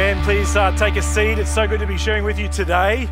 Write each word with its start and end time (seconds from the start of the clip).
Amen. 0.00 0.24
Please 0.24 0.56
uh, 0.56 0.74
take 0.78 0.96
a 0.96 1.02
seat. 1.02 1.38
It's 1.38 1.54
so 1.54 1.68
good 1.68 1.78
to 1.80 1.86
be 1.86 1.98
sharing 1.98 2.24
with 2.24 2.38
you 2.38 2.48
today. 2.48 3.06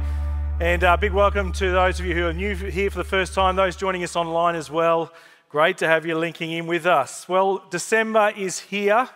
And 0.58 0.82
a 0.82 0.92
uh, 0.92 0.96
big 0.96 1.12
welcome 1.12 1.52
to 1.52 1.70
those 1.70 2.00
of 2.00 2.06
you 2.06 2.14
who 2.14 2.26
are 2.26 2.32
new 2.32 2.54
here 2.54 2.90
for 2.90 2.96
the 2.96 3.04
first 3.04 3.34
time, 3.34 3.56
those 3.56 3.76
joining 3.76 4.02
us 4.04 4.16
online 4.16 4.54
as 4.54 4.70
well. 4.70 5.12
Great 5.50 5.76
to 5.78 5.86
have 5.86 6.06
you 6.06 6.16
linking 6.16 6.50
in 6.50 6.66
with 6.66 6.86
us. 6.86 7.28
Well, 7.28 7.62
December 7.68 8.32
is 8.34 8.60
here, 8.60 9.06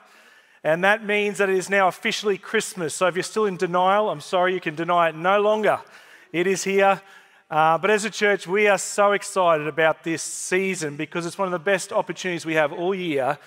and 0.63 0.85
that 0.85 1.07
means 1.07 1.39
that 1.39 1.49
it 1.49 1.57
is 1.57 1.71
now 1.71 1.89
officially 1.89 2.37
Christmas. 2.37 2.95
So 2.95 3.07
if 3.07 3.17
you're 3.17 3.23
still 3.23 3.47
in 3.47 3.57
denial, 3.57 4.11
I'm 4.11 4.21
sorry, 4.21 4.53
you 4.53 4.61
can 4.61 4.75
deny 4.75 5.09
it 5.09 5.17
no 5.17 5.41
longer. 5.41 5.81
It 6.31 6.47
is 6.47 6.65
here. 6.65 7.01
Uh, 7.51 7.79
but 7.79 7.89
as 7.91 8.05
a 8.05 8.11
church, 8.11 8.47
we 8.47 8.69
are 8.69 8.77
so 8.77 9.13
excited 9.13 9.67
about 9.67 10.05
this 10.05 10.23
season 10.23 10.97
because 10.97 11.25
it's 11.25 11.39
one 11.39 11.49
of 11.49 11.53
the 11.53 11.59
best 11.59 11.91
opportunities 11.91 12.45
we 12.45 12.53
have 12.53 12.71
all 12.71 12.95
year 12.95 13.39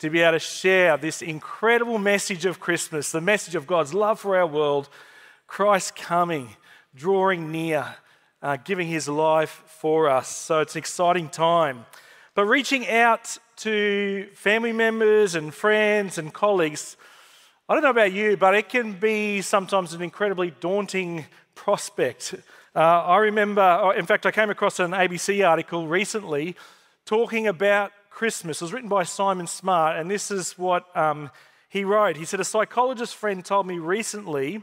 to 0.00 0.08
be 0.08 0.20
able 0.20 0.32
to 0.32 0.38
share 0.38 0.96
this 0.96 1.20
incredible 1.20 1.98
message 1.98 2.46
of 2.46 2.58
Christmas, 2.58 3.12
the 3.12 3.20
message 3.20 3.54
of 3.54 3.66
God's 3.66 3.92
love 3.92 4.18
for 4.18 4.34
our 4.34 4.46
world, 4.46 4.88
Christ 5.46 5.94
coming, 5.94 6.56
drawing 6.94 7.52
near, 7.52 7.96
uh, 8.40 8.56
giving 8.64 8.88
his 8.88 9.08
life 9.08 9.62
for 9.66 10.08
us. 10.08 10.28
So 10.28 10.60
it's 10.60 10.74
an 10.74 10.78
exciting 10.78 11.28
time. 11.28 11.84
But 12.34 12.46
reaching 12.46 12.88
out 12.88 13.36
to 13.56 14.26
family 14.32 14.72
members 14.72 15.34
and 15.34 15.52
friends 15.52 16.16
and 16.16 16.32
colleagues, 16.32 16.96
I 17.68 17.74
don't 17.74 17.82
know 17.82 17.90
about 17.90 18.12
you, 18.12 18.38
but 18.38 18.54
it 18.54 18.70
can 18.70 18.94
be 18.94 19.42
sometimes 19.42 19.92
an 19.92 20.00
incredibly 20.00 20.50
daunting 20.60 21.26
prospect. 21.54 22.34
Uh, 22.74 22.78
I 22.78 23.18
remember, 23.18 23.60
uh, 23.60 23.90
in 23.90 24.06
fact, 24.06 24.24
I 24.24 24.30
came 24.30 24.48
across 24.48 24.80
an 24.80 24.92
ABC 24.92 25.46
article 25.46 25.86
recently 25.86 26.56
talking 27.04 27.46
about 27.46 27.92
Christmas. 28.20 28.60
It 28.60 28.64
was 28.66 28.74
written 28.74 28.90
by 28.90 29.04
Simon 29.04 29.46
Smart, 29.46 29.96
and 29.96 30.10
this 30.10 30.30
is 30.30 30.58
what 30.58 30.94
um, 30.94 31.30
he 31.70 31.84
wrote. 31.84 32.18
He 32.18 32.26
said, 32.26 32.38
A 32.38 32.44
psychologist 32.44 33.16
friend 33.16 33.42
told 33.42 33.66
me 33.66 33.78
recently 33.78 34.60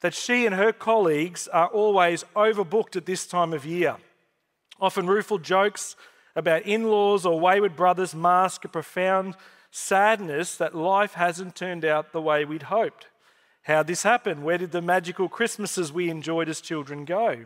that 0.00 0.14
she 0.14 0.46
and 0.46 0.56
her 0.56 0.72
colleagues 0.72 1.46
are 1.46 1.68
always 1.68 2.24
overbooked 2.34 2.96
at 2.96 3.06
this 3.06 3.24
time 3.24 3.52
of 3.52 3.64
year. 3.64 3.98
Often 4.80 5.06
rueful 5.06 5.38
jokes 5.38 5.94
about 6.34 6.62
in 6.62 6.90
laws 6.90 7.24
or 7.24 7.38
wayward 7.38 7.76
brothers 7.76 8.16
mask 8.16 8.64
a 8.64 8.68
profound 8.68 9.36
sadness 9.70 10.56
that 10.56 10.74
life 10.74 11.14
hasn't 11.14 11.54
turned 11.54 11.84
out 11.84 12.10
the 12.10 12.20
way 12.20 12.44
we'd 12.44 12.64
hoped. 12.64 13.06
How 13.62 13.84
did 13.84 13.92
this 13.92 14.02
happen? 14.02 14.42
Where 14.42 14.58
did 14.58 14.72
the 14.72 14.82
magical 14.82 15.28
Christmases 15.28 15.92
we 15.92 16.10
enjoyed 16.10 16.48
as 16.48 16.60
children 16.60 17.04
go? 17.04 17.44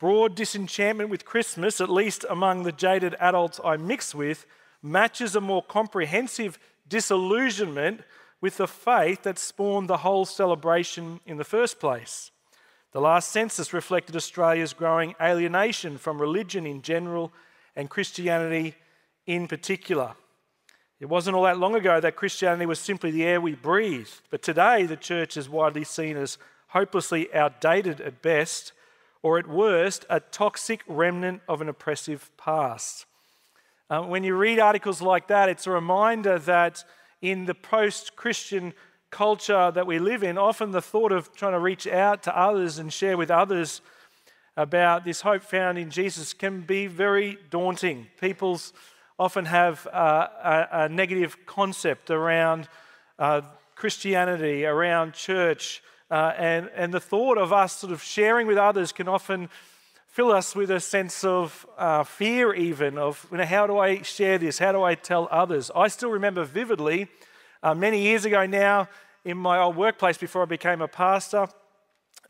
Broad 0.00 0.34
disenchantment 0.34 1.08
with 1.10 1.24
Christmas, 1.24 1.82
at 1.82 1.90
least 1.90 2.24
among 2.30 2.62
the 2.62 2.72
jaded 2.72 3.14
adults 3.20 3.60
I 3.62 3.76
mix 3.76 4.14
with, 4.14 4.44
matches 4.84 5.34
a 5.34 5.40
more 5.40 5.62
comprehensive 5.62 6.58
disillusionment 6.86 8.02
with 8.40 8.58
the 8.58 8.68
faith 8.68 9.22
that 9.22 9.38
spawned 9.38 9.88
the 9.88 9.96
whole 9.96 10.26
celebration 10.26 11.18
in 11.24 11.38
the 11.38 11.44
first 11.44 11.80
place. 11.80 12.30
The 12.92 13.00
last 13.00 13.32
census 13.32 13.72
reflected 13.72 14.14
Australia's 14.14 14.74
growing 14.74 15.14
alienation 15.20 15.96
from 15.96 16.20
religion 16.20 16.66
in 16.66 16.82
general 16.82 17.32
and 17.74 17.88
Christianity 17.88 18.74
in 19.26 19.48
particular. 19.48 20.12
It 21.00 21.06
wasn't 21.06 21.34
all 21.34 21.44
that 21.44 21.58
long 21.58 21.74
ago 21.74 21.98
that 22.00 22.16
Christianity 22.16 22.66
was 22.66 22.78
simply 22.78 23.10
the 23.10 23.24
air 23.24 23.40
we 23.40 23.54
breathed, 23.54 24.20
but 24.30 24.42
today 24.42 24.84
the 24.84 24.96
church 24.96 25.38
is 25.38 25.48
widely 25.48 25.84
seen 25.84 26.18
as 26.18 26.36
hopelessly 26.68 27.32
outdated 27.34 28.02
at 28.02 28.20
best 28.20 28.72
or 29.22 29.38
at 29.38 29.48
worst, 29.48 30.04
a 30.10 30.20
toxic 30.20 30.82
remnant 30.86 31.40
of 31.48 31.62
an 31.62 31.70
oppressive 31.70 32.30
past. 32.36 33.06
Uh, 33.90 34.00
when 34.02 34.24
you 34.24 34.34
read 34.34 34.58
articles 34.58 35.02
like 35.02 35.28
that, 35.28 35.50
it's 35.50 35.66
a 35.66 35.70
reminder 35.70 36.38
that 36.38 36.82
in 37.20 37.44
the 37.44 37.54
post 37.54 38.16
Christian 38.16 38.72
culture 39.10 39.70
that 39.70 39.86
we 39.86 39.98
live 39.98 40.22
in, 40.22 40.38
often 40.38 40.70
the 40.70 40.80
thought 40.80 41.12
of 41.12 41.34
trying 41.34 41.52
to 41.52 41.58
reach 41.58 41.86
out 41.86 42.22
to 42.22 42.36
others 42.36 42.78
and 42.78 42.90
share 42.90 43.18
with 43.18 43.30
others 43.30 43.82
about 44.56 45.04
this 45.04 45.20
hope 45.20 45.42
found 45.42 45.76
in 45.76 45.90
Jesus 45.90 46.32
can 46.32 46.62
be 46.62 46.86
very 46.86 47.36
daunting. 47.50 48.06
People 48.18 48.58
often 49.18 49.44
have 49.44 49.86
uh, 49.88 50.28
a, 50.42 50.68
a, 50.84 50.88
negative 50.88 51.44
concept 51.44 52.10
around 52.10 52.68
uh, 53.18 53.42
Christianity, 53.74 54.64
around 54.64 55.12
church, 55.12 55.82
uh, 56.10 56.32
and, 56.38 56.70
and 56.74 56.92
the 56.92 57.00
thought 57.00 57.36
of 57.36 57.52
us 57.52 57.76
sort 57.76 57.92
of 57.92 58.02
sharing 58.02 58.46
with 58.46 58.56
others 58.56 58.92
can 58.92 59.08
often 59.08 59.50
fill 60.14 60.30
us 60.30 60.54
with 60.54 60.70
a 60.70 60.78
sense 60.78 61.24
of 61.24 61.66
uh, 61.76 62.04
fear, 62.04 62.54
even 62.54 62.96
of 62.98 63.26
you 63.32 63.38
know, 63.38 63.44
how 63.44 63.66
do 63.66 63.78
I 63.78 64.00
share 64.02 64.38
this? 64.38 64.60
How 64.60 64.70
do 64.70 64.80
I 64.80 64.94
tell 64.94 65.26
others? 65.28 65.72
I 65.74 65.88
still 65.88 66.10
remember 66.10 66.44
vividly 66.44 67.08
uh, 67.64 67.74
many 67.74 68.00
years 68.00 68.24
ago 68.24 68.46
now 68.46 68.88
in 69.24 69.36
my 69.36 69.58
old 69.58 69.74
workplace 69.74 70.16
before 70.16 70.42
I 70.42 70.44
became 70.44 70.80
a 70.82 70.86
pastor. 70.86 71.48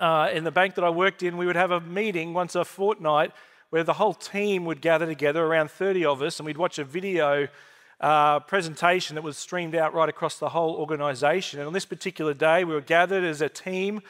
Uh, 0.01 0.31
in 0.33 0.45
the 0.45 0.51
bank 0.51 0.77
that 0.77 0.83
I 0.83 0.89
worked 0.89 1.23
in, 1.23 1.37
we 1.37 1.45
would 1.45 1.57
have 1.57 1.73
a 1.73 1.81
meeting 1.81 2.33
once 2.33 2.55
a 2.55 2.65
fortnight 2.65 3.33
where 3.69 3.85
the 3.85 3.93
whole 3.93 4.15
team 4.15 4.65
would 4.65 4.81
gather 4.81 5.05
together, 5.05 5.45
around 5.45 5.71
30 5.71 6.07
of 6.07 6.23
us, 6.23 6.39
and 6.39 6.47
we'd 6.47 6.57
watch 6.57 6.79
a 6.79 6.85
video 6.85 7.49
uh, 8.01 8.41
presentation 8.41 9.15
that 9.15 9.23
was 9.23 9.37
streamed 9.37 9.75
out 9.75 9.93
right 9.93 10.09
across 10.09 10.39
the 10.39 10.49
whole 10.49 10.75
organization. 10.77 11.61
And 11.61 11.67
on 11.67 11.75
this 11.75 11.85
particular 11.85 12.33
day, 12.33 12.65
we 12.65 12.73
were 12.73 12.81
gathered 12.81 13.25
as 13.25 13.43
a 13.43 13.51
team, 13.51 14.01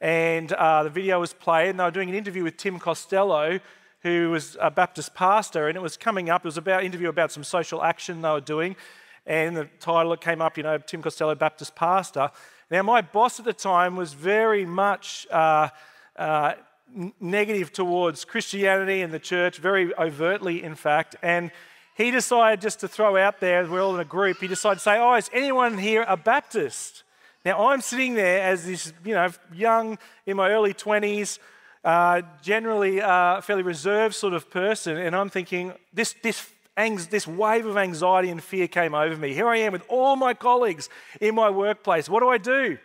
and 0.00 0.52
uh, 0.52 0.82
the 0.82 0.90
video 0.90 1.20
was 1.20 1.32
played, 1.32 1.70
and 1.70 1.80
they 1.80 1.84
were 1.84 1.90
doing 1.90 2.08
an 2.08 2.14
interview 2.14 2.44
with 2.44 2.56
Tim 2.56 2.78
Costello, 2.78 3.60
who 4.02 4.30
was 4.30 4.56
a 4.60 4.70
Baptist 4.70 5.14
pastor, 5.14 5.68
and 5.68 5.76
it 5.76 5.80
was 5.80 5.96
coming 5.96 6.30
up. 6.30 6.44
It 6.44 6.48
was 6.48 6.58
about 6.58 6.84
interview 6.84 7.08
about 7.08 7.32
some 7.32 7.44
social 7.44 7.82
action 7.82 8.22
they 8.22 8.30
were 8.30 8.40
doing, 8.40 8.76
and 9.26 9.56
the 9.56 9.68
title 9.80 10.16
came 10.16 10.40
up, 10.40 10.56
you 10.56 10.62
know, 10.62 10.78
Tim 10.78 11.02
Costello, 11.02 11.34
Baptist 11.34 11.74
pastor. 11.74 12.30
Now, 12.70 12.82
my 12.82 13.00
boss 13.00 13.38
at 13.38 13.44
the 13.44 13.52
time 13.52 13.96
was 13.96 14.12
very 14.12 14.64
much 14.64 15.26
uh, 15.30 15.68
uh, 16.16 16.54
negative 17.20 17.72
towards 17.72 18.24
Christianity 18.24 19.02
and 19.02 19.12
the 19.12 19.18
church, 19.18 19.58
very 19.58 19.94
overtly, 19.96 20.62
in 20.62 20.74
fact, 20.74 21.16
and 21.22 21.50
he 21.96 22.10
decided 22.10 22.60
just 22.60 22.80
to 22.80 22.88
throw 22.88 23.16
out 23.16 23.40
there, 23.40 23.66
we're 23.66 23.82
all 23.82 23.94
in 23.94 24.00
a 24.00 24.04
group, 24.04 24.38
he 24.38 24.46
decided 24.46 24.76
to 24.76 24.82
say, 24.82 24.98
Oh, 24.98 25.14
is 25.14 25.30
anyone 25.32 25.78
here 25.78 26.04
a 26.06 26.16
Baptist? 26.16 27.04
Now, 27.46 27.68
I'm 27.68 27.80
sitting 27.80 28.14
there 28.14 28.42
as 28.42 28.66
this, 28.66 28.92
you 29.04 29.14
know, 29.14 29.28
young, 29.54 29.98
in 30.26 30.36
my 30.36 30.50
early 30.50 30.74
20s, 30.74 31.38
uh, 31.84 32.22
generally 32.42 33.00
uh, 33.00 33.40
fairly 33.40 33.62
reserved 33.62 34.16
sort 34.16 34.34
of 34.34 34.50
person, 34.50 34.96
and 34.96 35.14
I'm 35.14 35.30
thinking, 35.30 35.72
this, 35.94 36.16
this, 36.24 36.44
this 36.76 37.24
wave 37.24 37.64
of 37.64 37.76
anxiety 37.76 38.30
and 38.30 38.42
fear 38.42 38.66
came 38.66 38.96
over 38.96 39.16
me. 39.16 39.32
Here 39.32 39.46
I 39.46 39.58
am 39.58 39.70
with 39.70 39.84
all 39.88 40.16
my 40.16 40.34
colleagues 40.34 40.88
in 41.20 41.36
my 41.36 41.48
workplace. 41.48 42.08
What 42.08 42.18
do 42.18 42.28
I 42.28 42.38
do? 42.38 42.78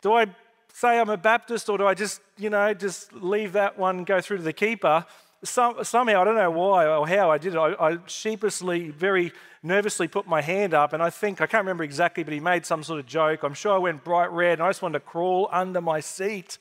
Do 0.00 0.14
I 0.14 0.26
say 0.74 0.98
I'm 0.98 1.08
a 1.08 1.16
Baptist, 1.16 1.68
or 1.68 1.78
do 1.78 1.86
I 1.86 1.94
just, 1.94 2.20
you 2.36 2.50
know, 2.50 2.74
just 2.74 3.12
leave 3.12 3.52
that 3.52 3.78
one 3.78 4.02
go 4.02 4.20
through 4.20 4.38
to 4.38 4.42
the 4.42 4.52
keeper? 4.52 5.06
Some, 5.44 5.82
somehow, 5.82 6.20
I 6.20 6.24
don't 6.24 6.36
know 6.36 6.50
why 6.50 6.86
or 6.86 7.06
how 7.06 7.30
I 7.30 7.38
did 7.38 7.54
it, 7.54 7.58
I, 7.58 7.74
I, 7.74 7.98
sheepishly, 8.06 8.90
very 8.90 9.32
nervously 9.62 10.08
put 10.08 10.26
my 10.26 10.40
hand 10.40 10.74
up, 10.74 10.92
and 10.92 11.02
I 11.02 11.10
think, 11.10 11.40
I 11.40 11.46
can't 11.46 11.62
remember 11.62 11.84
exactly, 11.84 12.22
but 12.22 12.32
he 12.32 12.40
made 12.40 12.64
some 12.64 12.82
sort 12.82 13.00
of 13.00 13.06
joke. 13.06 13.42
I'm 13.42 13.54
sure 13.54 13.74
I 13.74 13.78
went 13.78 14.04
bright 14.04 14.30
red, 14.30 14.54
and 14.54 14.62
I 14.62 14.68
just 14.68 14.82
wanted 14.82 15.00
to 15.00 15.04
crawl 15.04 15.48
under 15.52 15.80
my 15.80 16.00
seat. 16.00 16.58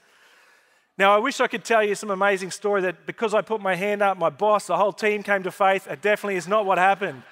Now, 0.97 1.15
I 1.15 1.19
wish 1.19 1.39
I 1.39 1.47
could 1.47 1.63
tell 1.63 1.83
you 1.83 1.95
some 1.95 2.11
amazing 2.11 2.51
story 2.51 2.81
that 2.81 3.05
because 3.05 3.33
I 3.33 3.41
put 3.41 3.61
my 3.61 3.75
hand 3.75 4.01
up, 4.01 4.17
my 4.17 4.29
boss, 4.29 4.67
the 4.67 4.77
whole 4.77 4.93
team 4.93 5.23
came 5.23 5.43
to 5.43 5.51
faith. 5.51 5.87
It 5.87 6.01
definitely 6.01 6.35
is 6.35 6.47
not 6.47 6.65
what 6.65 6.77
happened. 6.77 7.23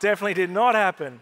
definitely 0.00 0.34
did 0.34 0.50
not 0.50 0.74
happen. 0.74 1.20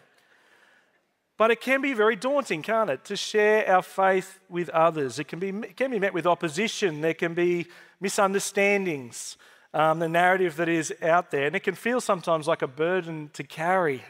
But 1.37 1.51
it 1.51 1.61
can 1.61 1.83
be 1.83 1.95
very 1.95 2.17
daunting, 2.17 2.63
can't 2.63 2.91
it, 2.91 3.05
to 3.07 3.17
share 3.17 3.69
our 3.69 3.83
faith 3.83 4.39
with 4.49 4.69
others? 4.69 5.19
It 5.19 5.25
can 5.25 5.41
be, 5.41 5.49
it 5.49 5.77
can 5.77 5.91
be 5.91 5.99
met 5.99 6.15
with 6.15 6.27
opposition, 6.27 7.01
there 7.01 7.15
can 7.15 7.35
be 7.35 7.67
misunderstandings 8.01 9.37
um, 9.75 9.99
the 9.99 10.09
narrative 10.09 10.57
that 10.57 10.69
is 10.69 10.95
out 11.03 11.33
there. 11.33 11.47
And 11.47 11.57
it 11.57 11.65
can 11.65 11.75
feel 11.75 12.01
sometimes 12.01 12.47
like 12.47 12.63
a 12.63 12.69
burden 12.69 13.29
to 13.35 13.43
carry. 13.43 14.03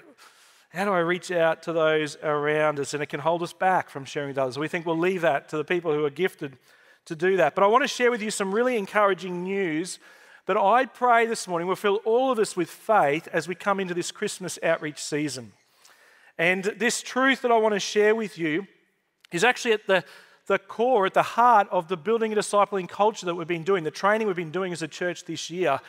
How 0.69 0.85
do 0.85 0.93
I 0.93 0.99
reach 0.99 1.31
out 1.31 1.63
to 1.63 1.73
those 1.73 2.17
around 2.23 2.79
us? 2.79 2.93
And 2.93 3.03
it 3.03 3.07
can 3.07 3.21
hold 3.21 3.43
us 3.43 3.55
back 3.55 3.89
from 3.89 4.05
sharing 4.05 4.29
with 4.29 4.39
others. 4.39 4.59
We 4.59 4.69
think 4.69 4.85
we'll 4.85 4.99
leave 4.99 5.23
that 5.23 5.49
to 5.49 5.57
the 5.57 5.65
people 5.65 5.93
who 5.93 6.05
are 6.05 6.11
gifted 6.11 6.59
to 7.07 7.17
do 7.17 7.39
that. 7.39 7.55
But 7.55 7.65
I 7.65 7.67
want 7.69 7.83
to 7.83 7.89
share 7.89 8.11
with 8.11 8.23
you 8.23 8.31
some 8.31 8.55
really 8.55 8.77
encouraging 8.77 9.43
news 9.43 9.99
that 10.47 10.59
I 10.59 10.85
pray 10.85 11.25
this 11.25 11.49
morning 11.49 11.67
will 11.67 11.77
fill 11.77 12.01
all 12.05 12.31
of 12.31 12.39
us 12.39 12.55
with 12.55 12.69
faith 12.69 13.27
as 13.33 13.49
we 13.49 13.55
come 13.55 13.81
into 13.81 13.95
this 13.95 14.13
Christmas 14.13 14.59
outreach 14.63 15.03
season. 15.03 15.53
And 16.37 16.65
this 16.65 17.01
truth 17.01 17.41
that 17.43 17.51
I 17.51 17.57
want 17.57 17.73
to 17.73 17.81
share 17.81 18.15
with 18.15 18.37
you 18.37 18.67
is 19.33 19.45
actually 19.45 19.73
at 19.73 19.87
the 19.87 20.05
the 20.47 20.59
core, 20.59 21.07
at 21.07 21.15
the 21.15 21.23
heart 21.23 21.69
of 21.71 21.89
the 21.89 21.97
building 21.97 22.33
and 22.33 22.41
discipling 22.41 22.89
culture 22.89 23.27
that 23.27 23.35
we've 23.35 23.49
been 23.49 23.63
doing, 23.63 23.85
the 23.85 23.91
training 23.91 24.27
we've 24.27 24.37
been 24.37 24.51
doing 24.51 24.73
as 24.73 24.83
a 24.83 24.89
church 24.89 25.25
this 25.25 25.51
year. 25.51 25.81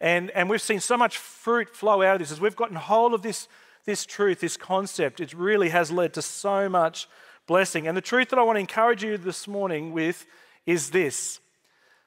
And, 0.00 0.30
and 0.30 0.48
we've 0.48 0.62
seen 0.62 0.80
so 0.80 0.96
much 0.96 1.18
fruit 1.18 1.74
flow 1.74 2.02
out 2.02 2.14
of 2.14 2.18
this 2.20 2.32
as 2.32 2.40
we've 2.40 2.56
gotten 2.56 2.76
hold 2.76 3.14
of 3.14 3.22
this, 3.22 3.48
this 3.84 4.04
truth, 4.04 4.40
this 4.40 4.56
concept. 4.56 5.20
It 5.20 5.32
really 5.34 5.68
has 5.68 5.92
led 5.92 6.14
to 6.14 6.22
so 6.22 6.68
much 6.68 7.08
blessing. 7.46 7.86
And 7.86 7.96
the 7.96 8.02
truth 8.02 8.30
that 8.30 8.38
I 8.38 8.42
want 8.42 8.56
to 8.56 8.60
encourage 8.60 9.04
you 9.04 9.16
this 9.16 9.46
morning 9.46 9.92
with 9.92 10.26
is 10.66 10.90
this 10.90 11.40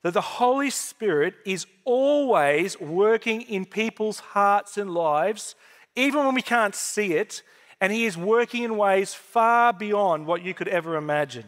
that 0.02 0.14
the 0.14 0.22
Holy 0.22 0.70
Spirit 0.70 1.34
is 1.46 1.66
always 1.86 2.78
working 2.80 3.42
in 3.44 3.66
people's 3.66 4.20
hearts 4.20 4.78
and 4.78 4.94
lives, 4.94 5.56
even 5.96 6.26
when 6.26 6.36
we 6.36 6.42
can't 6.42 6.76
see 6.76 7.14
it, 7.14 7.42
and 7.80 7.94
He 7.94 8.06
is 8.06 8.18
working 8.18 8.64
in 8.64 8.76
ways 8.76 9.14
far 9.14 9.72
beyond 9.72 10.26
what 10.26 10.44
you 10.44 10.54
could 10.54 10.68
ever 10.68 10.98
imagine. 10.98 11.46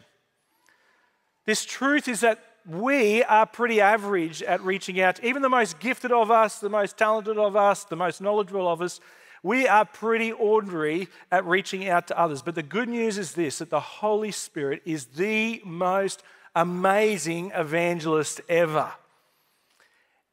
This 1.45 1.63
truth 1.63 2.07
is 2.07 2.21
that 2.21 2.43
we 2.67 3.23
are 3.23 3.45
pretty 3.45 3.79
average 3.79 4.41
at 4.41 4.61
reaching 4.61 4.99
out. 4.99 5.23
Even 5.23 5.41
the 5.41 5.49
most 5.49 5.79
gifted 5.79 6.11
of 6.11 6.31
us, 6.31 6.59
the 6.59 6.69
most 6.69 6.97
talented 6.97 7.37
of 7.37 7.55
us, 7.55 7.83
the 7.83 7.95
most 7.95 8.21
knowledgeable 8.21 8.67
of 8.67 8.81
us, 8.81 8.99
we 9.43 9.67
are 9.67 9.85
pretty 9.85 10.31
ordinary 10.31 11.07
at 11.31 11.45
reaching 11.45 11.87
out 11.87 12.07
to 12.07 12.19
others. 12.19 12.41
But 12.41 12.55
the 12.55 12.63
good 12.63 12.89
news 12.89 13.19
is 13.19 13.33
this 13.33 13.59
that 13.59 13.69
the 13.69 13.79
Holy 13.79 14.31
Spirit 14.31 14.81
is 14.85 15.05
the 15.05 15.61
most 15.63 16.23
amazing 16.55 17.51
evangelist 17.53 18.41
ever. 18.49 18.91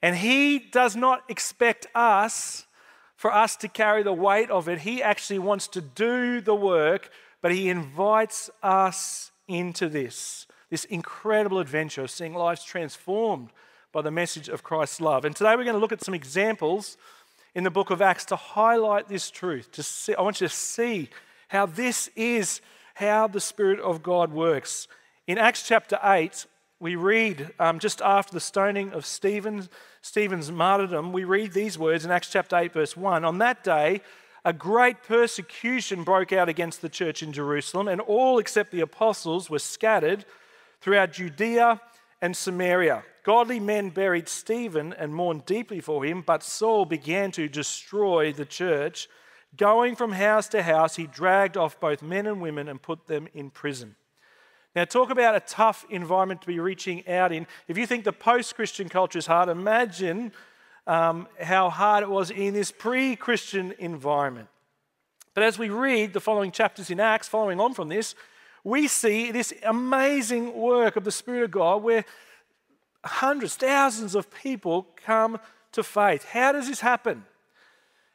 And 0.00 0.17
He 0.17 0.59
does 0.59 0.97
not 0.97 1.25
expect 1.29 1.87
us 1.94 2.64
for 3.14 3.31
us 3.31 3.55
to 3.56 3.69
carry 3.69 4.03
the 4.03 4.14
weight 4.14 4.50
of 4.50 4.67
it. 4.67 4.79
He 4.79 5.03
actually 5.03 5.41
wants 5.41 5.69
to 5.69 5.82
do 5.82 6.41
the 6.41 6.55
work, 6.55 7.11
but 7.43 7.53
He 7.53 7.69
invites 7.69 8.49
us 8.62 9.31
into 9.47 9.91
this 9.91 10.47
this 10.73 10.85
incredible 10.87 11.59
adventure 11.59 12.01
of 12.01 12.11
seeing 12.11 12.33
lives 12.33 12.65
transformed 12.65 13.51
by 13.93 14.01
the 14.01 14.11
message 14.11 14.49
of 14.49 14.63
Christ's 14.63 15.03
love. 15.03 15.27
And 15.27 15.37
today 15.37 15.51
we're 15.51 15.65
going 15.65 15.75
to 15.75 15.79
look 15.79 15.93
at 15.93 16.03
some 16.03 16.15
examples 16.15 16.97
in 17.55 17.63
the 17.63 17.71
book 17.71 17.91
of 17.91 18.01
Acts 18.01 18.25
to 18.25 18.37
highlight 18.37 19.07
this 19.07 19.31
truth. 19.31 19.71
To 19.73 19.83
see, 19.83 20.15
I 20.15 20.23
want 20.23 20.41
you 20.41 20.49
to 20.49 20.55
see 20.55 21.11
how 21.49 21.67
this 21.67 22.09
is 22.17 22.63
how 22.95 23.27
the 23.27 23.39
Spirit 23.39 23.81
of 23.81 24.03
God 24.03 24.33
works. 24.33 24.89
In 25.27 25.37
Acts 25.37 25.69
chapter 25.69 25.99
8, 26.03 26.47
we 26.81 26.97
read 26.97 27.51
um, 27.59 27.79
just 27.79 28.01
after 28.01 28.33
the 28.33 28.41
stoning 28.41 28.93
of 28.93 29.05
Stephen, 29.05 29.69
Stephen's 30.01 30.51
martyrdom, 30.51 31.13
we 31.13 31.25
read 31.25 31.53
these 31.53 31.79
words 31.79 32.07
in 32.07 32.11
Acts 32.11 32.31
chapter 32.31 32.57
8, 32.57 32.73
verse 32.73 32.97
1. 32.97 33.27
On 33.27 33.37
that 33.37 33.63
day, 33.63 34.01
a 34.43 34.55
great 34.55 35.03
persecution 35.03 36.03
broke 36.03 36.33
out 36.33 36.49
against 36.49 36.81
the 36.81 36.89
church 36.89 37.23
in 37.23 37.31
Jerusalem, 37.31 37.89
and 37.89 38.01
all 38.01 38.39
except 38.39 38.71
the 38.71 38.81
apostles 38.81 39.51
were 39.51 39.59
scattered 39.59 40.25
throughout 40.82 41.12
Judea 41.12 41.81
and 42.20 42.37
Samaria. 42.37 43.05
Godly 43.25 43.61
men 43.61 43.90
buried 43.90 44.29
Stephen 44.29 44.93
and 44.93 45.14
mourned 45.14 45.46
deeply 45.46 45.81
for 45.81 46.05
him, 46.05 46.23
but 46.23 46.43
Saul 46.43 46.84
began 46.84 47.31
to 47.32 47.49
destroy 47.49 48.32
the 48.32 48.44
church. 48.44 49.08
Going 49.56 49.94
from 49.94 50.12
house 50.12 50.49
to 50.49 50.62
house, 50.62 50.96
he 50.96 51.06
dragged 51.06 51.56
off 51.56 51.79
both 51.79 52.02
men 52.02 52.26
and 52.26 52.40
women 52.40 52.69
and 52.69 52.82
put 52.82 53.06
them 53.06 53.29
in 53.32 53.50
prison. 53.50 53.94
Now, 54.75 54.84
talk 54.84 55.11
about 55.11 55.37
a 55.37 55.40
tough 55.40 55.84
environment 55.90 56.40
to 56.43 56.46
be 56.46 56.58
reaching 56.58 57.06
out 57.06 57.31
in. 57.31 57.46
If 57.69 57.76
you 57.76 57.87
think 57.87 58.05
the 58.05 58.12
post 58.12 58.56
Christian 58.56 58.88
culture 58.88 59.19
is 59.19 59.26
hard, 59.26 59.50
imagine 59.50 60.32
um, 60.87 61.28
how 61.40 61.69
hard 61.70 62.02
it 62.02 62.11
was 62.11 62.31
in 62.31 62.55
this 62.55 62.73
pre 62.73 63.14
Christian 63.14 63.75
environment. 63.78 64.49
But 65.35 65.44
as 65.44 65.58
we 65.58 65.69
read 65.69 66.12
the 66.12 66.20
following 66.20 66.50
chapters 66.50 66.90
in 66.90 67.00
Acts, 67.00 67.28
following 67.28 67.61
on 67.61 67.75
from 67.75 67.88
this, 67.88 68.14
we 68.64 68.88
see 68.88 69.32
this 69.32 69.53
amazing 69.64 70.55
work 70.55 70.97
of 70.97 71.05
the 71.05 71.11
Spirit 71.11 71.44
of 71.44 71.50
God 71.50 71.82
where 71.82 72.05
hundreds, 73.05 73.56
thousands 73.56 74.14
of 74.14 74.31
people 74.31 74.87
come 75.05 75.38
to 75.73 75.82
faith. 75.82 76.25
How 76.25 76.53
does 76.53 76.69
this 76.69 76.81
happen? 76.81 77.25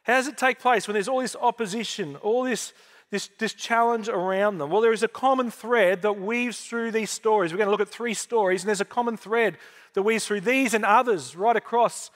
How 0.04 0.14
does 0.14 0.28
it 0.28 0.38
take 0.38 0.58
place 0.58 0.88
when 0.88 0.94
there's 0.94 1.08
all 1.08 1.20
this 1.20 1.36
opposition, 1.36 2.16
all 2.16 2.44
this, 2.44 2.72
this, 3.10 3.28
this 3.38 3.52
challenge 3.52 4.08
around 4.08 4.56
them? 4.56 4.70
Well, 4.70 4.80
there 4.80 4.92
is 4.92 5.02
a 5.02 5.08
common 5.08 5.50
thread 5.50 6.00
that 6.02 6.18
weaves 6.18 6.64
through 6.64 6.92
these 6.92 7.10
stories. 7.10 7.52
We're 7.52 7.58
going 7.58 7.66
to 7.66 7.72
look 7.72 7.82
at 7.82 7.88
three 7.88 8.14
stories, 8.14 8.62
and 8.62 8.68
there's 8.68 8.80
a 8.80 8.86
common 8.86 9.18
thread 9.18 9.58
that 9.92 10.02
weaves 10.02 10.26
through 10.26 10.40
these 10.40 10.72
and 10.72 10.84
others 10.84 11.36
right 11.36 11.56
across 11.56 12.10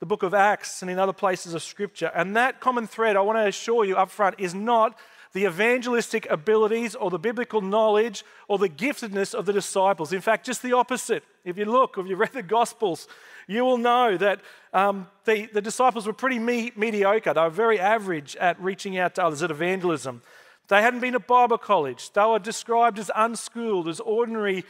the 0.00 0.06
book 0.06 0.22
of 0.22 0.34
Acts 0.34 0.82
and 0.82 0.90
in 0.90 0.98
other 0.98 1.14
places 1.14 1.54
of 1.54 1.62
Scripture. 1.62 2.10
And 2.14 2.36
that 2.36 2.60
common 2.60 2.86
thread, 2.86 3.16
I 3.16 3.22
want 3.22 3.38
to 3.38 3.46
assure 3.46 3.84
you 3.84 3.96
up 3.96 4.10
front, 4.10 4.36
is 4.38 4.54
not 4.54 4.98
the 5.32 5.44
evangelistic 5.44 6.26
abilities 6.30 6.94
or 6.94 7.10
the 7.10 7.18
biblical 7.18 7.60
knowledge 7.60 8.24
or 8.48 8.58
the 8.58 8.68
giftedness 8.68 9.34
of 9.34 9.46
the 9.46 9.52
disciples. 9.52 10.12
In 10.12 10.20
fact, 10.20 10.46
just 10.46 10.62
the 10.62 10.72
opposite. 10.72 11.22
If 11.44 11.58
you 11.58 11.64
look, 11.64 11.96
if 11.98 12.06
you 12.06 12.16
read 12.16 12.32
the 12.32 12.42
Gospels, 12.42 13.08
you 13.46 13.64
will 13.64 13.78
know 13.78 14.16
that 14.16 14.40
um, 14.72 15.06
the, 15.24 15.46
the 15.52 15.60
disciples 15.60 16.06
were 16.06 16.12
pretty 16.12 16.38
me- 16.38 16.72
mediocre. 16.76 17.34
They 17.34 17.40
were 17.40 17.50
very 17.50 17.78
average 17.78 18.36
at 18.36 18.60
reaching 18.60 18.98
out 18.98 19.14
to 19.16 19.24
others, 19.24 19.42
at 19.42 19.50
evangelism. 19.50 20.22
They 20.68 20.82
hadn't 20.82 21.00
been 21.00 21.14
at 21.14 21.26
Bible 21.26 21.58
college. 21.58 22.12
They 22.12 22.24
were 22.24 22.38
described 22.38 22.98
as 22.98 23.10
unschooled, 23.14 23.88
as 23.88 24.00
ordinary 24.00 24.64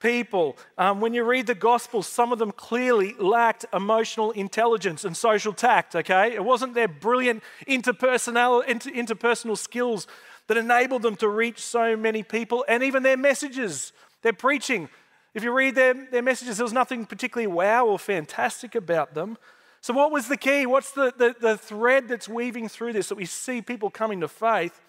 people. 0.00 0.56
Um, 0.76 1.00
when 1.00 1.14
you 1.14 1.24
read 1.24 1.46
the 1.46 1.54
Gospels, 1.54 2.06
some 2.06 2.32
of 2.32 2.38
them 2.38 2.52
clearly 2.52 3.14
lacked 3.18 3.66
emotional 3.72 4.30
intelligence 4.32 5.04
and 5.04 5.16
social 5.16 5.52
tact, 5.52 5.94
okay? 5.94 6.34
It 6.34 6.44
wasn't 6.44 6.74
their 6.74 6.88
brilliant 6.88 7.42
interpersonal, 7.68 8.66
inter, 8.66 8.90
interpersonal 8.90 9.56
skills 9.56 10.06
that 10.48 10.56
enabled 10.56 11.02
them 11.02 11.16
to 11.16 11.28
reach 11.28 11.60
so 11.60 11.96
many 11.96 12.22
people, 12.22 12.64
and 12.66 12.82
even 12.82 13.02
their 13.02 13.16
messages, 13.16 13.92
their 14.22 14.32
preaching. 14.32 14.88
If 15.32 15.44
you 15.44 15.52
read 15.52 15.76
their, 15.76 15.94
their 15.94 16.22
messages, 16.22 16.56
there 16.56 16.64
was 16.64 16.72
nothing 16.72 17.06
particularly 17.06 17.46
wow 17.46 17.86
or 17.86 17.98
fantastic 17.98 18.74
about 18.74 19.14
them. 19.14 19.38
So, 19.82 19.94
what 19.94 20.10
was 20.10 20.28
the 20.28 20.36
key? 20.36 20.66
What's 20.66 20.92
the, 20.92 21.14
the, 21.16 21.34
the 21.40 21.56
thread 21.56 22.08
that's 22.08 22.28
weaving 22.28 22.68
through 22.68 22.94
this 22.94 23.08
that 23.08 23.14
we 23.14 23.26
see 23.26 23.62
people 23.62 23.90
coming 23.90 24.20
to 24.20 24.28
faith? 24.28 24.80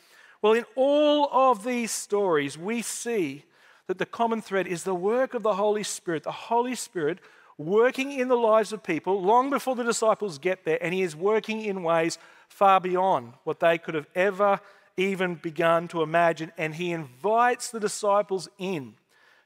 Well, 0.42 0.54
in 0.54 0.66
all 0.76 1.30
of 1.32 1.64
these 1.64 1.92
stories, 1.92 2.58
we 2.58 2.82
see 2.82 3.46
that 3.92 3.98
the 3.98 4.06
common 4.06 4.42
thread 4.42 4.68
is 4.68 4.84
the 4.84 4.96
work 4.96 5.34
of 5.34 5.44
the 5.44 5.56
Holy 5.56 5.84
Spirit. 5.84 6.24
The 6.24 6.32
Holy 6.32 6.76
Spirit 6.76 7.20
working 7.58 8.14
in 8.14 8.30
the 8.30 8.38
lives 8.38 8.72
of 8.72 8.82
people 8.82 9.22
long 9.22 9.50
before 9.50 9.76
the 9.76 9.84
disciples 9.84 10.38
get 10.38 10.64
there, 10.64 10.82
and 10.82 10.94
He 10.94 11.02
is 11.02 11.14
working 11.14 11.62
in 11.62 11.84
ways 11.84 12.18
far 12.48 12.80
beyond 12.80 13.34
what 13.44 13.60
they 13.60 13.78
could 13.78 13.94
have 13.94 14.08
ever 14.16 14.62
even 14.96 15.36
begun 15.36 15.90
to 15.90 16.04
imagine. 16.04 16.54
And 16.58 16.74
He 16.74 16.94
invites 16.94 17.70
the 17.70 17.82
disciples 17.82 18.48
in 18.58 18.94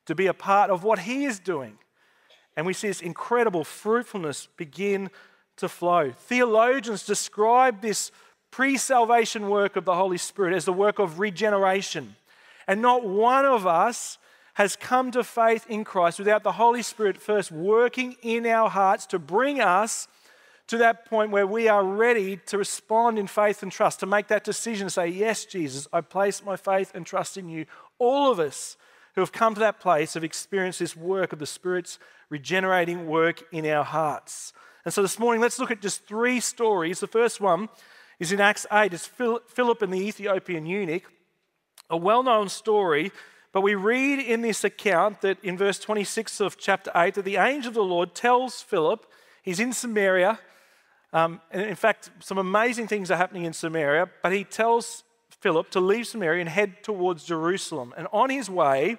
to 0.06 0.14
be 0.14 0.28
a 0.28 0.34
part 0.34 0.70
of 0.70 0.84
what 0.84 1.00
He 1.00 1.26
is 1.26 1.40
doing. 1.40 1.80
And 2.56 2.68
we 2.68 2.74
see 2.74 2.90
this 2.90 3.02
incredible 3.02 3.64
fruitfulness 3.64 4.48
begin 4.58 5.10
to 5.58 5.68
flow. 5.68 6.12
Theologians 6.12 7.04
describe 7.04 7.82
this 7.82 8.12
pre 8.52 8.78
salvation 8.78 9.50
work 9.50 9.76
of 9.76 9.86
the 9.86 9.96
Holy 9.96 10.20
Spirit 10.20 10.54
as 10.54 10.66
the 10.66 10.72
work 10.72 11.00
of 11.00 11.18
regeneration. 11.18 12.16
And 12.68 12.80
not 12.80 13.04
one 13.08 13.46
of 13.46 13.66
us 13.66 14.20
has 14.56 14.76
come 14.78 15.12
to 15.12 15.24
faith 15.24 15.66
in 15.70 15.84
Christ 15.84 16.18
without 16.18 16.44
the 16.44 16.54
Holy 16.54 16.82
Spirit 16.82 17.22
first 17.22 17.52
working 17.52 18.16
in 18.22 18.46
our 18.46 18.70
hearts 18.70 19.06
to 19.08 19.20
bring 19.20 19.60
us 19.60 20.08
to 20.68 20.78
that 20.78 21.06
point 21.06 21.30
where 21.30 21.46
we 21.46 21.68
are 21.68 21.84
ready 21.84 22.38
to 22.38 22.58
respond 22.58 23.20
in 23.20 23.28
faith 23.28 23.62
and 23.62 23.72
trust, 23.72 24.00
to 24.00 24.06
make 24.06 24.28
that 24.28 24.46
decision, 24.46 24.90
say, 24.90 25.08
Yes, 25.08 25.46
Jesus, 25.46 25.88
I 25.92 26.02
place 26.02 26.44
my 26.44 26.56
faith 26.56 26.92
and 26.96 27.06
trust 27.06 27.38
in 27.38 27.50
you. 27.50 27.66
All 28.00 28.32
of 28.32 28.40
us 28.40 28.78
who 29.14 29.22
have 29.22 29.34
come 29.34 29.54
to 29.54 29.60
that 29.60 29.80
place 29.80 30.14
have 30.14 30.24
experienced 30.24 30.80
this 30.80 30.96
work 30.96 31.34
of 31.34 31.40
the 31.40 31.46
Spirit's 31.46 32.00
regenerating 32.30 33.08
work 33.08 33.44
in 33.52 33.66
our 33.66 33.84
hearts. 33.84 34.54
And 34.86 34.94
so 34.94 35.02
this 35.02 35.20
morning, 35.20 35.42
let's 35.42 35.60
look 35.60 35.72
at 35.72 35.82
just 35.82 36.08
three 36.08 36.40
stories. 36.40 37.02
The 37.02 37.08
first 37.08 37.42
one 37.42 37.68
is 38.20 38.32
in 38.32 38.40
Acts 38.40 38.66
8. 38.72 38.94
It's 38.94 39.06
Philip 39.06 39.82
and 39.82 39.94
the 39.94 40.00
Ethiopian 40.00 40.66
eunuch, 40.66 41.12
a 41.90 41.98
well 41.98 42.24
known 42.24 42.48
story 42.48 43.12
but 43.56 43.62
we 43.62 43.74
read 43.74 44.20
in 44.20 44.42
this 44.42 44.66
account 44.66 45.22
that 45.22 45.42
in 45.42 45.58
verse 45.58 45.80
26 45.80 46.42
of 46.42 46.58
chapter 46.58 46.92
8 46.94 47.14
that 47.14 47.24
the 47.24 47.38
angel 47.38 47.70
of 47.70 47.74
the 47.74 47.82
Lord 47.82 48.14
tells 48.14 48.62
Philip, 48.62 49.10
he's 49.44 49.62
in 49.62 49.72
Samaria. 49.72 50.40
Um, 51.14 51.40
and 51.52 51.62
in 51.62 51.76
fact, 51.76 52.10
some 52.20 52.38
amazing 52.38 52.88
things 52.88 53.10
are 53.10 53.16
happening 53.16 53.46
in 53.46 53.54
Samaria, 53.54 54.10
but 54.22 54.34
he 54.34 54.44
tells 54.44 55.06
Philip 55.30 55.70
to 55.70 55.80
leave 55.80 56.06
Samaria 56.06 56.42
and 56.42 56.50
head 56.50 56.84
towards 56.84 57.24
Jerusalem. 57.24 57.94
And 57.96 58.10
on 58.12 58.30
his 58.30 58.50
way, 58.50 58.98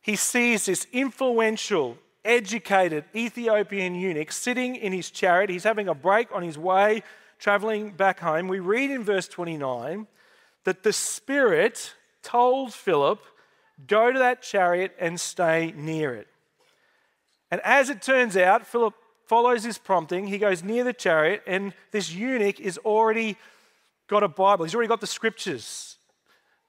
he 0.00 0.16
sees 0.16 0.64
this 0.64 0.86
influential, 0.90 1.98
educated 2.24 3.04
Ethiopian 3.14 3.94
eunuch 3.94 4.32
sitting 4.32 4.76
in 4.76 4.94
his 4.94 5.10
chariot. 5.10 5.50
He's 5.50 5.64
having 5.64 5.88
a 5.88 5.94
break 5.94 6.28
on 6.32 6.42
his 6.42 6.56
way, 6.56 7.02
traveling 7.38 7.90
back 7.90 8.20
home. 8.20 8.48
We 8.48 8.58
read 8.60 8.90
in 8.90 9.04
verse 9.04 9.28
29 9.28 10.06
that 10.64 10.82
the 10.82 10.94
Spirit 10.94 11.92
told 12.22 12.72
Philip 12.72 13.20
Go 13.86 14.12
to 14.12 14.18
that 14.18 14.42
chariot 14.42 14.94
and 14.98 15.20
stay 15.20 15.72
near 15.76 16.14
it. 16.14 16.28
And 17.50 17.60
as 17.62 17.90
it 17.90 18.02
turns 18.02 18.36
out, 18.36 18.66
Philip 18.66 18.94
follows 19.26 19.64
his 19.64 19.78
prompting. 19.78 20.26
He 20.26 20.38
goes 20.38 20.62
near 20.62 20.84
the 20.84 20.92
chariot, 20.92 21.42
and 21.46 21.74
this 21.90 22.12
eunuch 22.12 22.60
is 22.60 22.78
already 22.78 23.36
got 24.08 24.22
a 24.22 24.28
Bible. 24.28 24.64
He's 24.64 24.74
already 24.74 24.88
got 24.88 25.00
the 25.00 25.06
scriptures. 25.06 25.96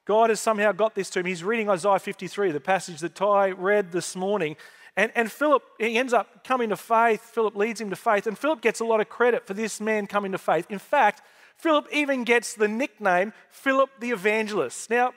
God 0.05 0.29
has 0.29 0.39
somehow 0.39 0.71
got 0.71 0.95
this 0.95 1.09
to 1.11 1.19
him. 1.19 1.25
He's 1.25 1.43
reading 1.43 1.69
Isaiah 1.69 1.99
53, 1.99 2.51
the 2.51 2.59
passage 2.59 2.99
that 2.99 3.15
Ty 3.15 3.51
read 3.51 3.91
this 3.91 4.15
morning. 4.15 4.55
And, 4.95 5.11
and 5.15 5.31
Philip, 5.31 5.63
he 5.77 5.97
ends 5.97 6.13
up 6.13 6.43
coming 6.43 6.69
to 6.69 6.77
faith. 6.77 7.21
Philip 7.21 7.55
leads 7.55 7.79
him 7.79 7.89
to 7.89 7.95
faith. 7.95 8.25
And 8.25 8.37
Philip 8.37 8.61
gets 8.61 8.79
a 8.79 8.85
lot 8.85 8.99
of 8.99 9.09
credit 9.09 9.45
for 9.45 9.53
this 9.53 9.79
man 9.79 10.07
coming 10.07 10.31
to 10.31 10.37
faith. 10.37 10.65
In 10.69 10.79
fact, 10.79 11.21
Philip 11.57 11.87
even 11.91 12.23
gets 12.23 12.53
the 12.53 12.67
nickname 12.67 13.33
Philip 13.49 13.89
the 13.99 14.11
Evangelist. 14.11 14.89
Now, 14.89 15.11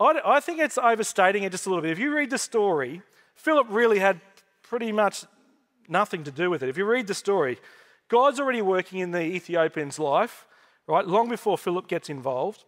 I, 0.00 0.40
think 0.40 0.60
it's 0.60 0.78
overstating 0.78 1.42
it 1.42 1.52
just 1.52 1.66
a 1.66 1.68
little 1.68 1.82
bit. 1.82 1.90
If 1.90 1.98
you 1.98 2.14
read 2.14 2.30
the 2.30 2.38
story, 2.38 3.02
Philip 3.34 3.66
really 3.70 3.98
had 3.98 4.20
pretty 4.62 4.92
much 4.92 5.24
nothing 5.88 6.24
to 6.24 6.30
do 6.30 6.48
with 6.48 6.62
it. 6.62 6.68
If 6.70 6.78
you 6.78 6.86
read 6.86 7.06
the 7.06 7.14
story, 7.14 7.58
God's 8.08 8.40
already 8.40 8.62
working 8.62 9.00
in 9.00 9.10
the 9.10 9.20
Ethiopian's 9.20 9.98
life, 9.98 10.46
right, 10.86 11.06
long 11.06 11.28
before 11.28 11.58
Philip 11.58 11.86
gets 11.86 12.08
involved. 12.08 12.64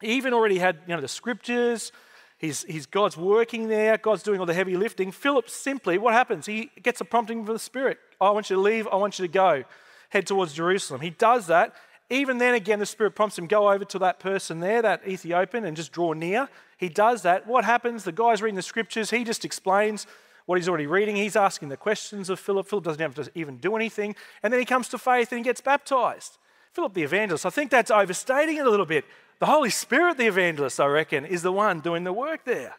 He 0.00 0.12
even 0.12 0.32
already 0.32 0.58
had 0.58 0.78
you 0.86 0.94
know, 0.94 1.00
the 1.00 1.08
scriptures, 1.08 1.90
he's, 2.38 2.62
he's 2.62 2.86
God's 2.86 3.16
working 3.16 3.68
there, 3.68 3.98
God's 3.98 4.22
doing 4.22 4.38
all 4.38 4.46
the 4.46 4.54
heavy 4.54 4.76
lifting. 4.76 5.10
Philip 5.10 5.50
simply, 5.50 5.98
what 5.98 6.14
happens? 6.14 6.46
He 6.46 6.70
gets 6.82 7.00
a 7.00 7.04
prompting 7.04 7.44
from 7.44 7.54
the 7.54 7.60
Spirit. 7.60 7.98
I 8.20 8.30
want 8.30 8.50
you 8.50 8.56
to 8.56 8.62
leave, 8.62 8.86
I 8.86 8.96
want 8.96 9.18
you 9.18 9.26
to 9.26 9.32
go, 9.32 9.64
head 10.10 10.26
towards 10.26 10.52
Jerusalem. 10.52 11.00
He 11.00 11.10
does 11.10 11.48
that. 11.48 11.74
Even 12.12 12.36
then, 12.36 12.52
again, 12.52 12.78
the 12.78 12.84
Spirit 12.84 13.14
prompts 13.14 13.38
him, 13.38 13.46
go 13.46 13.72
over 13.72 13.86
to 13.86 13.98
that 14.00 14.20
person 14.20 14.60
there, 14.60 14.82
that 14.82 15.08
Ethiopian, 15.08 15.64
and 15.64 15.74
just 15.74 15.92
draw 15.92 16.12
near. 16.12 16.46
He 16.76 16.90
does 16.90 17.22
that. 17.22 17.46
What 17.46 17.64
happens? 17.64 18.04
The 18.04 18.12
guy's 18.12 18.42
reading 18.42 18.56
the 18.56 18.60
scriptures, 18.60 19.10
he 19.10 19.24
just 19.24 19.46
explains 19.46 20.06
what 20.44 20.58
he's 20.58 20.68
already 20.68 20.86
reading. 20.86 21.16
He's 21.16 21.36
asking 21.36 21.70
the 21.70 21.76
questions 21.78 22.28
of 22.28 22.38
Philip. 22.38 22.68
Philip 22.68 22.84
doesn't 22.84 23.00
have 23.00 23.14
to 23.14 23.30
even 23.34 23.56
do 23.56 23.76
anything. 23.76 24.14
And 24.42 24.52
then 24.52 24.60
he 24.60 24.66
comes 24.66 24.88
to 24.88 24.98
faith 24.98 25.32
and 25.32 25.38
he 25.38 25.44
gets 25.44 25.62
baptized. 25.62 26.36
Philip 26.72 26.92
the 26.92 27.02
evangelist, 27.02 27.46
I 27.46 27.50
think 27.50 27.70
that's 27.70 27.90
overstating 27.90 28.58
it 28.58 28.66
a 28.66 28.70
little 28.70 28.84
bit. 28.84 29.06
The 29.38 29.46
Holy 29.46 29.70
Spirit, 29.70 30.18
the 30.18 30.26
evangelist, 30.26 30.80
I 30.80 30.86
reckon, 30.86 31.24
is 31.24 31.40
the 31.40 31.52
one 31.52 31.80
doing 31.80 32.04
the 32.04 32.12
work 32.12 32.44
there. 32.44 32.74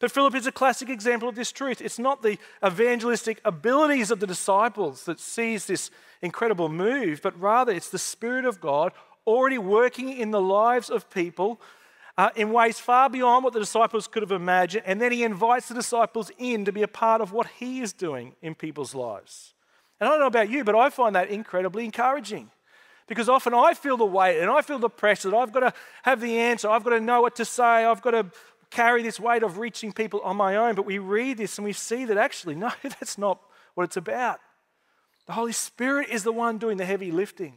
But 0.00 0.10
Philip 0.10 0.34
is 0.34 0.46
a 0.46 0.52
classic 0.52 0.90
example 0.90 1.28
of 1.28 1.34
this 1.34 1.52
truth. 1.52 1.80
It's 1.80 1.98
not 1.98 2.22
the 2.22 2.38
evangelistic 2.66 3.40
abilities 3.44 4.10
of 4.10 4.20
the 4.20 4.26
disciples 4.26 5.04
that 5.04 5.20
sees 5.20 5.66
this 5.66 5.90
incredible 6.22 6.68
move, 6.68 7.20
but 7.22 7.38
rather 7.40 7.72
it's 7.72 7.90
the 7.90 7.98
Spirit 7.98 8.44
of 8.44 8.60
God 8.60 8.92
already 9.26 9.58
working 9.58 10.10
in 10.10 10.30
the 10.30 10.40
lives 10.40 10.90
of 10.90 11.10
people 11.10 11.60
uh, 12.18 12.30
in 12.36 12.52
ways 12.52 12.78
far 12.78 13.08
beyond 13.08 13.44
what 13.44 13.52
the 13.52 13.60
disciples 13.60 14.06
could 14.06 14.22
have 14.22 14.32
imagined. 14.32 14.82
And 14.86 15.00
then 15.00 15.12
he 15.12 15.22
invites 15.24 15.68
the 15.68 15.74
disciples 15.74 16.30
in 16.38 16.64
to 16.64 16.72
be 16.72 16.82
a 16.82 16.88
part 16.88 17.20
of 17.20 17.32
what 17.32 17.46
he 17.58 17.80
is 17.80 17.92
doing 17.92 18.34
in 18.42 18.54
people's 18.54 18.94
lives. 18.94 19.54
And 19.98 20.08
I 20.08 20.12
don't 20.12 20.20
know 20.20 20.26
about 20.26 20.50
you, 20.50 20.64
but 20.64 20.74
I 20.74 20.90
find 20.90 21.14
that 21.14 21.30
incredibly 21.30 21.84
encouraging. 21.84 22.50
Because 23.06 23.28
often 23.28 23.54
I 23.54 23.74
feel 23.74 23.96
the 23.96 24.04
weight 24.04 24.40
and 24.40 24.50
I 24.50 24.62
feel 24.62 24.78
the 24.78 24.88
pressure 24.88 25.30
that 25.30 25.36
I've 25.36 25.52
got 25.52 25.60
to 25.60 25.72
have 26.02 26.20
the 26.20 26.38
answer, 26.38 26.68
I've 26.68 26.84
got 26.84 26.90
to 26.90 27.00
know 27.00 27.22
what 27.22 27.36
to 27.36 27.44
say, 27.44 27.64
I've 27.64 28.02
got 28.02 28.12
to 28.12 28.26
carry 28.70 29.02
this 29.02 29.18
weight 29.18 29.42
of 29.42 29.58
reaching 29.58 29.92
people 29.92 30.20
on 30.20 30.36
my 30.36 30.56
own. 30.56 30.74
But 30.74 30.86
we 30.86 30.98
read 30.98 31.38
this 31.38 31.58
and 31.58 31.64
we 31.64 31.72
see 31.72 32.04
that 32.04 32.16
actually, 32.16 32.54
no, 32.66 32.70
that's 32.82 33.18
not 33.18 33.40
what 33.74 33.84
it's 33.84 33.96
about. 33.96 34.40
The 35.30 35.34
Holy 35.34 35.52
Spirit 35.52 36.08
is 36.08 36.24
the 36.24 36.32
one 36.32 36.58
doing 36.58 36.76
the 36.76 36.84
heavy 36.84 37.12
lifting. 37.12 37.54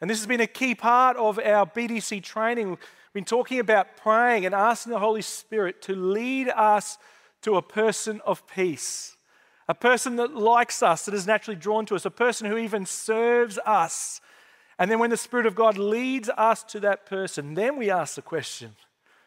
And 0.00 0.10
this 0.10 0.18
has 0.18 0.26
been 0.26 0.40
a 0.40 0.48
key 0.48 0.74
part 0.74 1.16
of 1.16 1.38
our 1.38 1.64
BDC 1.64 2.24
training. 2.24 2.70
We've 2.70 2.78
been 3.12 3.24
talking 3.24 3.60
about 3.60 3.96
praying 3.96 4.46
and 4.46 4.52
asking 4.52 4.90
the 4.90 4.98
Holy 4.98 5.22
Spirit 5.22 5.80
to 5.82 5.94
lead 5.94 6.48
us 6.48 6.98
to 7.42 7.54
a 7.54 7.62
person 7.62 8.20
of 8.26 8.48
peace, 8.48 9.16
a 9.68 9.74
person 9.74 10.16
that 10.16 10.34
likes 10.34 10.82
us, 10.82 11.04
that 11.04 11.14
is 11.14 11.24
naturally 11.24 11.54
drawn 11.54 11.86
to 11.86 11.94
us, 11.94 12.04
a 12.04 12.10
person 12.10 12.48
who 12.48 12.58
even 12.58 12.84
serves 12.84 13.60
us 13.64 14.20
and 14.76 14.90
then 14.90 14.98
when 14.98 15.10
the 15.10 15.16
Spirit 15.16 15.46
of 15.46 15.54
God 15.54 15.78
leads 15.78 16.28
us 16.30 16.64
to 16.64 16.80
that 16.80 17.06
person, 17.06 17.54
then 17.54 17.76
we 17.76 17.88
ask 17.88 18.16
the 18.16 18.22
question 18.22 18.74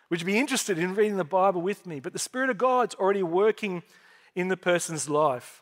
Would 0.10 0.20
you 0.20 0.26
be 0.26 0.38
interested 0.38 0.78
in 0.78 0.96
reading 0.96 1.16
the 1.16 1.24
Bible 1.24 1.62
with 1.62 1.86
me? 1.86 2.02
But 2.02 2.12
the 2.12 2.20
Spirit 2.20 2.50
of 2.50 2.58
God's 2.58 2.96
already 2.96 3.24
working 3.24 3.82
in 4.36 4.50
the 4.50 4.58
person's 4.58 5.08
life. 5.08 5.62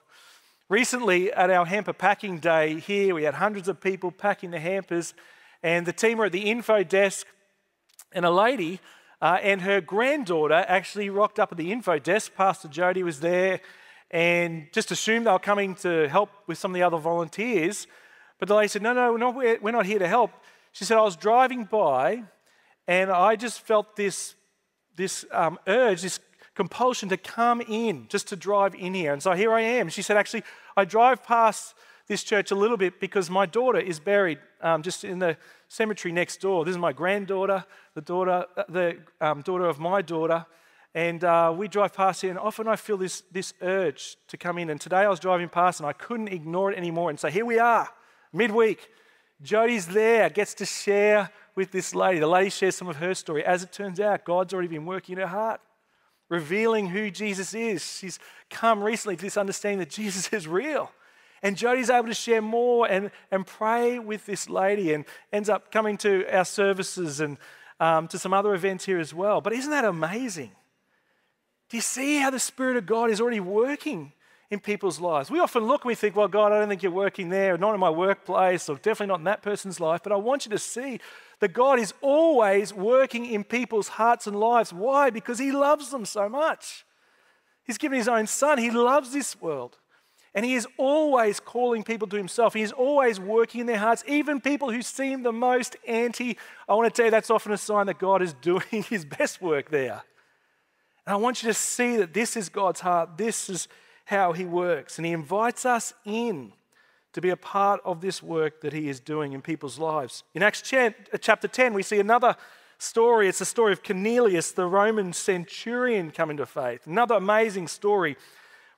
Recently, 0.74 1.32
at 1.32 1.52
our 1.52 1.68
hamper 1.68 1.94
packing 1.94 2.40
day 2.40 2.80
here, 2.80 3.14
we 3.14 3.26
had 3.26 3.36
hundreds 3.36 3.68
of 3.68 3.80
people 3.80 4.12
packing 4.12 4.50
the 4.50 4.60
hampers, 4.60 5.14
and 5.62 5.86
the 5.86 5.94
team 5.94 6.18
were 6.18 6.26
at 6.26 6.32
the 6.32 6.50
info 6.50 6.82
desk, 6.82 7.28
and 8.12 8.26
a 8.26 8.32
lady 8.32 8.80
uh, 9.22 9.38
and 9.44 9.62
her 9.62 9.82
granddaughter 9.82 10.66
actually 10.68 11.12
rocked 11.12 11.38
up 11.38 11.52
at 11.52 11.60
the 11.60 11.72
info 11.72 12.00
desk. 12.00 12.34
Pastor 12.36 12.68
Jody 12.70 13.04
was 13.04 13.20
there 13.20 13.62
and 14.10 14.66
just 14.74 14.90
assumed 14.90 15.28
they 15.28 15.32
were 15.32 15.38
coming 15.38 15.76
to 15.76 16.10
help 16.10 16.32
with 16.48 16.58
some 16.58 16.72
of 16.72 16.76
the 16.76 16.82
other 16.82 16.98
volunteers. 16.98 17.86
But 18.40 18.48
the 18.48 18.56
lady 18.56 18.70
said, 18.70 18.82
No, 18.82 18.94
no, 18.94 19.12
we're 19.12 19.20
not, 19.20 19.36
we're 19.62 19.72
not 19.72 19.86
here 19.86 20.00
to 20.00 20.08
help. 20.08 20.32
She 20.72 20.86
said, 20.86 20.98
I 20.98 21.04
was 21.04 21.16
driving 21.16 21.66
by 21.66 22.24
and 22.88 23.12
I 23.12 23.36
just 23.36 23.62
felt 23.62 23.96
this, 23.96 24.34
this 24.96 25.24
um, 25.32 25.60
urge, 25.68 26.02
this 26.02 26.20
compulsion 26.56 27.10
to 27.10 27.18
come 27.18 27.62
in, 27.62 28.06
just 28.10 28.28
to 28.28 28.36
drive 28.36 28.76
in 28.76 28.94
here. 28.94 29.14
And 29.14 29.22
so 29.22 29.34
here 29.34 29.52
I 29.54 29.62
am. 29.62 29.90
She 29.90 30.02
said, 30.02 30.18
Actually, 30.18 30.44
I 30.78 30.86
drive 30.86 31.24
past 31.24 31.76
this 32.08 32.24
church 32.24 32.52
a 32.52 32.56
little 32.56 32.78
bit 32.78 33.00
because 33.00 33.30
my 33.30 33.46
daughter 33.46 33.80
is 33.80 34.00
buried 34.00 34.40
um, 34.62 34.84
just 34.84 35.04
in 35.04 35.20
the 35.20 35.38
cemetery 35.68 36.12
next 36.12 36.42
door. 36.42 36.66
This 36.66 36.74
is 36.74 36.78
my 36.78 36.94
granddaughter, 36.94 37.66
the 37.96 38.02
daughter, 38.02 38.46
uh, 38.58 38.64
the 38.70 38.98
um, 39.22 39.42
daughter 39.42 39.66
of 39.66 39.80
my 39.80 40.02
daughter. 40.02 40.46
And 40.96 41.24
uh, 41.24 41.54
we 41.56 41.68
drive 41.68 41.94
past 41.94 42.22
here, 42.22 42.30
and 42.30 42.38
often 42.38 42.68
I 42.68 42.76
feel 42.76 42.98
this, 42.98 43.24
this 43.32 43.54
urge 43.62 44.16
to 44.28 44.38
come 44.38 44.60
in. 44.60 44.70
And 44.70 44.80
today 44.80 44.98
I 44.98 45.08
was 45.08 45.20
driving 45.20 45.50
past, 45.50 45.80
and 45.80 45.88
I 45.88 45.94
couldn't 45.94 46.28
ignore 46.28 46.72
it 46.72 46.78
anymore. 46.78 47.10
And 47.10 47.20
so 47.20 47.30
here 47.30 47.46
we 47.46 47.58
are 47.58 47.90
midweek. 48.32 48.90
Jody's 49.42 49.88
there, 49.88 50.30
gets 50.30 50.54
to 50.56 50.66
share 50.66 51.30
with 51.56 51.72
this 51.72 51.94
lady. 51.96 52.20
The 52.20 52.28
lady 52.28 52.50
shares 52.50 52.76
some 52.76 52.88
of 52.88 52.98
her 52.98 53.14
story. 53.14 53.44
As 53.44 53.64
it 53.64 53.72
turns 53.72 54.00
out, 54.00 54.24
God's 54.24 54.54
already 54.54 54.70
been 54.70 54.86
working 54.86 55.14
in 55.14 55.22
her 55.22 55.28
heart, 55.28 55.62
revealing 56.30 56.88
who 56.88 57.12
Jesus 57.12 57.54
is. 57.54 57.98
She's 58.00 58.20
come 58.50 58.84
recently 58.84 59.16
to 59.16 59.22
this 59.22 59.38
understanding 59.38 59.80
that 59.80 59.90
Jesus 59.90 60.28
is 60.34 60.48
real. 60.48 60.92
And 61.42 61.58
Jody's 61.58 61.90
able 61.90 62.08
to 62.08 62.14
share 62.14 62.42
more 62.42 62.88
and, 62.88 63.12
and 63.30 63.46
pray 63.46 64.00
with 64.00 64.26
this 64.26 64.50
lady 64.50 64.94
and 64.94 65.04
ends 65.32 65.50
up 65.50 65.72
coming 65.72 65.98
to 65.98 66.26
our 66.34 66.46
services 66.46 67.20
and 67.20 67.38
um, 67.82 68.08
to 68.08 68.18
some 68.18 68.34
other 68.34 68.54
events 68.54 68.86
here 68.86 69.00
as 69.00 69.14
well. 69.14 69.42
But 69.42 69.52
isn't 69.52 69.72
that 69.72 69.84
amazing? 69.84 70.52
Do 71.70 71.78
you 71.78 71.82
see 71.82 72.20
how 72.20 72.30
the 72.30 72.40
Spirit 72.40 72.78
of 72.78 72.86
God 72.86 73.10
is 73.10 73.20
already 73.20 73.42
working 73.42 74.14
in 74.54 74.60
people's 74.60 75.00
lives. 75.00 75.32
We 75.32 75.40
often 75.40 75.64
look 75.64 75.84
and 75.84 75.90
we 75.90 75.96
think, 75.96 76.16
well, 76.16 76.28
God, 76.28 76.52
I 76.52 76.60
don't 76.60 76.70
think 76.70 76.84
you're 76.84 76.92
working 76.92 77.30
there, 77.30 77.58
not 77.58 77.74
in 77.74 77.80
my 77.80 77.90
workplace, 77.90 78.70
or 78.70 78.76
definitely 78.76 79.08
not 79.08 79.20
in 79.20 79.26
that 79.26 79.42
person's 79.42 79.80
life. 79.80 80.02
But 80.04 80.12
I 80.14 80.16
want 80.16 80.46
you 80.46 80.52
to 80.52 80.60
see 80.60 81.00
that 81.44 81.52
God 81.52 81.78
is 81.78 81.94
always 82.00 82.74
working 82.74 83.26
in 83.26 83.44
people's 83.44 83.90
hearts 83.90 84.28
and 84.28 84.40
lives. 84.40 84.72
Why? 84.72 85.10
Because 85.10 85.40
He 85.40 85.52
loves 85.52 85.92
them 85.92 86.06
so 86.06 86.30
much. 86.30 86.86
He's 87.66 87.78
given 87.78 87.98
His 87.98 88.08
own 88.08 88.28
Son, 88.28 88.58
He 88.58 88.72
loves 88.72 89.12
this 89.12 89.42
world. 89.42 89.78
And 90.34 90.46
He 90.46 90.56
is 90.56 90.66
always 90.78 91.42
calling 91.42 91.84
people 91.84 92.08
to 92.08 92.16
Himself. 92.16 92.54
He 92.54 92.62
is 92.62 92.72
always 92.72 93.20
working 93.20 93.60
in 93.60 93.68
their 93.68 93.78
hearts, 93.78 94.06
even 94.08 94.40
people 94.40 94.72
who 94.72 94.82
seem 94.82 95.24
the 95.24 95.34
most 95.34 95.76
anti. 95.86 96.38
I 96.70 96.76
want 96.76 96.86
to 96.86 96.96
tell 96.96 97.08
you 97.08 97.12
that's 97.12 97.30
often 97.30 97.52
a 97.52 97.58
sign 97.58 97.88
that 97.88 98.00
God 98.00 98.22
is 98.22 98.34
doing 98.42 98.84
His 98.88 99.04
best 99.04 99.42
work 99.42 99.70
there. 99.70 100.02
And 101.06 101.14
I 101.14 101.18
want 101.18 101.44
you 101.44 101.50
to 101.50 101.54
see 101.54 101.98
that 101.98 102.14
this 102.14 102.38
is 102.38 102.48
God's 102.48 102.80
heart. 102.80 103.18
This 103.18 103.50
is 103.50 103.68
how 104.06 104.32
He 104.32 104.46
works. 104.46 104.98
And 104.98 105.06
He 105.06 105.12
invites 105.12 105.66
us 105.66 105.94
in 106.06 106.54
to 107.14 107.22
be 107.22 107.30
a 107.30 107.38
part 107.38 107.80
of 107.86 108.02
this 108.02 108.22
work 108.22 108.62
that 108.62 108.74
He 108.74 108.90
is 108.90 109.00
doing 109.00 109.34
in 109.34 109.42
people's 109.42 109.80
lives. 109.80 110.24
In 110.34 110.44
Acts 110.44 110.74
uh, 110.74 110.92
chapter 111.20 111.48
10, 111.48 111.74
we 111.74 111.84
see 111.84 112.00
another 112.00 112.36
story. 112.78 113.28
It's 113.28 113.40
the 113.40 113.46
story 113.46 113.72
of 113.72 113.84
Cornelius, 113.84 114.52
the 114.52 114.66
Roman 114.66 115.14
centurion, 115.14 116.12
coming 116.12 116.38
to 116.38 116.46
faith. 116.46 116.86
Another 116.86 117.16
amazing 117.16 117.68
story. 117.68 118.18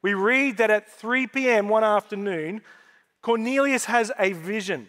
We 0.02 0.14
read 0.14 0.58
that 0.58 0.70
at 0.70 0.92
3 0.92 1.28
p.m. 1.28 1.68
one 1.68 1.84
afternoon, 1.84 2.62
Cornelius 3.22 3.86
has 3.86 4.12
a 4.20 4.34
vision 4.34 4.88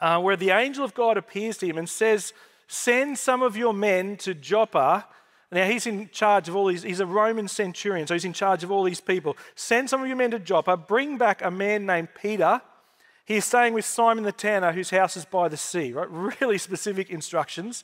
uh, 0.00 0.20
where 0.20 0.36
the 0.36 0.50
angel 0.50 0.84
of 0.84 0.94
God 0.94 1.16
appears 1.16 1.58
to 1.58 1.66
him 1.66 1.76
and 1.76 1.88
says, 1.88 2.32
Send 2.68 3.18
some 3.18 3.42
of 3.42 3.56
your 3.56 3.74
men 3.74 4.16
to 4.18 4.34
Joppa 4.34 5.06
now 5.50 5.64
he's 5.64 5.86
in 5.86 6.10
charge 6.10 6.48
of 6.48 6.56
all 6.56 6.66
these, 6.66 6.82
he's 6.82 7.00
a 7.00 7.06
Roman 7.06 7.48
centurion, 7.48 8.06
so 8.06 8.14
he's 8.14 8.24
in 8.24 8.34
charge 8.34 8.62
of 8.62 8.70
all 8.70 8.84
these 8.84 9.00
people. 9.00 9.36
Send 9.54 9.88
some 9.88 10.02
of 10.02 10.06
your 10.06 10.16
men 10.16 10.30
to 10.32 10.38
Joppa, 10.38 10.76
bring 10.76 11.16
back 11.16 11.42
a 11.42 11.50
man 11.50 11.86
named 11.86 12.08
Peter. 12.20 12.60
He's 13.24 13.44
staying 13.44 13.72
with 13.72 13.84
Simon 13.84 14.24
the 14.24 14.32
tanner, 14.32 14.72
whose 14.72 14.90
house 14.90 15.16
is 15.16 15.24
by 15.24 15.48
the 15.48 15.56
sea, 15.56 15.92
right? 15.92 16.08
Really 16.40 16.58
specific 16.58 17.10
instructions. 17.10 17.82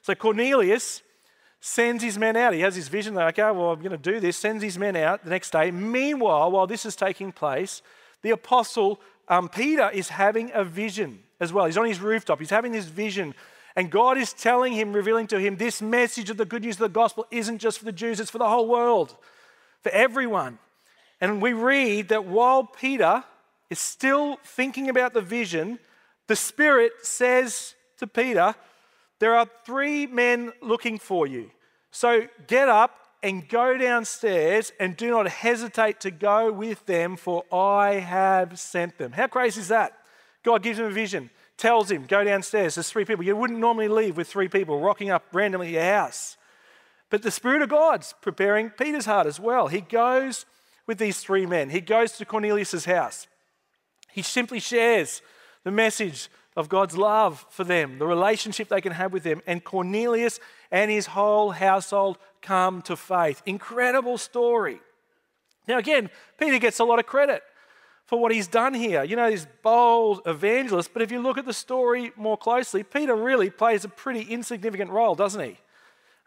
So 0.00 0.14
Cornelius 0.14 1.02
sends 1.60 2.02
his 2.02 2.18
men 2.18 2.34
out. 2.34 2.54
He 2.54 2.60
has 2.60 2.74
his 2.74 2.88
vision, 2.88 3.14
like, 3.14 3.38
okay, 3.38 3.56
well, 3.56 3.70
I'm 3.70 3.78
going 3.78 3.92
to 3.92 3.98
do 3.98 4.18
this, 4.18 4.36
sends 4.36 4.64
his 4.64 4.78
men 4.78 4.96
out 4.96 5.22
the 5.22 5.30
next 5.30 5.50
day. 5.50 5.70
Meanwhile, 5.70 6.50
while 6.50 6.66
this 6.66 6.84
is 6.86 6.96
taking 6.96 7.30
place, 7.30 7.82
the 8.22 8.30
apostle 8.30 9.00
um, 9.28 9.48
Peter 9.48 9.90
is 9.90 10.08
having 10.08 10.50
a 10.54 10.64
vision 10.64 11.22
as 11.40 11.52
well. 11.52 11.66
He's 11.66 11.78
on 11.78 11.86
his 11.86 12.00
rooftop, 12.00 12.40
he's 12.40 12.50
having 12.50 12.72
this 12.72 12.86
vision 12.86 13.34
and 13.74 13.90
God 13.90 14.18
is 14.18 14.32
telling 14.32 14.72
him, 14.72 14.92
revealing 14.92 15.26
to 15.28 15.38
him, 15.38 15.56
this 15.56 15.80
message 15.80 16.30
of 16.30 16.36
the 16.36 16.44
good 16.44 16.62
news 16.62 16.76
of 16.76 16.80
the 16.80 16.88
gospel 16.88 17.26
isn't 17.30 17.58
just 17.58 17.78
for 17.78 17.84
the 17.84 17.92
Jews, 17.92 18.20
it's 18.20 18.30
for 18.30 18.38
the 18.38 18.48
whole 18.48 18.68
world, 18.68 19.16
for 19.82 19.90
everyone. 19.90 20.58
And 21.20 21.40
we 21.40 21.52
read 21.52 22.08
that 22.08 22.24
while 22.24 22.64
Peter 22.64 23.24
is 23.70 23.78
still 23.78 24.38
thinking 24.44 24.90
about 24.90 25.14
the 25.14 25.22
vision, 25.22 25.78
the 26.26 26.36
Spirit 26.36 26.92
says 27.02 27.74
to 27.98 28.06
Peter, 28.06 28.54
There 29.20 29.34
are 29.34 29.48
three 29.64 30.06
men 30.06 30.52
looking 30.60 30.98
for 30.98 31.26
you. 31.26 31.50
So 31.90 32.28
get 32.46 32.68
up 32.68 32.98
and 33.22 33.48
go 33.48 33.78
downstairs 33.78 34.72
and 34.80 34.96
do 34.96 35.10
not 35.10 35.28
hesitate 35.28 36.00
to 36.00 36.10
go 36.10 36.52
with 36.52 36.84
them, 36.86 37.16
for 37.16 37.44
I 37.52 37.94
have 37.94 38.58
sent 38.58 38.98
them. 38.98 39.12
How 39.12 39.28
crazy 39.28 39.60
is 39.60 39.68
that? 39.68 39.96
God 40.42 40.62
gives 40.62 40.78
him 40.78 40.86
a 40.86 40.90
vision 40.90 41.30
tells 41.62 41.92
him, 41.92 42.06
Go 42.06 42.24
downstairs. 42.24 42.74
There's 42.74 42.90
three 42.90 43.04
people. 43.04 43.24
You 43.24 43.36
wouldn't 43.36 43.60
normally 43.60 43.86
leave 43.86 44.16
with 44.16 44.28
three 44.28 44.48
people 44.48 44.80
rocking 44.80 45.10
up 45.10 45.24
randomly 45.32 45.68
at 45.68 45.72
your 45.72 45.94
house. 45.94 46.36
But 47.08 47.22
the 47.22 47.30
Spirit 47.30 47.62
of 47.62 47.68
God's 47.68 48.14
preparing 48.20 48.70
Peter's 48.70 49.06
heart 49.06 49.28
as 49.28 49.38
well. 49.38 49.68
He 49.68 49.80
goes 49.80 50.44
with 50.88 50.98
these 50.98 51.20
three 51.20 51.46
men, 51.46 51.70
he 51.70 51.80
goes 51.80 52.12
to 52.12 52.24
Cornelius' 52.24 52.84
house. 52.84 53.28
He 54.10 54.22
simply 54.22 54.58
shares 54.58 55.22
the 55.62 55.70
message 55.70 56.28
of 56.56 56.68
God's 56.68 56.96
love 56.98 57.46
for 57.48 57.64
them, 57.64 57.98
the 57.98 58.06
relationship 58.06 58.68
they 58.68 58.80
can 58.80 58.92
have 58.92 59.12
with 59.12 59.22
them. 59.22 59.40
And 59.46 59.62
Cornelius 59.62 60.40
and 60.70 60.90
his 60.90 61.06
whole 61.06 61.52
household 61.52 62.18
come 62.42 62.82
to 62.82 62.96
faith. 62.96 63.40
Incredible 63.46 64.18
story. 64.18 64.80
Now, 65.68 65.78
again, 65.78 66.10
Peter 66.38 66.58
gets 66.58 66.80
a 66.80 66.84
lot 66.84 66.98
of 66.98 67.06
credit 67.06 67.42
for 68.12 68.20
what 68.20 68.30
he's 68.30 68.46
done 68.46 68.74
here. 68.74 69.02
You 69.04 69.16
know, 69.16 69.30
he's 69.30 69.46
bold 69.62 70.20
evangelist, 70.26 70.92
but 70.92 71.00
if 71.00 71.10
you 71.10 71.22
look 71.22 71.38
at 71.38 71.46
the 71.46 71.54
story 71.54 72.12
more 72.14 72.36
closely, 72.36 72.82
Peter 72.82 73.16
really 73.16 73.48
plays 73.48 73.86
a 73.86 73.88
pretty 73.88 74.20
insignificant 74.20 74.90
role, 74.90 75.14
doesn't 75.14 75.42
he? 75.42 75.56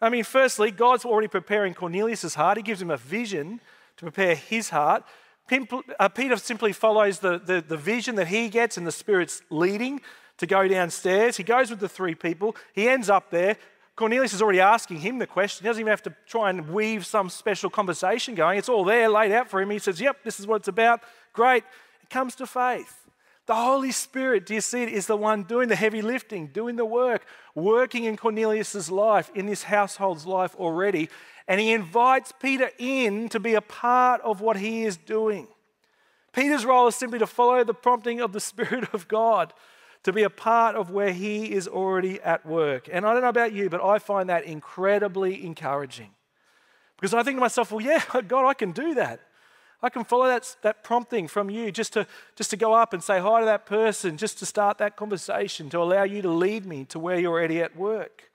I 0.02 0.10
mean, 0.10 0.24
firstly, 0.24 0.72
God's 0.72 1.06
already 1.06 1.28
preparing 1.28 1.76
Cornelius' 1.76 2.34
heart. 2.34 2.58
He 2.58 2.64
gives 2.64 2.82
him 2.82 2.90
a 2.90 2.98
vision 2.98 3.62
to 3.98 4.04
prepare 4.04 4.34
his 4.34 4.72
heart. 4.72 5.04
Uh, 6.00 6.10
Peter 6.10 6.38
simply 6.38 6.74
follows 6.74 7.20
the, 7.20 7.38
the, 7.38 7.62
the 7.62 7.78
vision 7.78 8.16
that 8.16 8.30
he 8.30 8.50
gets 8.50 8.78
and 8.78 8.88
the 8.88 8.92
Spirit's 8.92 9.44
leading 9.52 10.02
to 10.40 10.48
go 10.48 10.68
downstairs. 10.68 11.38
He 11.38 11.44
goes 11.44 11.70
with 11.70 11.82
the 11.82 11.88
three 11.88 12.16
people. 12.16 12.56
He 12.74 12.90
ends 12.90 13.12
up 13.12 13.30
there. 13.30 13.58
Cornelius 13.96 14.34
is 14.34 14.42
already 14.42 14.60
asking 14.60 14.98
him 14.98 15.20
the 15.20 15.28
question. 15.28 15.64
He 15.64 15.70
doesn't 15.70 15.80
even 15.80 15.92
have 15.92 16.02
to 16.02 16.16
try 16.26 16.50
and 16.50 16.68
weave 16.70 17.06
some 17.06 17.30
special 17.30 17.70
conversation 17.70 18.34
going. 18.34 18.58
It's 18.58 18.70
all 18.70 18.84
there 18.84 19.08
laid 19.08 19.32
out 19.32 19.52
for 19.52 19.62
him. 19.62 19.70
He 19.70 19.78
says, 19.80 20.02
Yep, 20.02 20.24
this 20.24 20.40
is 20.40 20.48
what 20.48 20.58
it's 20.58 20.68
about. 20.68 21.02
Great. 21.36 21.64
It 22.02 22.10
comes 22.10 22.36
to 22.36 22.48
faith. 22.48 23.06
The 23.46 23.56
Holy 23.56 23.92
Spirit, 23.92 24.48
do 24.48 24.56
you 24.56 24.62
see 24.62 24.82
it, 24.82 24.90
is 24.90 25.06
the 25.06 25.18
one 25.18 25.44
doing 25.44 25.68
the 25.68 25.76
heavy 25.76 26.02
lifting, 26.02 26.48
doing 26.48 26.78
the 26.78 26.86
work, 26.86 27.26
working 27.54 28.06
in 28.06 28.18
Cornelius' 28.18 28.90
life, 28.90 29.30
in 29.36 29.46
this 29.46 29.64
household's 29.64 30.26
life 30.26 30.56
already. 30.56 31.10
And 31.48 31.62
he 31.62 31.72
invites 31.72 32.32
Peter 32.40 32.72
in 32.80 33.30
to 33.30 33.40
be 33.40 33.54
a 33.54 33.62
part 33.62 34.22
of 34.22 34.42
what 34.42 34.58
he 34.58 34.84
is 34.84 34.98
doing. 34.98 35.48
Peter's 36.34 36.66
role 36.66 36.88
is 36.88 36.96
simply 36.96 37.20
to 37.20 37.28
follow 37.28 37.64
the 37.64 37.74
prompting 37.74 38.20
of 38.20 38.34
the 38.34 38.40
Spirit 38.52 38.92
of 38.94 39.08
God, 39.08 39.54
to 40.04 40.12
be 40.12 40.24
a 40.24 40.30
part 40.30 40.76
of 40.76 40.90
where 40.90 41.14
he 41.14 41.52
is 41.52 41.68
already 41.68 42.20
at 42.22 42.46
work. 42.46 42.90
And 42.92 43.06
I 43.06 43.14
don't 43.14 43.22
know 43.22 43.30
about 43.30 43.54
you, 43.54 43.70
but 43.70 43.84
I 43.84 44.00
find 44.00 44.30
that 44.30 44.46
incredibly 44.46 45.46
encouraging. 45.46 46.10
Because 46.98 47.14
I 47.14 47.22
think 47.22 47.38
to 47.38 47.42
myself, 47.42 47.72
well, 47.72 47.86
yeah, 47.86 48.02
God, 48.28 48.48
I 48.48 48.56
can 48.56 48.72
do 48.72 48.96
that. 48.96 49.20
I 49.82 49.90
can 49.90 50.04
follow 50.04 50.28
that, 50.28 50.56
that 50.62 50.84
prompting 50.84 51.28
from 51.28 51.50
you 51.50 51.72
just 51.72 51.94
to, 51.94 52.08
just 52.36 52.50
to 52.52 52.58
go 52.58 52.74
up 52.74 52.94
and 52.94 53.04
say 53.04 53.20
hi 53.20 53.40
to 53.40 53.46
that 53.46 53.66
person, 53.66 54.18
just 54.18 54.40
to 54.40 54.46
start 54.46 54.78
that 54.80 54.96
conversation, 54.96 55.70
to 55.70 55.80
allow 55.80 56.04
you 56.04 56.22
to 56.22 56.30
lead 56.30 56.66
me 56.66 56.86
to 56.86 57.00
where 57.00 57.20
you're 57.20 57.32
already 57.32 57.62
at 57.62 57.76
work. 57.76 58.32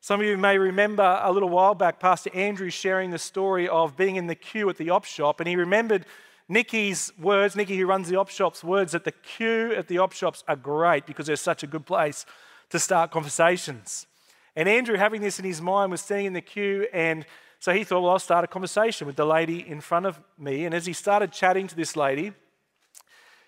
Some 0.00 0.20
of 0.20 0.26
you 0.26 0.36
may 0.36 0.58
remember 0.58 1.20
a 1.22 1.30
little 1.30 1.48
while 1.48 1.74
back, 1.74 2.00
Pastor 2.00 2.30
Andrew 2.34 2.70
sharing 2.70 3.10
the 3.10 3.18
story 3.18 3.68
of 3.68 3.96
being 3.96 4.16
in 4.16 4.26
the 4.26 4.34
queue 4.34 4.68
at 4.68 4.76
the 4.76 4.90
op 4.90 5.04
shop, 5.04 5.40
and 5.40 5.48
he 5.48 5.56
remembered 5.56 6.06
Nikki's 6.48 7.12
words, 7.18 7.54
Nikki 7.54 7.78
who 7.78 7.86
runs 7.86 8.08
the 8.08 8.16
op 8.16 8.28
shop's 8.28 8.64
words, 8.64 8.92
that 8.92 9.04
the 9.04 9.12
queue 9.12 9.72
at 9.74 9.88
the 9.88 9.98
op 9.98 10.12
shops 10.12 10.42
are 10.48 10.56
great 10.56 11.06
because 11.06 11.26
they're 11.26 11.36
such 11.36 11.62
a 11.62 11.68
good 11.68 11.86
place 11.86 12.26
to 12.70 12.78
start 12.78 13.10
conversations. 13.10 14.06
And 14.54 14.68
Andrew, 14.68 14.96
having 14.96 15.22
this 15.22 15.38
in 15.38 15.44
his 15.44 15.62
mind, 15.62 15.90
was 15.90 16.00
standing 16.00 16.26
in 16.26 16.32
the 16.32 16.40
queue 16.40 16.88
and 16.92 17.24
so 17.62 17.72
he 17.72 17.84
thought, 17.84 18.00
well, 18.02 18.10
I'll 18.10 18.18
start 18.18 18.42
a 18.42 18.48
conversation 18.48 19.06
with 19.06 19.14
the 19.14 19.24
lady 19.24 19.64
in 19.64 19.80
front 19.80 20.04
of 20.04 20.20
me. 20.36 20.64
And 20.64 20.74
as 20.74 20.84
he 20.84 20.92
started 20.92 21.30
chatting 21.30 21.68
to 21.68 21.76
this 21.76 21.94
lady, 21.94 22.32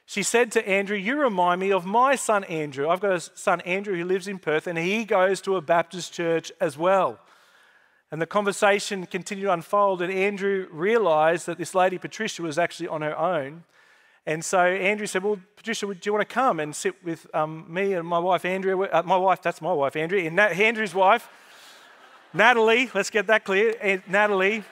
she 0.06 0.22
said 0.22 0.52
to 0.52 0.68
Andrew, 0.68 0.96
You 0.96 1.20
remind 1.20 1.60
me 1.60 1.72
of 1.72 1.84
my 1.84 2.14
son 2.14 2.44
Andrew. 2.44 2.88
I've 2.88 3.00
got 3.00 3.10
a 3.10 3.18
son 3.18 3.60
Andrew 3.62 3.96
who 3.96 4.04
lives 4.04 4.28
in 4.28 4.38
Perth, 4.38 4.68
and 4.68 4.78
he 4.78 5.04
goes 5.04 5.40
to 5.40 5.56
a 5.56 5.60
Baptist 5.60 6.12
church 6.12 6.52
as 6.60 6.78
well. 6.78 7.18
And 8.12 8.22
the 8.22 8.26
conversation 8.26 9.04
continued 9.04 9.46
to 9.46 9.52
unfold, 9.52 10.00
and 10.00 10.12
Andrew 10.12 10.68
realized 10.70 11.46
that 11.46 11.58
this 11.58 11.74
lady, 11.74 11.98
Patricia, 11.98 12.40
was 12.40 12.56
actually 12.56 12.86
on 12.86 13.02
her 13.02 13.18
own. 13.18 13.64
And 14.26 14.44
so 14.44 14.60
Andrew 14.60 15.08
said, 15.08 15.24
Well, 15.24 15.40
Patricia, 15.56 15.86
do 15.86 15.98
you 16.04 16.12
want 16.12 16.28
to 16.28 16.32
come 16.32 16.60
and 16.60 16.76
sit 16.76 17.02
with 17.02 17.26
um, 17.34 17.66
me 17.68 17.94
and 17.94 18.06
my 18.06 18.20
wife, 18.20 18.44
Andrea? 18.44 18.76
Uh, 18.78 19.02
my 19.04 19.16
wife, 19.16 19.42
that's 19.42 19.60
my 19.60 19.72
wife, 19.72 19.96
Andrea, 19.96 20.28
and 20.28 20.38
Andrew's 20.38 20.94
wife. 20.94 21.28
Natalie, 22.36 22.90
let's 22.92 23.10
get 23.10 23.28
that 23.28 23.44
clear. 23.44 23.76
And 23.80 24.02
Natalie, 24.08 24.64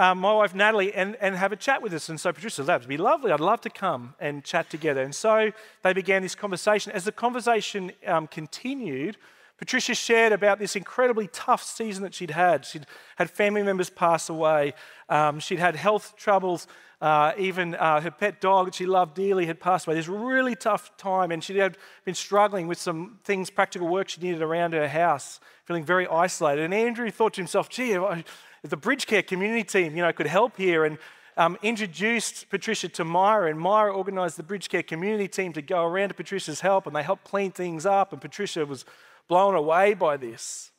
um, 0.00 0.18
my 0.18 0.34
wife 0.34 0.52
Natalie, 0.52 0.92
and, 0.92 1.16
and 1.20 1.36
have 1.36 1.52
a 1.52 1.56
chat 1.56 1.80
with 1.80 1.94
us. 1.94 2.08
And 2.08 2.20
so 2.20 2.32
Patricia 2.32 2.56
said, 2.56 2.66
that 2.66 2.80
would 2.80 2.88
be 2.88 2.96
lovely. 2.96 3.30
I'd 3.30 3.38
love 3.38 3.60
to 3.60 3.70
come 3.70 4.14
and 4.18 4.42
chat 4.42 4.68
together. 4.68 5.02
And 5.02 5.14
so 5.14 5.52
they 5.82 5.92
began 5.92 6.22
this 6.22 6.34
conversation. 6.34 6.90
As 6.90 7.04
the 7.04 7.12
conversation 7.12 7.92
um, 8.04 8.26
continued, 8.26 9.16
Patricia 9.62 9.94
shared 9.94 10.32
about 10.32 10.58
this 10.58 10.74
incredibly 10.74 11.28
tough 11.28 11.62
season 11.62 12.02
that 12.02 12.12
she'd 12.12 12.32
had. 12.32 12.66
She'd 12.66 12.84
had 13.14 13.30
family 13.30 13.62
members 13.62 13.90
pass 13.90 14.28
away. 14.28 14.74
Um, 15.08 15.38
she'd 15.38 15.60
had 15.60 15.76
health 15.76 16.14
troubles. 16.16 16.66
Uh, 17.00 17.32
even 17.38 17.76
uh, 17.76 18.00
her 18.00 18.10
pet 18.10 18.40
dog 18.40 18.66
that 18.66 18.74
she 18.74 18.86
loved 18.86 19.14
dearly 19.14 19.46
had 19.46 19.60
passed 19.60 19.86
away. 19.86 19.94
This 19.94 20.08
really 20.08 20.56
tough 20.56 20.96
time, 20.96 21.30
and 21.30 21.44
she 21.44 21.56
had 21.58 21.78
been 22.04 22.16
struggling 22.16 22.66
with 22.66 22.78
some 22.78 23.20
things, 23.22 23.50
practical 23.50 23.86
work 23.86 24.08
she 24.08 24.20
needed 24.20 24.42
around 24.42 24.72
her 24.72 24.88
house, 24.88 25.38
feeling 25.64 25.84
very 25.84 26.08
isolated. 26.08 26.64
And 26.64 26.74
Andrew 26.74 27.08
thought 27.12 27.34
to 27.34 27.40
himself, 27.40 27.68
gee, 27.68 27.92
if 27.92 28.24
the 28.64 28.76
Bridge 28.76 29.06
Care 29.06 29.22
community 29.22 29.62
team, 29.62 29.94
you 29.94 30.02
know, 30.02 30.12
could 30.12 30.26
help 30.26 30.56
here, 30.56 30.84
and 30.84 30.98
um, 31.36 31.56
introduced 31.62 32.50
Patricia 32.50 32.88
to 32.88 33.04
Myra, 33.04 33.48
and 33.48 33.60
Myra 33.60 33.96
organised 33.96 34.36
the 34.36 34.42
Bridge 34.42 34.68
Care 34.68 34.82
community 34.82 35.28
team 35.28 35.52
to 35.52 35.62
go 35.62 35.84
around 35.84 36.08
to 36.08 36.14
Patricia's 36.14 36.62
help, 36.62 36.88
and 36.88 36.96
they 36.96 37.04
helped 37.04 37.22
clean 37.22 37.52
things 37.52 37.86
up, 37.86 38.12
and 38.12 38.20
Patricia 38.20 38.66
was 38.66 38.84
blown 39.28 39.54
away 39.54 39.94
by 39.94 40.16
this. 40.16 40.70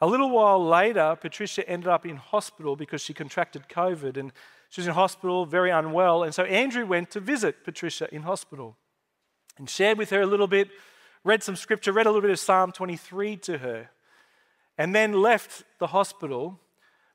A 0.00 0.06
little 0.06 0.30
while 0.30 0.64
later, 0.64 1.16
Patricia 1.20 1.68
ended 1.68 1.88
up 1.88 2.06
in 2.06 2.16
hospital 2.16 2.74
because 2.74 3.02
she 3.02 3.12
contracted 3.12 3.68
COVID, 3.68 4.16
and 4.16 4.32
she 4.70 4.80
was 4.80 4.86
in 4.86 4.94
hospital, 4.94 5.44
very 5.44 5.70
unwell. 5.70 6.22
And 6.22 6.34
so 6.34 6.44
Andrew 6.44 6.86
went 6.86 7.10
to 7.10 7.20
visit 7.20 7.64
Patricia 7.64 8.12
in 8.14 8.22
hospital 8.22 8.76
and 9.58 9.68
shared 9.68 9.98
with 9.98 10.10
her 10.10 10.22
a 10.22 10.26
little 10.26 10.46
bit, 10.46 10.70
read 11.22 11.42
some 11.42 11.56
scripture, 11.56 11.92
read 11.92 12.06
a 12.06 12.08
little 12.08 12.22
bit 12.22 12.30
of 12.30 12.38
Psalm 12.38 12.72
23 12.72 13.36
to 13.36 13.58
her, 13.58 13.90
and 14.78 14.94
then 14.94 15.20
left 15.20 15.64
the 15.78 15.88
hospital. 15.88 16.58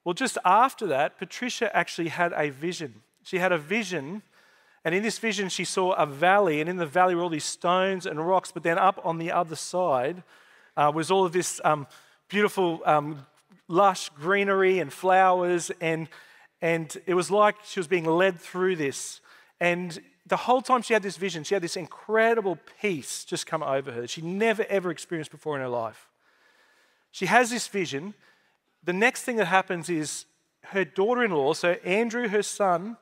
Well, 0.03 0.13
just 0.13 0.37
after 0.45 0.85
that, 0.87 1.17
Patricia 1.17 1.75
actually 1.75 2.09
had 2.09 2.33
a 2.35 2.49
vision. 2.49 3.01
She 3.23 3.39
had 3.39 3.51
a 3.51 3.57
vision, 3.57 4.21
and 4.83 4.93
in 4.93 5.01
this 5.01 5.17
vision, 5.17 5.49
she 5.49 5.65
saw 5.65 5.93
a 5.93 6.05
valley, 6.05 6.61
and 6.61 6.69
in 6.69 6.77
the 6.77 6.85
valley 6.85 7.15
were 7.15 7.23
all 7.23 7.29
these 7.29 7.43
stones 7.43 8.05
and 8.05 8.27
rocks, 8.27 8.51
but 8.51 8.61
then 8.61 8.77
up 8.77 9.01
on 9.03 9.17
the 9.17 9.31
other 9.31 9.55
side 9.55 10.21
uh, 10.77 10.91
was 10.93 11.11
all 11.11 11.25
of 11.25 11.31
this 11.31 11.61
um, 11.63 11.87
beautiful, 12.27 12.81
um, 12.85 13.25
lush 13.67 14.09
greenery 14.09 14.79
and 14.79 14.91
flowers, 14.91 15.71
and 15.81 16.07
and 16.61 16.97
it 17.05 17.13
was 17.13 17.29
like 17.29 17.55
she 17.65 17.79
was 17.79 17.87
being 17.87 18.05
led 18.05 18.39
through 18.39 18.75
this. 18.75 19.21
And 19.59 19.99
the 20.25 20.37
whole 20.37 20.61
time 20.61 20.81
she 20.81 20.93
had 20.93 21.03
this 21.03 21.17
vision, 21.17 21.43
she 21.43 21.53
had 21.53 21.61
this 21.61 21.77
incredible 21.77 22.57
peace 22.81 23.23
just 23.25 23.45
come 23.45 23.61
over 23.61 23.91
her 23.91 24.01
that 24.01 24.09
she 24.09 24.21
never 24.21 24.65
ever 24.69 24.89
experienced 24.89 25.31
before 25.31 25.55
in 25.55 25.61
her 25.61 25.69
life. 25.69 26.09
She 27.11 27.27
has 27.27 27.49
this 27.49 27.67
vision. 27.67 28.13
The 28.83 28.93
next 28.93 29.23
thing 29.23 29.37
that 29.37 29.45
happens 29.45 29.89
is 29.89 30.25
her 30.65 30.85
daughter 30.85 31.23
in 31.23 31.31
law, 31.31 31.53
so 31.53 31.73
Andrew, 31.83 32.27
her 32.27 32.43
son, 32.43 32.97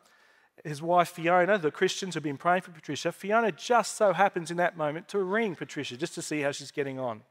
his 0.64 0.82
wife 0.82 1.10
Fiona, 1.10 1.58
the 1.58 1.72
Christians 1.72 2.14
have 2.14 2.24
been 2.24 2.38
praying 2.38 2.62
for 2.62 2.72
Patricia. 2.72 3.12
Fiona 3.12 3.52
just 3.52 3.96
so 3.96 4.14
happens 4.14 4.52
in 4.52 4.58
that 4.58 4.78
moment 4.78 5.08
to 5.10 5.20
ring 5.20 5.56
Patricia 5.56 5.98
just 5.98 6.16
to 6.16 6.22
see 6.22 6.42
how 6.42 6.52
she's 6.52 6.72
getting 6.72 7.00
on. 7.00 7.22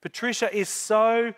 Patricia 0.00 0.54
is 0.54 0.68
so 0.68 1.34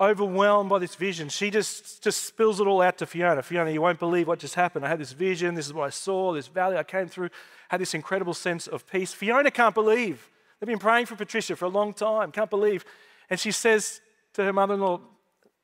overwhelmed 0.00 0.70
by 0.70 0.78
this 0.78 0.94
vision. 0.94 1.28
She 1.28 1.50
just, 1.50 2.02
just 2.02 2.24
spills 2.24 2.58
it 2.58 2.66
all 2.66 2.80
out 2.80 2.96
to 2.98 3.06
Fiona. 3.06 3.42
Fiona, 3.42 3.70
you 3.70 3.82
won't 3.82 3.98
believe 3.98 4.26
what 4.26 4.38
just 4.38 4.54
happened. 4.54 4.84
I 4.84 4.88
had 4.88 4.98
this 4.98 5.12
vision. 5.12 5.54
This 5.54 5.66
is 5.66 5.74
what 5.74 5.84
I 5.84 5.90
saw, 5.90 6.32
this 6.32 6.46
valley 6.46 6.78
I 6.78 6.82
came 6.82 7.06
through, 7.06 7.28
had 7.68 7.80
this 7.80 7.92
incredible 7.92 8.32
sense 8.32 8.66
of 8.66 8.86
peace. 8.86 9.12
Fiona 9.12 9.50
can't 9.50 9.74
believe. 9.74 10.30
They've 10.58 10.66
been 10.66 10.78
praying 10.78 11.06
for 11.06 11.16
Patricia 11.16 11.54
for 11.54 11.66
a 11.66 11.68
long 11.68 11.92
time, 11.92 12.32
can't 12.32 12.50
believe. 12.50 12.84
And 13.28 13.38
she 13.38 13.52
says 13.52 14.00
to 14.34 14.44
her 14.44 14.52
mother 14.52 14.74
in 14.74 14.80
law, 14.80 15.00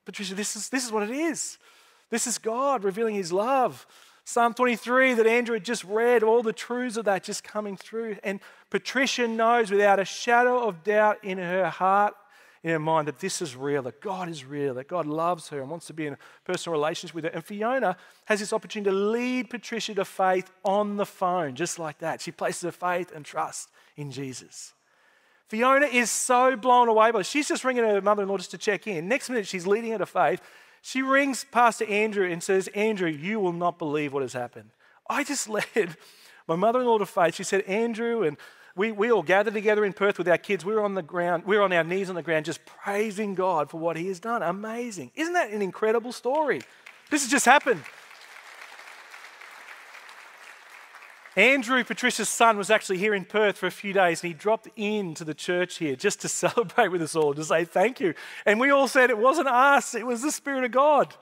Patricia, 0.05 0.35
this 0.35 0.55
is, 0.55 0.69
this 0.69 0.85
is 0.85 0.93
what 0.93 1.03
it 1.03 1.11
is. 1.11 1.59
This 2.11 2.27
is 2.27 2.39
God 2.39 2.85
revealing 2.85 3.15
his 3.15 3.33
love. 3.33 3.87
Psalm 4.25 4.55
23 4.55 5.15
that 5.15 5.27
Andrew 5.27 5.55
had 5.55 5.65
just 5.65 5.85
read, 5.85 6.23
all 6.23 6.43
the 6.43 6.53
truths 6.53 6.97
of 6.97 7.05
that 7.07 7.25
just 7.25 7.43
coming 7.43 7.77
through. 7.77 8.17
And 8.23 8.41
Patricia 8.71 9.27
knows 9.27 9.71
without 9.71 9.99
a 9.99 10.05
shadow 10.05 10.67
of 10.67 10.85
doubt 10.85 11.25
in 11.25 11.39
her 11.39 11.71
heart 11.71 12.15
in 12.67 12.73
her 12.73 12.81
mind 12.81 13.07
that 13.07 13.21
this 13.21 13.41
is 13.41 13.55
real, 13.55 13.83
that 13.83 14.01
God 14.01 14.29
is 14.29 14.45
real, 14.45 14.75
that 14.75 14.89
God 14.89 15.07
loves 15.07 15.51
her 15.51 15.61
and 15.61 15.71
wants 15.71 15.87
to 15.87 15.93
be 15.93 16.05
in 16.05 16.15
a 16.15 16.19
personal 16.45 16.77
relationship 16.77 17.15
with 17.15 17.23
her. 17.23 17.31
And 17.31 17.45
Fiona 17.45 17.97
has 18.25 18.41
this 18.41 18.53
opportunity 18.53 18.91
to 18.91 18.97
lead 18.97 19.51
Patricia 19.51 19.95
to 19.95 20.05
faith 20.05 20.51
on 20.65 20.97
the 20.97 21.07
phone, 21.07 21.55
just 21.55 21.79
like 21.79 21.99
that. 21.99 22.21
She 22.21 22.33
places 22.33 22.63
her 22.63 22.73
faith 22.73 23.13
and 23.15 23.25
trust 23.25 23.71
in 23.97 24.11
Jesus. 24.11 24.75
Fiona 25.47 25.87
is 25.87 26.11
so 26.11 26.57
blown 26.57 26.89
away 26.89 27.13
by 27.13 27.19
this. 27.19 27.29
She's 27.29 27.47
just 27.47 27.65
ringing 27.65 27.85
her 27.85 28.01
mother 28.01 28.25
in 28.25 28.29
law 28.29 28.37
just 28.37 28.51
to 28.51 28.59
check 28.59 28.89
in. 28.89 29.07
Next 29.07 29.31
minute, 29.31 29.47
she's 29.47 29.69
leading 29.69 29.93
her 29.93 29.99
to 29.99 30.07
faith. 30.07 30.41
She 30.83 31.03
rings 31.03 31.47
Pastor 31.49 31.87
Andrew 31.87 32.29
and 32.29 32.43
says, 32.43 32.67
Andrew, 32.75 33.09
you 33.09 33.39
will 33.39 33.53
not 33.53 33.79
believe 33.79 34.13
what 34.13 34.23
has 34.23 34.33
happened. 34.33 34.71
I 35.09 35.23
just 35.23 35.49
led 35.49 35.97
my 36.49 36.57
mother 36.57 36.81
in 36.81 36.87
law 36.87 36.99
to 36.99 37.07
faith. 37.07 37.37
She 37.37 37.45
said, 37.45 37.63
Andrew 37.63 38.25
and 38.25 38.37
we, 38.77 38.93
we 38.93 39.11
all 39.11 39.23
gathered 39.23 39.55
together 39.55 39.85
in 39.85 39.95
Perth 39.95 40.19
with 40.19 40.29
our 40.29 40.37
kids. 40.37 40.65
We 40.65 40.75
were 40.75 40.85
on 40.85 40.95
the 40.95 41.03
ground, 41.03 41.45
we 41.47 41.57
were 41.57 41.63
on 41.63 41.73
our 41.73 41.83
knees 41.83 42.11
on 42.11 42.15
the 42.15 42.23
ground, 42.23 42.45
just 42.45 42.65
praising 42.67 43.35
God 43.35 43.71
for 43.71 43.79
what 43.79 43.97
He 43.97 44.07
has 44.09 44.21
done. 44.21 44.43
Amazing. 44.43 45.11
Isn't 45.17 45.33
that 45.33 45.51
an 45.51 45.63
incredible 45.63 46.13
story? 46.13 46.61
This 47.11 47.23
has 47.23 47.31
just 47.31 47.47
happened. 47.47 47.83
Andrew, 51.37 51.85
Patricia's 51.85 52.31
son, 52.31 52.57
was 52.57 52.71
actually 52.71 52.97
here 52.97 53.15
in 53.15 53.27
Perth 53.27 53.59
for 53.59 53.67
a 53.67 53.71
few 53.71 53.93
days 53.93 54.23
and 54.23 54.29
he 54.29 54.35
dropped 54.35 54.69
into 54.75 55.23
the 55.23 55.35
church 55.35 55.77
here 55.77 55.95
just 55.95 56.21
to 56.23 56.29
celebrate 56.31 56.89
with 56.89 57.03
us 57.03 57.17
all, 57.17 57.35
to 57.35 57.45
say 57.45 57.65
thank 57.65 58.01
you. 58.01 58.15
And 58.45 58.61
we 58.61 58.71
all 58.71 58.89
said 58.89 59.11
it 59.11 59.19
wasn't 59.19 59.49
us, 59.49 59.95
it 59.95 60.07
was 60.07 60.23
the 60.23 60.33
Spirit 60.33 60.65
of 60.65 60.71
God. 60.71 61.15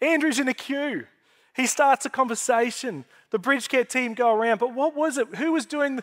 Andrew's 0.00 0.38
in 0.38 0.48
a 0.48 0.54
queue. 0.54 1.06
He 1.54 1.66
starts 1.66 2.06
a 2.06 2.10
conversation. 2.10 3.04
The 3.30 3.38
Bridge 3.38 3.68
Bridgecare 3.68 3.88
team 3.88 4.14
go 4.14 4.34
around. 4.34 4.58
But 4.58 4.74
what 4.74 4.94
was 4.94 5.18
it? 5.18 5.34
Who 5.36 5.52
was 5.52 5.66
doing 5.66 6.00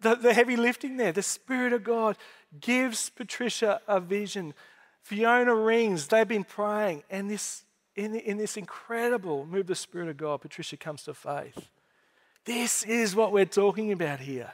the, 0.00 0.14
the, 0.14 0.34
heavy 0.34 0.56
lifting 0.56 0.96
there? 0.96 1.12
The 1.12 1.22
Spirit 1.22 1.72
of 1.72 1.84
God 1.84 2.16
gives 2.60 3.10
Patricia 3.10 3.80
a 3.88 4.00
vision. 4.00 4.54
Fiona 5.02 5.54
rings. 5.54 6.08
They've 6.08 6.26
been 6.26 6.44
praying. 6.44 7.02
And 7.10 7.30
this, 7.30 7.64
in, 7.94 8.14
in 8.14 8.36
this 8.38 8.56
incredible 8.56 9.46
move 9.46 9.60
of 9.62 9.66
the 9.68 9.74
Spirit 9.74 10.08
of 10.08 10.16
God, 10.16 10.40
Patricia 10.40 10.76
comes 10.76 11.04
to 11.04 11.14
faith. 11.14 11.68
This 12.44 12.84
is 12.84 13.16
what 13.16 13.32
we're 13.32 13.44
talking 13.44 13.92
about 13.92 14.20
here. 14.20 14.52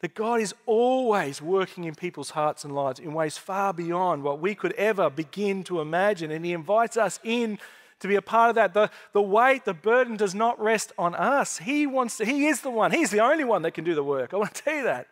That 0.00 0.14
God 0.14 0.40
is 0.40 0.54
always 0.66 1.40
working 1.40 1.84
in 1.84 1.94
people's 1.94 2.30
hearts 2.30 2.64
and 2.64 2.74
lives 2.74 3.00
in 3.00 3.14
ways 3.14 3.38
far 3.38 3.72
beyond 3.72 4.22
what 4.22 4.40
we 4.40 4.54
could 4.54 4.72
ever 4.72 5.08
begin 5.08 5.64
to 5.64 5.80
imagine. 5.80 6.30
And 6.30 6.44
He 6.44 6.52
invites 6.52 6.96
us 6.96 7.18
in 7.24 7.58
to 8.00 8.08
be 8.08 8.16
a 8.16 8.22
part 8.22 8.50
of 8.50 8.54
that. 8.56 8.74
The, 8.74 8.90
the 9.12 9.22
weight, 9.22 9.64
the 9.64 9.74
burden 9.74 10.16
does 10.16 10.34
not 10.34 10.60
rest 10.60 10.92
on 10.98 11.14
us. 11.14 11.58
He 11.58 11.86
wants 11.86 12.18
to, 12.18 12.24
He 12.24 12.46
is 12.46 12.60
the 12.60 12.70
one, 12.70 12.92
He's 12.92 13.10
the 13.10 13.20
only 13.20 13.44
one 13.44 13.62
that 13.62 13.72
can 13.72 13.84
do 13.84 13.94
the 13.94 14.04
work. 14.04 14.34
I 14.34 14.36
want 14.36 14.54
to 14.54 14.62
tell 14.62 14.76
you 14.76 14.84
that. 14.84 15.08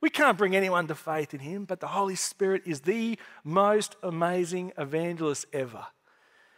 We 0.00 0.10
can't 0.10 0.38
bring 0.38 0.54
anyone 0.54 0.86
to 0.88 0.94
faith 0.94 1.34
in 1.34 1.40
Him, 1.40 1.64
but 1.64 1.80
the 1.80 1.88
Holy 1.88 2.14
Spirit 2.14 2.62
is 2.64 2.82
the 2.82 3.18
most 3.42 3.96
amazing 4.02 4.72
evangelist 4.78 5.46
ever. 5.52 5.86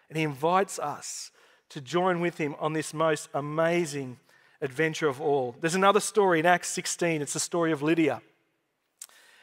And 0.09 0.19
He 0.19 0.25
invites 0.25 0.79
us 0.79 1.31
to 1.71 1.81
join 1.81 2.21
with 2.21 2.37
Him 2.39 2.55
on 2.59 2.73
this 2.73 2.93
most 2.93 3.29
amazing 3.33 4.19
adventure 4.61 5.09
of 5.09 5.21
all. 5.21 5.57
There's 5.61 5.75
another 5.75 6.01
story 6.01 6.41
in 6.41 6.47
Acts 6.47 6.69
16. 6.69 7.23
It's 7.23 7.33
the 7.33 7.41
story 7.41 7.73
of 7.73 7.83
Lydia. 7.83 8.21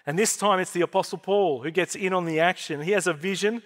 And 0.05 0.17
this 0.17 0.37
time 0.37 0.59
it's 0.59 0.71
the 0.71 0.81
Apostle 0.81 1.17
Paul 1.17 1.63
who 1.63 1.71
gets 1.71 1.95
in 1.95 2.13
on 2.13 2.25
the 2.25 2.39
action. 2.39 2.81
He 2.81 2.91
has 2.91 3.07
a 3.07 3.13
vision 3.13 3.63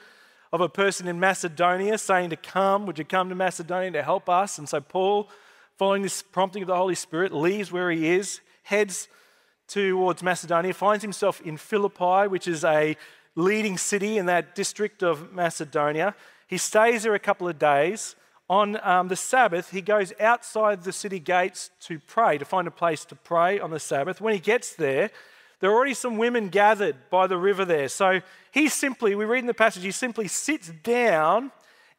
of 0.51 0.61
a 0.61 0.69
person 0.69 1.07
in 1.07 1.19
Macedonia 1.19 1.97
saying 1.97 2.29
to 2.31 2.35
come, 2.35 2.85
Would 2.85 2.99
you 2.99 3.05
come 3.05 3.29
to 3.29 3.35
Macedonia 3.35 3.91
to 3.91 4.03
help 4.03 4.29
us? 4.29 4.57
And 4.57 4.67
so 4.67 4.81
Paul, 4.81 5.29
following 5.77 6.01
this 6.01 6.21
prompting 6.21 6.63
of 6.63 6.67
the 6.67 6.75
Holy 6.75 6.95
Spirit, 6.95 7.33
leaves 7.33 7.71
where 7.71 7.89
he 7.91 8.09
is, 8.09 8.41
heads 8.63 9.07
towards 9.67 10.21
Macedonia, 10.21 10.73
finds 10.73 11.03
himself 11.03 11.41
in 11.41 11.57
Philippi, 11.57 12.27
which 12.27 12.47
is 12.47 12.63
a 12.63 12.97
leading 13.35 13.77
city 13.77 14.17
in 14.17 14.25
that 14.25 14.55
district 14.55 15.01
of 15.01 15.31
Macedonia. 15.31 16.15
He 16.47 16.57
stays 16.57 17.03
there 17.03 17.15
a 17.15 17.19
couple 17.19 17.47
of 17.47 17.57
days 17.57 18.15
on 18.51 18.77
um, 18.83 19.07
the 19.07 19.15
Sabbath, 19.15 19.71
he 19.71 19.79
goes 19.79 20.11
outside 20.19 20.83
the 20.83 20.91
city 20.91 21.19
gates 21.19 21.69
to 21.79 21.99
pray, 21.99 22.37
to 22.37 22.43
find 22.43 22.67
a 22.67 22.71
place 22.71 23.05
to 23.05 23.15
pray 23.15 23.61
on 23.61 23.71
the 23.71 23.79
Sabbath. 23.79 24.19
When 24.19 24.33
he 24.33 24.41
gets 24.41 24.75
there, 24.75 25.09
there 25.61 25.69
are 25.69 25.73
already 25.73 25.93
some 25.93 26.17
women 26.17 26.49
gathered 26.49 26.95
by 27.09 27.27
the 27.27 27.37
river 27.37 27.63
there. 27.63 27.87
So 27.87 28.21
he 28.51 28.67
simply, 28.67 29.15
we 29.15 29.25
read 29.25 29.39
in 29.39 29.47
the 29.47 29.53
passage, 29.53 29.83
he 29.83 29.91
simply 29.91 30.27
sits 30.27 30.69
down 30.83 31.51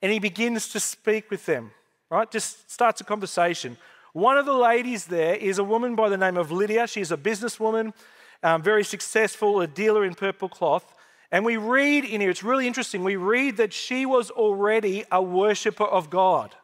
and 0.02 0.12
he 0.12 0.18
begins 0.18 0.68
to 0.70 0.80
speak 0.80 1.30
with 1.30 1.46
them, 1.46 1.70
right? 2.10 2.30
Just 2.30 2.70
starts 2.70 3.00
a 3.00 3.04
conversation. 3.04 3.78
One 4.12 4.36
of 4.36 4.46
the 4.46 4.52
ladies 4.52 5.06
there 5.06 5.36
is 5.36 5.58
a 5.58 5.64
woman 5.64 5.94
by 5.94 6.08
the 6.08 6.18
name 6.18 6.36
of 6.36 6.50
Lydia. 6.50 6.86
She's 6.86 7.12
a 7.12 7.16
businesswoman, 7.16 7.94
um, 8.42 8.62
very 8.62 8.84
successful, 8.84 9.60
a 9.60 9.66
dealer 9.66 10.04
in 10.04 10.14
purple 10.14 10.48
cloth. 10.48 10.94
And 11.30 11.44
we 11.44 11.56
read 11.56 12.04
in 12.04 12.20
here, 12.20 12.28
it's 12.28 12.42
really 12.42 12.66
interesting, 12.66 13.04
we 13.04 13.16
read 13.16 13.56
that 13.56 13.72
she 13.72 14.04
was 14.04 14.30
already 14.30 15.04
a 15.10 15.22
worshiper 15.22 15.84
of 15.84 16.10
God. 16.10 16.54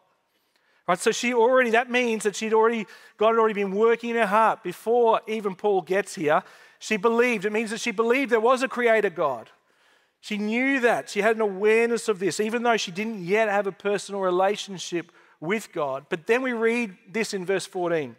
Right, 0.87 0.98
so 0.98 1.12
she 1.12 1.34
already, 1.34 1.70
that 1.70 1.90
means 1.90 2.24
that 2.24 2.34
she'd 2.34 2.54
already, 2.54 2.87
God 3.18 3.28
had 3.28 3.38
already 3.38 3.54
been 3.54 3.72
working 3.72 4.11
in 4.11 4.16
her 4.16 4.26
heart 4.26 4.62
before 4.62 5.20
even 5.26 5.54
Paul 5.54 5.82
gets 5.82 6.14
here. 6.14 6.42
She 6.78 6.96
believed, 6.96 7.44
it 7.44 7.52
means 7.52 7.70
that 7.70 7.80
she 7.80 7.90
believed 7.90 8.30
there 8.30 8.40
was 8.40 8.62
a 8.62 8.68
creator 8.68 9.10
God. 9.10 9.50
She 10.20 10.38
knew 10.38 10.80
that. 10.80 11.08
She 11.08 11.20
had 11.20 11.36
an 11.36 11.42
awareness 11.42 12.08
of 12.08 12.18
this, 12.18 12.40
even 12.40 12.62
though 12.62 12.76
she 12.76 12.90
didn't 12.90 13.24
yet 13.24 13.48
have 13.48 13.66
a 13.66 13.72
personal 13.72 14.20
relationship 14.20 15.12
with 15.40 15.72
God. 15.72 16.06
But 16.08 16.26
then 16.26 16.42
we 16.42 16.52
read 16.52 16.96
this 17.10 17.34
in 17.34 17.44
verse 17.44 17.66
14 17.66 18.16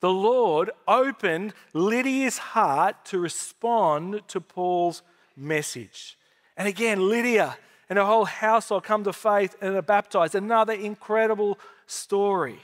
the 0.00 0.10
Lord 0.10 0.70
opened 0.86 1.54
Lydia's 1.72 2.38
heart 2.38 3.04
to 3.06 3.18
respond 3.18 4.22
to 4.28 4.40
Paul's 4.40 5.02
message. 5.36 6.16
And 6.56 6.68
again, 6.68 7.08
Lydia 7.08 7.56
and 7.88 7.98
her 7.98 8.04
whole 8.04 8.24
household 8.24 8.84
come 8.84 9.02
to 9.04 9.12
faith 9.12 9.56
and 9.60 9.74
are 9.74 9.82
baptized. 9.82 10.34
Another 10.34 10.72
incredible 10.72 11.58
story. 11.86 12.60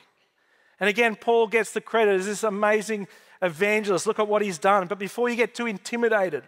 And 0.78 0.88
again, 0.88 1.16
Paul 1.16 1.46
gets 1.46 1.72
the 1.72 1.80
credit 1.80 2.20
as 2.20 2.26
this 2.26 2.44
amazing 2.44 3.08
evangelist. 3.42 4.06
Look 4.06 4.18
at 4.18 4.28
what 4.28 4.42
he's 4.42 4.58
done. 4.58 4.86
But 4.86 4.98
before 4.98 5.28
you 5.28 5.36
get 5.36 5.54
too 5.54 5.66
intimidated 5.66 6.44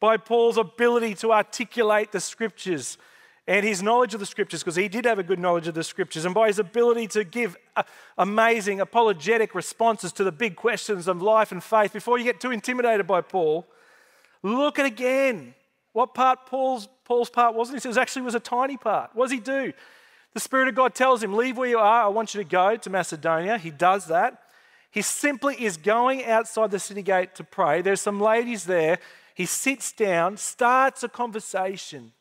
by 0.00 0.16
Paul's 0.16 0.56
ability 0.56 1.14
to 1.16 1.32
articulate 1.32 2.12
the 2.12 2.20
scriptures 2.20 2.98
and 3.46 3.66
his 3.66 3.82
knowledge 3.82 4.14
of 4.14 4.20
the 4.20 4.26
scriptures, 4.26 4.62
because 4.62 4.76
he 4.76 4.88
did 4.88 5.04
have 5.04 5.18
a 5.18 5.22
good 5.22 5.38
knowledge 5.38 5.66
of 5.66 5.74
the 5.74 5.82
scriptures, 5.82 6.24
and 6.24 6.34
by 6.34 6.46
his 6.46 6.58
ability 6.58 7.08
to 7.08 7.24
give 7.24 7.56
uh, 7.74 7.82
amazing 8.16 8.80
apologetic 8.80 9.54
responses 9.54 10.12
to 10.12 10.22
the 10.22 10.30
big 10.30 10.56
questions 10.56 11.08
of 11.08 11.20
life 11.20 11.50
and 11.50 11.62
faith, 11.62 11.92
before 11.92 12.18
you 12.18 12.24
get 12.24 12.40
too 12.40 12.52
intimidated 12.52 13.06
by 13.06 13.20
Paul, 13.20 13.66
look 14.42 14.78
at 14.78 14.86
again 14.86 15.54
what 15.92 16.14
part 16.14 16.46
Paul's, 16.46 16.88
Paul's 17.04 17.30
part 17.30 17.54
wasn't. 17.54 17.76
He 17.76 17.80
says 17.80 17.98
actually 17.98 18.22
was 18.22 18.34
a 18.34 18.40
tiny 18.40 18.76
part. 18.76 19.10
What 19.14 19.24
does 19.24 19.32
he 19.32 19.40
do? 19.40 19.72
The 20.32 20.40
Spirit 20.40 20.68
of 20.68 20.76
God 20.76 20.94
tells 20.94 21.22
him, 21.22 21.34
Leave 21.34 21.56
where 21.56 21.68
you 21.68 21.78
are. 21.78 22.04
I 22.04 22.08
want 22.08 22.34
you 22.34 22.42
to 22.42 22.48
go 22.48 22.76
to 22.76 22.90
Macedonia. 22.90 23.58
He 23.58 23.70
does 23.70 24.06
that. 24.06 24.42
He 24.90 25.02
simply 25.02 25.62
is 25.62 25.76
going 25.76 26.24
outside 26.24 26.70
the 26.70 26.78
city 26.78 27.02
gate 27.02 27.34
to 27.36 27.44
pray. 27.44 27.80
There's 27.80 28.00
some 28.00 28.20
ladies 28.20 28.64
there. 28.64 28.98
He 29.34 29.46
sits 29.46 29.92
down, 29.92 30.36
starts 30.36 31.02
a 31.02 31.08
conversation, 31.08 32.12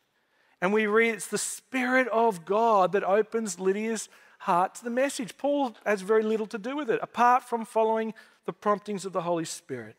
and 0.62 0.72
we 0.72 0.86
read 0.86 1.16
it's 1.16 1.28
the 1.28 1.38
Spirit 1.38 2.08
of 2.10 2.46
God 2.46 2.92
that 2.92 3.04
opens 3.04 3.60
Lydia's 3.60 4.08
heart 4.40 4.76
to 4.76 4.84
the 4.84 4.90
message. 4.90 5.38
Paul 5.38 5.76
has 5.86 6.02
very 6.02 6.24
little 6.24 6.48
to 6.48 6.58
do 6.58 6.78
with 6.78 6.90
it, 6.90 7.00
apart 7.02 7.44
from 7.44 7.66
following 7.66 8.14
the 8.46 8.54
promptings 8.54 9.06
of 9.06 9.14
the 9.14 9.22
Holy 9.22 9.46
Spirit. 9.46 9.96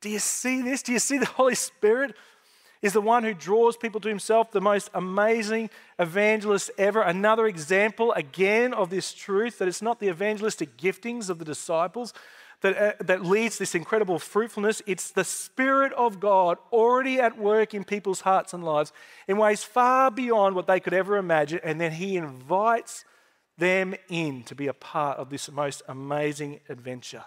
Do 0.00 0.10
you 0.10 0.18
see 0.18 0.62
this? 0.62 0.82
Do 0.82 0.92
you 0.92 0.98
see 0.98 1.18
the 1.18 1.26
Holy 1.26 1.54
Spirit 1.54 2.14
is 2.82 2.92
the 2.92 3.00
one 3.00 3.22
who 3.22 3.32
draws 3.32 3.76
people 3.76 4.00
to 4.00 4.08
himself, 4.08 4.50
the 4.50 4.60
most 4.60 4.90
amazing 4.92 5.70
evangelist 5.98 6.70
ever. 6.76 7.00
Another 7.00 7.46
example, 7.46 8.12
again, 8.12 8.74
of 8.74 8.90
this 8.90 9.14
truth 9.14 9.58
that 9.58 9.68
it's 9.68 9.80
not 9.80 10.00
the 10.00 10.08
evangelistic 10.08 10.76
giftings 10.76 11.30
of 11.30 11.38
the 11.38 11.44
disciples 11.44 12.12
that, 12.62 12.76
uh, 12.76 12.92
that 13.04 13.24
leads 13.24 13.58
this 13.58 13.74
incredible 13.74 14.18
fruitfulness. 14.18 14.82
It's 14.86 15.10
the 15.10 15.24
Spirit 15.24 15.92
of 15.92 16.18
God 16.18 16.58
already 16.72 17.20
at 17.20 17.38
work 17.38 17.72
in 17.74 17.84
people's 17.84 18.22
hearts 18.22 18.52
and 18.52 18.64
lives 18.64 18.92
in 19.28 19.36
ways 19.36 19.62
far 19.62 20.10
beyond 20.10 20.56
what 20.56 20.66
they 20.66 20.80
could 20.80 20.94
ever 20.94 21.16
imagine. 21.16 21.60
And 21.62 21.80
then 21.80 21.92
He 21.92 22.16
invites 22.16 23.04
them 23.58 23.94
in 24.08 24.42
to 24.44 24.54
be 24.54 24.66
a 24.66 24.72
part 24.72 25.18
of 25.18 25.30
this 25.30 25.50
most 25.50 25.82
amazing 25.88 26.60
adventure. 26.68 27.24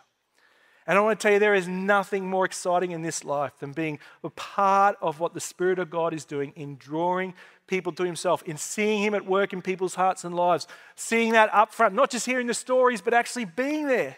And 0.88 0.98
I 0.98 1.02
want 1.02 1.20
to 1.20 1.24
tell 1.24 1.34
you, 1.34 1.40
there 1.40 1.56
is 1.56 1.68
nothing 1.68 2.30
more 2.30 2.46
exciting 2.46 2.92
in 2.92 3.02
this 3.02 3.24
life 3.24 3.54
than 3.60 3.72
being 3.72 3.98
a 4.24 4.30
part 4.30 4.98
of 5.02 5.20
what 5.20 5.34
the 5.34 5.40
Spirit 5.40 5.80
of 5.80 5.90
God 5.90 6.14
is 6.14 6.26
doing 6.26 6.54
in 6.56 6.78
drawing 6.78 7.34
people 7.68 7.92
to 7.94 8.04
Himself, 8.04 8.44
in 8.44 8.58
seeing 8.58 9.02
Him 9.02 9.16
at 9.16 9.26
work 9.26 9.52
in 9.52 9.62
people's 9.64 9.96
hearts 9.96 10.24
and 10.24 10.36
lives, 10.36 10.68
seeing 10.96 11.32
that 11.32 11.52
up 11.54 11.74
front, 11.74 11.96
not 11.96 12.12
just 12.12 12.28
hearing 12.28 12.46
the 12.46 12.54
stories, 12.54 13.02
but 13.02 13.14
actually 13.14 13.46
being 13.46 13.88
there 13.88 14.16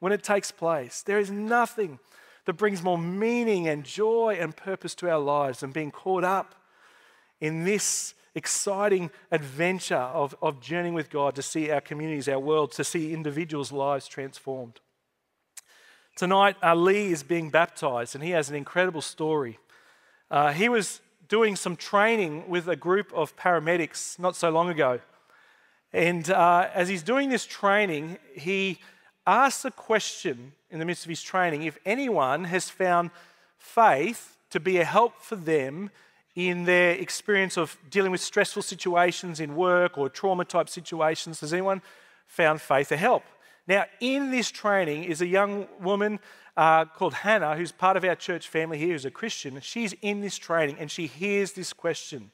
when 0.00 0.12
it 0.12 0.22
takes 0.22 0.50
place. 0.50 1.02
There 1.02 1.18
is 1.18 1.30
nothing 1.30 1.98
that 2.46 2.54
brings 2.54 2.82
more 2.82 2.98
meaning 2.98 3.68
and 3.68 3.84
joy 3.84 4.38
and 4.40 4.56
purpose 4.56 4.94
to 4.96 5.10
our 5.10 5.18
lives 5.18 5.60
than 5.60 5.72
being 5.72 5.90
caught 5.90 6.24
up 6.24 6.54
in 7.40 7.64
this 7.64 8.14
exciting 8.34 9.10
adventure 9.30 9.96
of, 9.96 10.34
of 10.40 10.60
journeying 10.60 10.94
with 10.94 11.10
God 11.10 11.34
to 11.34 11.42
see 11.42 11.70
our 11.70 11.80
communities, 11.80 12.28
our 12.28 12.38
world, 12.38 12.72
to 12.72 12.84
see 12.84 13.12
individuals' 13.12 13.72
lives 13.72 14.06
transformed. 14.06 14.80
Tonight, 16.16 16.56
Ali 16.62 17.12
is 17.12 17.22
being 17.22 17.50
baptized, 17.50 18.14
and 18.14 18.24
he 18.24 18.30
has 18.30 18.48
an 18.48 18.56
incredible 18.56 19.02
story. 19.02 19.58
Uh, 20.30 20.50
he 20.50 20.70
was 20.70 21.02
doing 21.28 21.56
some 21.56 21.76
training 21.76 22.48
with 22.48 22.68
a 22.68 22.74
group 22.74 23.12
of 23.12 23.36
paramedics 23.36 24.18
not 24.18 24.34
so 24.34 24.48
long 24.48 24.70
ago. 24.70 24.98
And 25.92 26.30
uh, 26.30 26.70
as 26.72 26.88
he's 26.88 27.02
doing 27.02 27.28
this 27.28 27.44
training, 27.44 28.16
he 28.34 28.78
asks 29.26 29.66
a 29.66 29.70
question 29.70 30.52
in 30.70 30.78
the 30.78 30.86
midst 30.86 31.04
of 31.04 31.10
his 31.10 31.20
training 31.20 31.64
if 31.64 31.76
anyone 31.84 32.44
has 32.44 32.70
found 32.70 33.10
faith 33.58 34.38
to 34.48 34.58
be 34.58 34.78
a 34.78 34.86
help 34.86 35.20
for 35.20 35.36
them 35.36 35.90
in 36.34 36.64
their 36.64 36.92
experience 36.92 37.58
of 37.58 37.76
dealing 37.90 38.10
with 38.10 38.22
stressful 38.22 38.62
situations 38.62 39.38
in 39.38 39.54
work 39.54 39.98
or 39.98 40.08
trauma 40.08 40.46
type 40.46 40.70
situations. 40.70 41.40
Has 41.40 41.52
anyone 41.52 41.82
found 42.26 42.62
faith 42.62 42.90
a 42.90 42.96
help? 42.96 43.22
Now, 43.66 43.86
in 44.00 44.30
this 44.30 44.50
training 44.50 45.04
is 45.04 45.20
a 45.20 45.26
young 45.26 45.66
woman 45.80 46.20
uh, 46.56 46.84
called 46.84 47.14
Hannah, 47.14 47.56
who's 47.56 47.72
part 47.72 47.96
of 47.96 48.04
our 48.04 48.14
church 48.14 48.48
family 48.48 48.78
here, 48.78 48.92
who's 48.92 49.04
a 49.04 49.10
Christian. 49.10 49.58
She's 49.60 49.92
in 50.02 50.20
this 50.20 50.36
training 50.36 50.76
and 50.78 50.90
she 50.90 51.06
hears 51.06 51.52
this 51.52 51.72
question. 51.72 52.30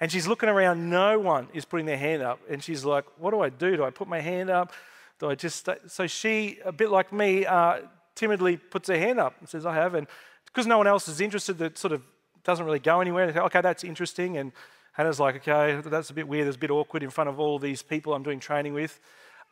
And 0.00 0.12
she's 0.12 0.26
looking 0.26 0.48
around, 0.48 0.90
no 0.90 1.18
one 1.18 1.48
is 1.54 1.64
putting 1.64 1.86
their 1.86 1.96
hand 1.96 2.22
up. 2.22 2.40
And 2.50 2.62
she's 2.62 2.84
like, 2.84 3.04
What 3.18 3.30
do 3.30 3.40
I 3.40 3.48
do? 3.48 3.76
Do 3.76 3.84
I 3.84 3.90
put 3.90 4.08
my 4.08 4.20
hand 4.20 4.50
up? 4.50 4.72
Do 5.18 5.30
I 5.30 5.34
just 5.34 5.56
stay? 5.60 5.76
So 5.86 6.06
she, 6.06 6.58
a 6.64 6.72
bit 6.72 6.90
like 6.90 7.12
me, 7.12 7.46
uh, 7.46 7.78
timidly 8.14 8.56
puts 8.56 8.88
her 8.88 8.98
hand 8.98 9.18
up 9.18 9.34
and 9.40 9.48
says, 9.48 9.64
I 9.64 9.74
have. 9.74 9.94
And 9.94 10.06
because 10.46 10.66
no 10.66 10.78
one 10.78 10.86
else 10.86 11.08
is 11.08 11.20
interested, 11.20 11.58
that 11.58 11.78
sort 11.78 11.92
of 11.92 12.02
doesn't 12.42 12.64
really 12.64 12.80
go 12.80 13.00
anywhere. 13.00 13.32
Say, 13.32 13.38
okay, 13.38 13.60
that's 13.60 13.84
interesting. 13.84 14.36
And 14.36 14.52
Hannah's 14.92 15.18
like, 15.18 15.36
okay, 15.36 15.80
that's 15.88 16.10
a 16.10 16.14
bit 16.14 16.28
weird. 16.28 16.46
It's 16.46 16.56
a 16.56 16.60
bit 16.60 16.70
awkward 16.70 17.02
in 17.02 17.10
front 17.10 17.30
of 17.30 17.40
all 17.40 17.58
these 17.58 17.82
people 17.82 18.14
I'm 18.14 18.22
doing 18.22 18.40
training 18.40 18.74
with. 18.74 19.00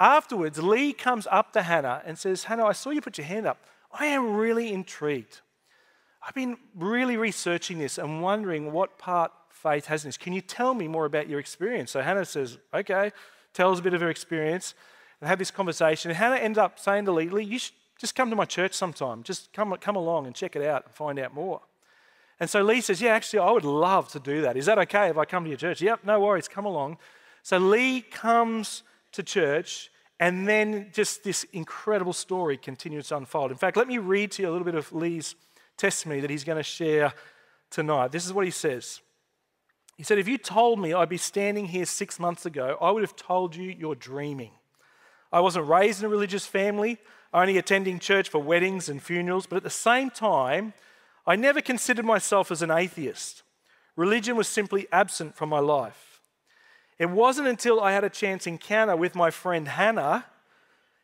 Afterwards, 0.03 0.61
Lee 0.61 0.93
comes 0.93 1.29
up 1.31 1.53
to 1.53 1.63
Hannah 1.63 2.03
and 2.05 2.19
says, 2.19 2.43
Hannah, 2.43 2.67
I 2.67 2.73
saw 2.73 2.91
you 2.91 3.01
put 3.01 3.19
your 3.19 3.25
hand 3.25 3.47
up. 3.47 3.59
I 3.93 4.07
am 4.07 4.35
really 4.35 4.73
intrigued. 4.73 5.43
I've 6.27 6.35
been 6.35 6.57
really 6.75 7.17
researching 7.17 7.79
this 7.79 7.99
and 7.99 8.21
wondering 8.21 8.73
what 8.73 8.99
part 8.99 9.31
faith 9.49 9.87
has 9.87 10.03
in 10.03 10.09
this. 10.09 10.17
Can 10.17 10.33
you 10.33 10.41
tell 10.41 10.75
me 10.75 10.89
more 10.89 11.05
about 11.05 11.29
your 11.29 11.39
experience? 11.39 11.93
So 11.93 12.03
Hannah 12.03 12.25
says, 12.25 12.59
okay, 12.75 13.13
tells 13.55 13.79
a 13.79 13.83
bit 13.83 13.95
of 13.95 14.01
her 14.01 14.11
experience 14.11 14.75
and 15.21 15.29
have 15.29 15.39
this 15.39 15.53
conversation. 15.53 16.11
And 16.11 16.19
Hannah 16.19 16.35
ends 16.35 16.59
up 16.59 16.81
saying 16.81 17.05
to 17.05 17.13
Lee, 17.13 17.29
Lee, 17.29 17.45
you 17.45 17.61
should 17.61 17.75
just 17.97 18.17
come 18.17 18.29
to 18.29 18.35
my 18.35 18.45
church 18.45 18.73
sometime. 18.73 19.23
Just 19.23 19.53
come, 19.53 19.73
come 19.77 19.95
along 19.95 20.27
and 20.27 20.35
check 20.35 20.57
it 20.57 20.67
out 20.67 20.85
and 20.85 20.93
find 20.93 21.21
out 21.21 21.33
more. 21.33 21.61
And 22.41 22.51
so 22.51 22.65
Lee 22.65 22.81
says, 22.81 23.01
yeah, 23.01 23.15
actually, 23.15 23.39
I 23.39 23.53
would 23.53 23.65
love 23.65 24.09
to 24.09 24.19
do 24.19 24.43
that. 24.43 24.57
Is 24.57 24.67
that 24.67 24.81
okay 24.81 25.11
if 25.11 25.17
I 25.17 25.27
come 25.27 25.45
to 25.45 25.49
your 25.49 25.59
church? 25.59 25.81
Yep, 25.81 26.01
no 26.03 26.19
worries, 26.19 26.49
come 26.49 26.65
along. 26.65 26.99
So 27.45 27.59
Lee 27.59 28.01
comes 28.01 28.83
to 29.13 29.23
church 29.23 29.91
and 30.23 30.47
then 30.47 30.87
just 30.93 31.25
this 31.25 31.43
incredible 31.53 32.13
story 32.13 32.57
continues 32.57 33.09
to 33.09 33.17
unfold. 33.17 33.51
In 33.51 33.57
fact, 33.57 33.77
let 33.77 33.89
me 33.89 33.99
read 33.99 34.31
to 34.31 34.43
you 34.43 34.49
a 34.49 34.53
little 34.53 34.65
bit 34.65 34.77
of 34.77 34.93
Lee's 34.93 35.35
testimony 35.77 36.21
that 36.21 36.31
he's 36.31 36.45
going 36.45 36.59
to 36.59 36.63
share 36.63 37.13
tonight. 37.71 38.13
This 38.13 38.25
is 38.25 38.33
what 38.33 38.45
he 38.45 38.53
says. 38.53 39.01
He 39.97 40.05
said, 40.05 40.19
If 40.19 40.29
you 40.29 40.39
told 40.39 40.79
me 40.79 40.95
I'd 40.95 41.09
be 41.09 41.17
standing 41.17 41.67
here 41.67 41.85
six 41.85 42.21
months 42.21 42.47
ago, 42.47 42.79
I 42.81 42.93
would 42.93 43.03
have 43.03 43.17
told 43.17 43.57
you 43.57 43.75
you're 43.77 43.97
dreaming. 43.97 44.53
I 45.33 45.41
wasn't 45.41 45.67
raised 45.67 45.99
in 45.99 46.07
a 46.07 46.09
religious 46.09 46.47
family, 46.47 46.99
only 47.35 47.59
attending 47.59 47.99
church 47.99 48.29
for 48.29 48.39
weddings 48.39 48.89
and 48.89 49.03
funerals, 49.03 49.47
but 49.47 49.57
at 49.57 49.65
the 49.65 49.71
same 49.71 50.09
time, 50.09 50.73
I 51.27 51.35
never 51.35 51.61
considered 51.61 52.05
myself 52.05 52.53
as 52.53 52.63
an 52.63 52.71
atheist. 52.71 53.43
Religion 53.97 54.37
was 54.37 54.47
simply 54.47 54.87
absent 54.93 55.35
from 55.35 55.49
my 55.49 55.59
life. 55.59 56.12
It 57.03 57.11
wasn't 57.11 57.49
until 57.49 57.81
I 57.81 57.91
had 57.91 58.05
a 58.05 58.09
chance 58.09 58.47
encounter 58.47 58.95
with 58.95 59.17
my 59.17 59.33
friend 59.33 59.67
Hannah, 59.67 60.25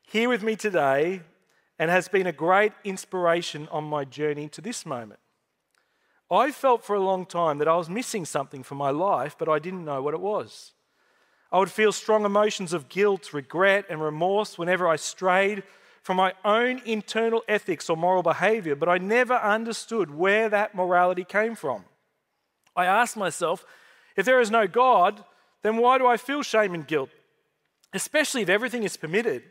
here 0.06 0.28
with 0.28 0.44
me 0.44 0.54
today, 0.54 1.22
and 1.76 1.90
has 1.90 2.06
been 2.06 2.28
a 2.28 2.32
great 2.32 2.72
inspiration 2.84 3.66
on 3.72 3.82
my 3.82 4.04
journey 4.04 4.48
to 4.50 4.60
this 4.60 4.86
moment. 4.86 5.18
I 6.30 6.52
felt 6.52 6.84
for 6.84 6.94
a 6.94 7.00
long 7.00 7.26
time 7.26 7.58
that 7.58 7.66
I 7.66 7.74
was 7.74 7.90
missing 7.90 8.24
something 8.24 8.62
from 8.62 8.78
my 8.78 8.90
life, 8.90 9.34
but 9.36 9.48
I 9.48 9.58
didn't 9.58 9.84
know 9.84 10.00
what 10.00 10.14
it 10.14 10.20
was. 10.20 10.70
I 11.50 11.58
would 11.58 11.68
feel 11.68 11.90
strong 11.90 12.24
emotions 12.24 12.72
of 12.72 12.88
guilt, 12.88 13.32
regret, 13.32 13.86
and 13.90 14.00
remorse 14.00 14.56
whenever 14.56 14.86
I 14.86 14.94
strayed 14.94 15.64
from 16.04 16.16
my 16.16 16.32
own 16.44 16.80
internal 16.84 17.42
ethics 17.48 17.90
or 17.90 17.96
moral 17.96 18.22
behavior, 18.22 18.76
but 18.76 18.88
I 18.88 18.98
never 18.98 19.34
understood 19.34 20.14
where 20.14 20.48
that 20.48 20.76
morality 20.76 21.24
came 21.24 21.56
from. 21.56 21.86
I 22.76 22.86
asked 22.86 23.16
myself, 23.16 23.64
if 24.14 24.24
there 24.24 24.40
is 24.40 24.52
no 24.52 24.68
God, 24.68 25.24
then 25.62 25.76
why 25.76 25.98
do 25.98 26.06
I 26.06 26.16
feel 26.16 26.42
shame 26.42 26.74
and 26.74 26.86
guilt? 26.86 27.10
Especially 27.92 28.42
if 28.42 28.48
everything 28.48 28.82
is 28.82 28.96
permitted. 28.96 29.42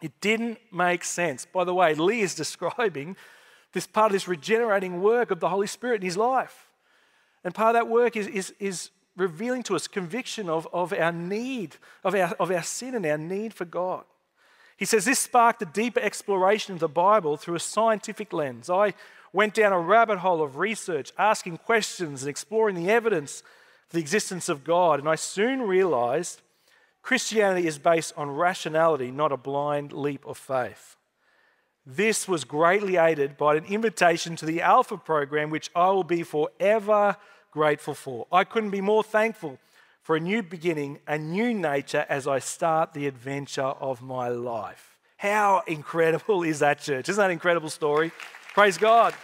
It 0.00 0.20
didn't 0.20 0.58
make 0.72 1.04
sense. 1.04 1.46
By 1.46 1.64
the 1.64 1.74
way, 1.74 1.94
Lee 1.94 2.20
is 2.20 2.34
describing 2.44 3.16
this 3.72 3.86
part 3.86 4.06
of 4.06 4.12
this 4.12 4.28
regenerating 4.28 5.00
work 5.00 5.30
of 5.30 5.40
the 5.40 5.48
Holy 5.48 5.66
Spirit 5.66 5.96
in 5.96 6.06
his 6.06 6.16
life. 6.16 6.68
And 7.44 7.54
part 7.54 7.74
of 7.74 7.82
that 7.82 7.90
work 7.90 8.16
is, 8.16 8.26
is, 8.26 8.54
is 8.60 8.90
revealing 9.16 9.62
to 9.64 9.76
us 9.76 9.88
conviction 9.88 10.48
of, 10.48 10.68
of 10.72 10.92
our 10.92 11.12
need, 11.12 11.76
of 12.04 12.14
our, 12.14 12.34
of 12.38 12.50
our 12.50 12.62
sin 12.62 12.94
and 12.94 13.06
our 13.06 13.18
need 13.18 13.54
for 13.54 13.64
God. 13.64 14.04
He 14.76 14.84
says 14.84 15.04
this 15.04 15.20
sparked 15.20 15.62
a 15.62 15.66
deeper 15.66 16.00
exploration 16.00 16.74
of 16.74 16.80
the 16.80 16.88
Bible 16.88 17.36
through 17.36 17.54
a 17.54 17.60
scientific 17.60 18.32
lens. 18.32 18.68
I 18.68 18.94
went 19.32 19.54
down 19.54 19.72
a 19.72 19.78
rabbit 19.78 20.18
hole 20.18 20.42
of 20.42 20.58
research, 20.58 21.12
asking 21.18 21.58
questions 21.58 22.22
and 22.22 22.30
exploring 22.30 22.74
the 22.74 22.90
evidence 22.90 23.42
the 23.92 24.00
existence 24.00 24.48
of 24.48 24.64
God. 24.64 24.98
And 24.98 25.08
I 25.08 25.14
soon 25.14 25.62
realized 25.62 26.40
Christianity 27.02 27.66
is 27.66 27.78
based 27.78 28.12
on 28.16 28.30
rationality, 28.30 29.10
not 29.10 29.32
a 29.32 29.36
blind 29.36 29.92
leap 29.92 30.24
of 30.26 30.38
faith. 30.38 30.96
This 31.84 32.28
was 32.28 32.44
greatly 32.44 32.96
aided 32.96 33.36
by 33.36 33.56
an 33.56 33.64
invitation 33.64 34.36
to 34.36 34.46
the 34.46 34.62
Alpha 34.62 34.96
program, 34.96 35.50
which 35.50 35.70
I 35.74 35.90
will 35.90 36.04
be 36.04 36.22
forever 36.22 37.16
grateful 37.50 37.94
for. 37.94 38.26
I 38.30 38.44
couldn't 38.44 38.70
be 38.70 38.80
more 38.80 39.02
thankful 39.02 39.58
for 40.00 40.16
a 40.16 40.20
new 40.20 40.42
beginning, 40.42 41.00
a 41.06 41.18
new 41.18 41.54
nature 41.54 42.06
as 42.08 42.26
I 42.26 42.38
start 42.38 42.92
the 42.92 43.06
adventure 43.06 43.62
of 43.62 44.00
my 44.00 44.28
life. 44.28 44.96
How 45.16 45.62
incredible 45.66 46.42
is 46.44 46.60
that, 46.60 46.80
church? 46.80 47.08
Isn't 47.08 47.20
that 47.20 47.26
an 47.26 47.32
incredible 47.32 47.70
story? 47.70 48.12
Praise 48.54 48.78
God. 48.78 49.14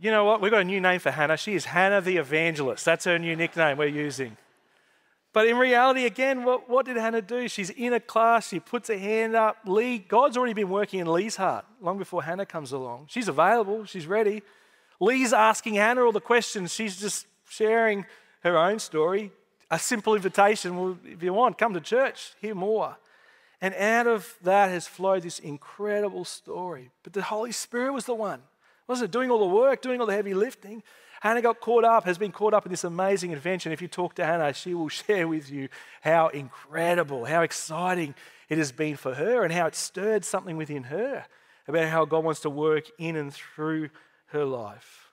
You 0.00 0.10
know 0.10 0.24
what? 0.24 0.40
We've 0.40 0.50
got 0.50 0.60
a 0.60 0.64
new 0.64 0.80
name 0.80 1.00
for 1.00 1.10
Hannah. 1.10 1.36
She 1.36 1.54
is 1.54 1.64
Hannah 1.64 2.00
the 2.00 2.18
Evangelist. 2.18 2.84
That's 2.84 3.04
her 3.04 3.18
new 3.18 3.34
nickname 3.34 3.78
we're 3.78 3.86
using. 3.86 4.36
But 5.32 5.48
in 5.48 5.58
reality, 5.58 6.06
again, 6.06 6.44
what, 6.44 6.68
what 6.68 6.86
did 6.86 6.96
Hannah 6.96 7.20
do? 7.20 7.46
She's 7.48 7.68
in 7.70 7.92
a 7.92 8.00
class, 8.00 8.48
she 8.48 8.58
puts 8.58 8.88
her 8.88 8.96
hand 8.96 9.36
up. 9.36 9.58
Lee, 9.66 9.98
God's 9.98 10.36
already 10.36 10.54
been 10.54 10.70
working 10.70 11.00
in 11.00 11.12
Lee's 11.12 11.36
heart 11.36 11.66
long 11.82 11.98
before 11.98 12.22
Hannah 12.22 12.46
comes 12.46 12.72
along. 12.72 13.06
She's 13.08 13.28
available, 13.28 13.84
she's 13.84 14.06
ready. 14.06 14.42
Lee's 14.98 15.34
asking 15.34 15.74
Hannah 15.74 16.02
all 16.02 16.12
the 16.12 16.22
questions. 16.22 16.72
She's 16.72 16.98
just 16.98 17.26
sharing 17.48 18.06
her 18.40 18.56
own 18.56 18.78
story. 18.78 19.30
A 19.70 19.78
simple 19.78 20.14
invitation 20.14 20.76
well, 20.76 20.98
if 21.04 21.22
you 21.22 21.34
want, 21.34 21.58
come 21.58 21.74
to 21.74 21.80
church, 21.80 22.32
hear 22.40 22.54
more. 22.54 22.96
And 23.60 23.74
out 23.74 24.06
of 24.06 24.36
that 24.42 24.70
has 24.70 24.86
flowed 24.86 25.22
this 25.22 25.38
incredible 25.38 26.24
story. 26.24 26.90
But 27.02 27.12
the 27.12 27.22
Holy 27.22 27.52
Spirit 27.52 27.92
was 27.92 28.06
the 28.06 28.14
one 28.14 28.42
wasn't 28.88 29.08
it? 29.08 29.12
Doing 29.12 29.30
all 29.30 29.38
the 29.38 29.54
work, 29.54 29.82
doing 29.82 30.00
all 30.00 30.06
the 30.06 30.14
heavy 30.14 30.34
lifting. 30.34 30.82
Hannah 31.20 31.42
got 31.42 31.60
caught 31.60 31.84
up, 31.84 32.04
has 32.04 32.18
been 32.18 32.32
caught 32.32 32.54
up 32.54 32.66
in 32.66 32.70
this 32.70 32.84
amazing 32.84 33.32
adventure. 33.32 33.68
And 33.68 33.74
if 33.74 33.82
you 33.82 33.88
talk 33.88 34.14
to 34.16 34.24
Hannah, 34.24 34.52
she 34.52 34.74
will 34.74 34.88
share 35.06 35.26
with 35.26 35.50
you 35.50 35.68
how 36.02 36.28
incredible, 36.28 37.24
how 37.24 37.42
exciting 37.42 38.14
it 38.48 38.58
has 38.58 38.72
been 38.72 38.96
for 38.96 39.14
her 39.14 39.42
and 39.42 39.52
how 39.52 39.66
it 39.66 39.74
stirred 39.74 40.24
something 40.24 40.56
within 40.56 40.84
her 40.84 41.26
about 41.66 41.88
how 41.88 42.04
God 42.04 42.24
wants 42.24 42.40
to 42.40 42.50
work 42.50 42.84
in 42.98 43.16
and 43.16 43.32
through 43.32 43.90
her 44.26 44.44
life. 44.44 45.10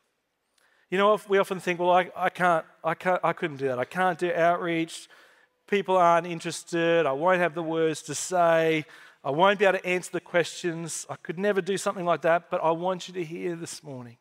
You 0.90 1.00
know, 1.00 1.20
we 1.28 1.40
often 1.40 1.60
think, 1.60 1.80
well, 1.80 1.90
I, 1.90 2.12
I 2.16 2.30
can't, 2.30 2.66
I 2.84 2.94
can't, 2.94 3.20
I 3.24 3.34
couldn't 3.34 3.58
do 3.58 3.68
that. 3.70 3.80
I 3.80 3.86
can't 3.86 4.20
do 4.20 4.32
outreach. 4.32 5.10
People 5.68 5.98
aren't 5.98 6.28
interested. 6.28 7.08
I 7.08 7.14
won't 7.14 7.40
have 7.40 7.56
the 7.56 7.64
words 7.64 8.04
to 8.04 8.16
say. 8.16 8.86
I 9.24 9.32
won't 9.32 9.58
be 9.58 9.66
able 9.66 9.80
to 9.80 9.86
answer 9.86 10.12
the 10.12 10.20
questions. 10.20 11.06
I 11.10 11.16
could 11.16 11.40
never 11.40 11.62
do 11.62 11.78
something 11.78 12.04
like 12.04 12.24
that, 12.24 12.50
but 12.50 12.62
I 12.62 12.72
want 12.72 13.08
you 13.08 13.14
to 13.14 13.24
hear 13.24 13.56
this 13.56 13.82
morning. 13.82 14.18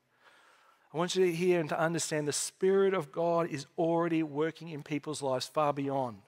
I 0.94 0.98
want 0.98 1.16
you 1.16 1.24
to 1.24 1.32
hear 1.32 1.58
and 1.58 1.68
to 1.70 1.80
understand 1.80 2.28
the 2.28 2.32
Spirit 2.32 2.94
of 2.94 3.10
God 3.10 3.48
is 3.48 3.66
already 3.76 4.22
working 4.22 4.68
in 4.68 4.82
people's 4.82 5.22
lives 5.22 5.46
far 5.46 5.72
beyond 5.72 6.18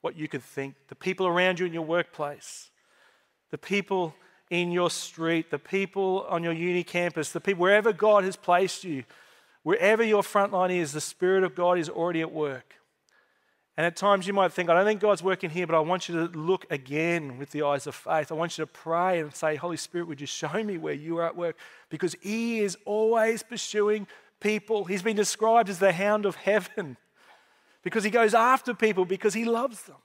what 0.00 0.16
you 0.16 0.28
could 0.28 0.42
think. 0.42 0.74
The 0.88 0.94
people 0.96 1.26
around 1.26 1.60
you 1.60 1.66
in 1.66 1.72
your 1.72 1.82
workplace, 1.82 2.70
the 3.50 3.58
people 3.58 4.14
in 4.50 4.70
your 4.70 4.90
street, 4.90 5.50
the 5.50 5.58
people 5.58 6.26
on 6.28 6.42
your 6.42 6.52
uni 6.52 6.84
campus, 6.84 7.30
the 7.30 7.40
people 7.40 7.62
wherever 7.62 7.92
God 7.92 8.24
has 8.24 8.36
placed 8.36 8.84
you, 8.84 9.04
wherever 9.62 10.02
your 10.02 10.22
front 10.22 10.52
line 10.52 10.72
is, 10.72 10.92
the 10.92 11.00
Spirit 11.00 11.42
of 11.42 11.54
God 11.54 11.78
is 11.78 11.88
already 11.88 12.20
at 12.20 12.32
work. 12.32 12.74
And 13.76 13.84
at 13.84 13.96
times 13.96 14.26
you 14.26 14.32
might 14.32 14.52
think, 14.52 14.70
I 14.70 14.74
don't 14.74 14.84
think 14.84 15.00
God's 15.00 15.22
working 15.22 15.50
here, 15.50 15.66
but 15.66 15.74
I 15.74 15.80
want 15.80 16.08
you 16.08 16.14
to 16.14 16.38
look 16.38 16.64
again 16.70 17.38
with 17.38 17.50
the 17.50 17.62
eyes 17.62 17.88
of 17.88 17.94
faith. 17.94 18.30
I 18.30 18.34
want 18.34 18.56
you 18.56 18.62
to 18.62 18.70
pray 18.70 19.18
and 19.18 19.34
say, 19.34 19.56
Holy 19.56 19.76
Spirit, 19.76 20.06
would 20.06 20.20
you 20.20 20.28
show 20.28 20.62
me 20.62 20.78
where 20.78 20.94
you 20.94 21.18
are 21.18 21.26
at 21.26 21.36
work? 21.36 21.56
Because 21.88 22.14
He 22.20 22.60
is 22.60 22.78
always 22.84 23.42
pursuing 23.42 24.06
people. 24.38 24.84
He's 24.84 25.02
been 25.02 25.16
described 25.16 25.68
as 25.68 25.80
the 25.80 25.92
hound 25.92 26.24
of 26.24 26.36
heaven 26.36 26.96
because 27.82 28.04
He 28.04 28.10
goes 28.10 28.32
after 28.32 28.74
people 28.74 29.04
because 29.04 29.34
He 29.34 29.44
loves 29.44 29.82
them. 29.82 29.96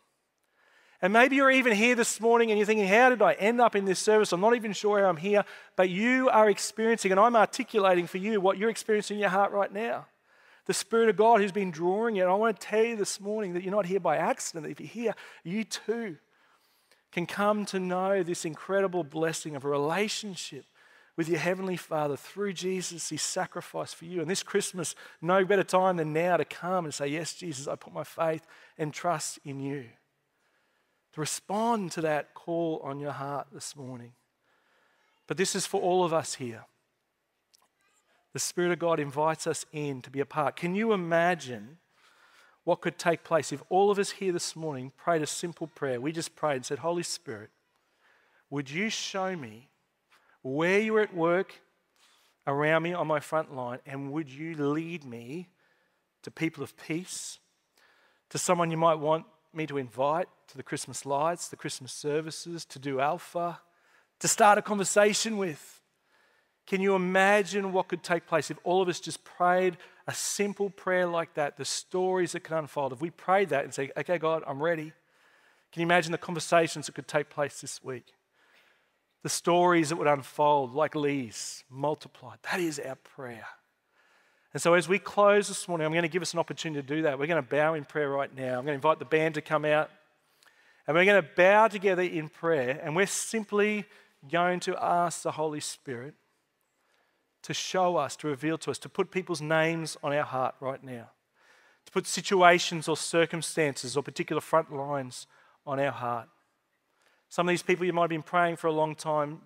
And 1.01 1.13
maybe 1.13 1.35
you're 1.35 1.51
even 1.51 1.73
here 1.73 1.95
this 1.95 2.19
morning 2.19 2.49
and 2.49 2.57
you're 2.57 2.65
thinking, 2.65 2.87
How 2.87 3.09
did 3.09 3.21
I 3.21 3.33
end 3.33 3.61
up 3.61 3.75
in 3.75 3.85
this 3.85 3.99
service? 3.99 4.33
I'm 4.33 4.41
not 4.41 4.55
even 4.55 4.73
sure 4.73 4.99
how 4.99 5.09
I'm 5.09 5.17
here. 5.17 5.45
But 5.75 5.89
you 5.89 6.27
are 6.29 6.49
experiencing, 6.49 7.11
and 7.11 7.19
I'm 7.19 7.35
articulating 7.35 8.07
for 8.07 8.17
you 8.17 8.41
what 8.41 8.57
you're 8.57 8.71
experiencing 8.71 9.17
in 9.17 9.21
your 9.21 9.29
heart 9.29 9.51
right 9.51 9.71
now 9.71 10.07
the 10.69 10.73
Spirit 10.75 11.09
of 11.09 11.15
God 11.15 11.41
who's 11.41 11.51
been 11.51 11.71
drawing 11.71 12.15
you. 12.15 12.21
And 12.21 12.31
I 12.31 12.35
want 12.35 12.59
to 12.59 12.67
tell 12.67 12.83
you 12.83 12.95
this 12.95 13.19
morning 13.19 13.53
that 13.53 13.63
you're 13.63 13.71
not 13.71 13.87
here 13.87 13.99
by 13.99 14.17
accident. 14.17 14.67
If 14.67 14.79
you're 14.79 14.87
here, 14.87 15.15
you 15.43 15.63
too 15.63 16.17
can 17.11 17.25
come 17.25 17.65
to 17.65 17.79
know 17.79 18.21
this 18.21 18.45
incredible 18.45 19.03
blessing 19.03 19.55
of 19.55 19.65
a 19.65 19.67
relationship 19.67 20.65
with 21.17 21.27
your 21.27 21.39
Heavenly 21.39 21.75
Father 21.75 22.15
through 22.15 22.53
Jesus, 22.53 23.09
His 23.09 23.23
sacrifice 23.23 23.95
for 23.95 24.05
you. 24.05 24.21
And 24.21 24.29
this 24.29 24.43
Christmas, 24.43 24.93
no 25.23 25.43
better 25.43 25.63
time 25.63 25.97
than 25.97 26.13
now 26.13 26.37
to 26.37 26.45
come 26.45 26.85
and 26.85 26.93
say, 26.93 27.07
Yes, 27.07 27.33
Jesus, 27.33 27.67
I 27.67 27.75
put 27.75 27.91
my 27.91 28.03
faith 28.03 28.45
and 28.77 28.93
trust 28.93 29.39
in 29.43 29.59
you. 29.59 29.85
To 31.13 31.19
respond 31.19 31.93
to 31.93 32.01
that 32.01 32.35
call 32.35 32.79
on 32.83 32.99
your 32.99 33.13
heart 33.13 33.47
this 33.51 33.75
morning. 33.75 34.11
But 35.25 35.37
this 35.37 35.55
is 35.55 35.65
for 35.65 35.81
all 35.81 36.03
of 36.05 36.13
us 36.13 36.35
here 36.35 36.63
the 38.39 38.45
Spirit 38.45 38.71
of 38.71 38.79
God 38.79 39.01
invites 39.01 39.45
us 39.47 39.65
in 39.73 40.01
to 40.01 40.09
be 40.09 40.21
a 40.21 40.25
part. 40.25 40.55
Can 40.55 40.73
you 40.73 40.93
imagine 40.93 41.77
what 42.63 42.79
could 42.79 42.97
take 42.97 43.25
place 43.25 43.51
if 43.51 43.61
all 43.67 43.91
of 43.91 43.99
us 43.99 44.11
here 44.11 44.31
this 44.31 44.55
morning 44.55 44.93
prayed 44.95 45.21
a 45.21 45.27
simple 45.27 45.67
prayer. 45.67 45.99
We 45.99 46.13
just 46.13 46.37
prayed 46.37 46.55
and 46.55 46.65
said, 46.65 46.79
Holy 46.79 47.03
Spirit, 47.03 47.49
would 48.49 48.69
you 48.69 48.89
show 48.89 49.35
me 49.35 49.67
where 50.41 50.79
you're 50.79 51.01
at 51.01 51.13
work 51.13 51.59
around 52.47 52.83
me 52.83 52.93
on 52.93 53.07
my 53.07 53.19
front 53.19 53.53
line, 53.53 53.79
and 53.85 54.13
would 54.13 54.29
you 54.29 54.55
lead 54.55 55.03
me 55.03 55.49
to 56.23 56.31
people 56.31 56.63
of 56.63 56.77
peace, 56.77 57.39
to 58.29 58.37
someone 58.37 58.71
you 58.71 58.77
might 58.77 58.99
want 58.99 59.25
me 59.53 59.67
to 59.67 59.77
invite 59.77 60.29
to 60.47 60.55
the 60.55 60.63
Christmas 60.63 61.05
lights, 61.05 61.49
the 61.49 61.57
Christmas 61.57 61.91
services, 61.91 62.63
to 62.63 62.79
do 62.79 63.01
Alpha, 63.01 63.59
to 64.19 64.29
start 64.29 64.57
a 64.57 64.61
conversation 64.61 65.35
with? 65.35 65.78
Can 66.69 66.79
you 66.79 66.95
imagine 66.95 67.73
what 67.73 67.89
could 67.89 68.03
take 68.03 68.25
place 68.25 68.49
if 68.49 68.57
all 68.63 68.81
of 68.81 68.87
us 68.87 69.01
just 69.01 69.25
prayed 69.25 69.75
a 70.07 70.13
simple 70.13 70.69
prayer 70.69 71.05
like 71.05 71.33
that? 71.33 71.57
The 71.57 71.65
stories 71.65 72.31
that 72.31 72.45
could 72.45 72.57
unfold. 72.57 72.93
If 72.93 73.01
we 73.01 73.09
prayed 73.09 73.49
that 73.49 73.65
and 73.65 73.73
say, 73.73 73.91
okay, 73.97 74.17
God, 74.17 74.43
I'm 74.47 74.63
ready. 74.63 74.93
Can 75.73 75.81
you 75.81 75.85
imagine 75.85 76.13
the 76.13 76.17
conversations 76.17 76.85
that 76.85 76.95
could 76.95 77.07
take 77.07 77.29
place 77.29 77.59
this 77.59 77.83
week? 77.83 78.13
the 79.23 79.29
stories 79.29 79.89
that 79.89 79.97
would 79.97 80.07
unfold 80.07 80.73
like 80.73 80.95
leaves 80.95 81.63
multiplied. 81.69 82.39
That 82.51 82.59
is 82.59 82.79
our 82.79 82.95
prayer. 82.95 83.45
And 84.53 84.61
so, 84.61 84.73
as 84.73 84.87
we 84.87 84.97
close 84.97 85.47
this 85.47 85.67
morning, 85.67 85.85
I'm 85.85 85.91
going 85.91 86.03
to 86.03 86.09
give 86.09 86.21
us 86.21 86.33
an 86.33 86.39
opportunity 86.39 86.81
to 86.81 86.95
do 86.95 87.01
that. 87.03 87.19
We're 87.19 87.27
going 87.27 87.43
to 87.43 87.49
bow 87.49 87.75
in 87.75 87.85
prayer 87.85 88.09
right 88.09 88.33
now. 88.33 88.57
I'm 88.57 88.65
going 88.65 88.67
to 88.67 88.73
invite 88.73 88.99
the 88.99 89.05
band 89.05 89.35
to 89.35 89.41
come 89.41 89.65
out. 89.65 89.91
And 90.87 90.95
we're 90.95 91.05
going 91.05 91.21
to 91.21 91.29
bow 91.35 91.67
together 91.67 92.01
in 92.01 92.29
prayer. 92.29 92.79
And 92.81 92.95
we're 92.95 93.05
simply 93.05 93.85
going 94.31 94.59
to 94.61 94.75
ask 94.83 95.21
the 95.21 95.31
Holy 95.31 95.59
Spirit 95.59 96.15
to 97.43 97.53
show 97.53 97.97
us, 97.97 98.15
to 98.17 98.27
reveal 98.27 98.57
to 98.59 98.71
us, 98.71 98.77
to 98.79 98.89
put 98.89 99.11
people's 99.11 99.41
names 99.41 99.97
on 100.03 100.13
our 100.13 100.23
heart 100.23 100.55
right 100.59 100.83
now, 100.83 101.09
to 101.85 101.91
put 101.91 102.05
situations 102.05 102.87
or 102.87 102.97
circumstances 102.97 103.95
or 103.95 104.03
particular 104.03 104.41
front 104.41 104.73
lines 104.73 105.27
on 105.65 105.79
our 105.79 105.91
heart. 105.91 106.27
Some 107.29 107.47
of 107.47 107.53
these 107.53 107.63
people 107.63 107.85
you 107.85 107.93
might 107.93 108.03
have 108.03 108.09
been 108.09 108.23
praying 108.23 108.57
for 108.57 108.67
a 108.67 108.71
long 108.71 108.95
time, 108.95 109.41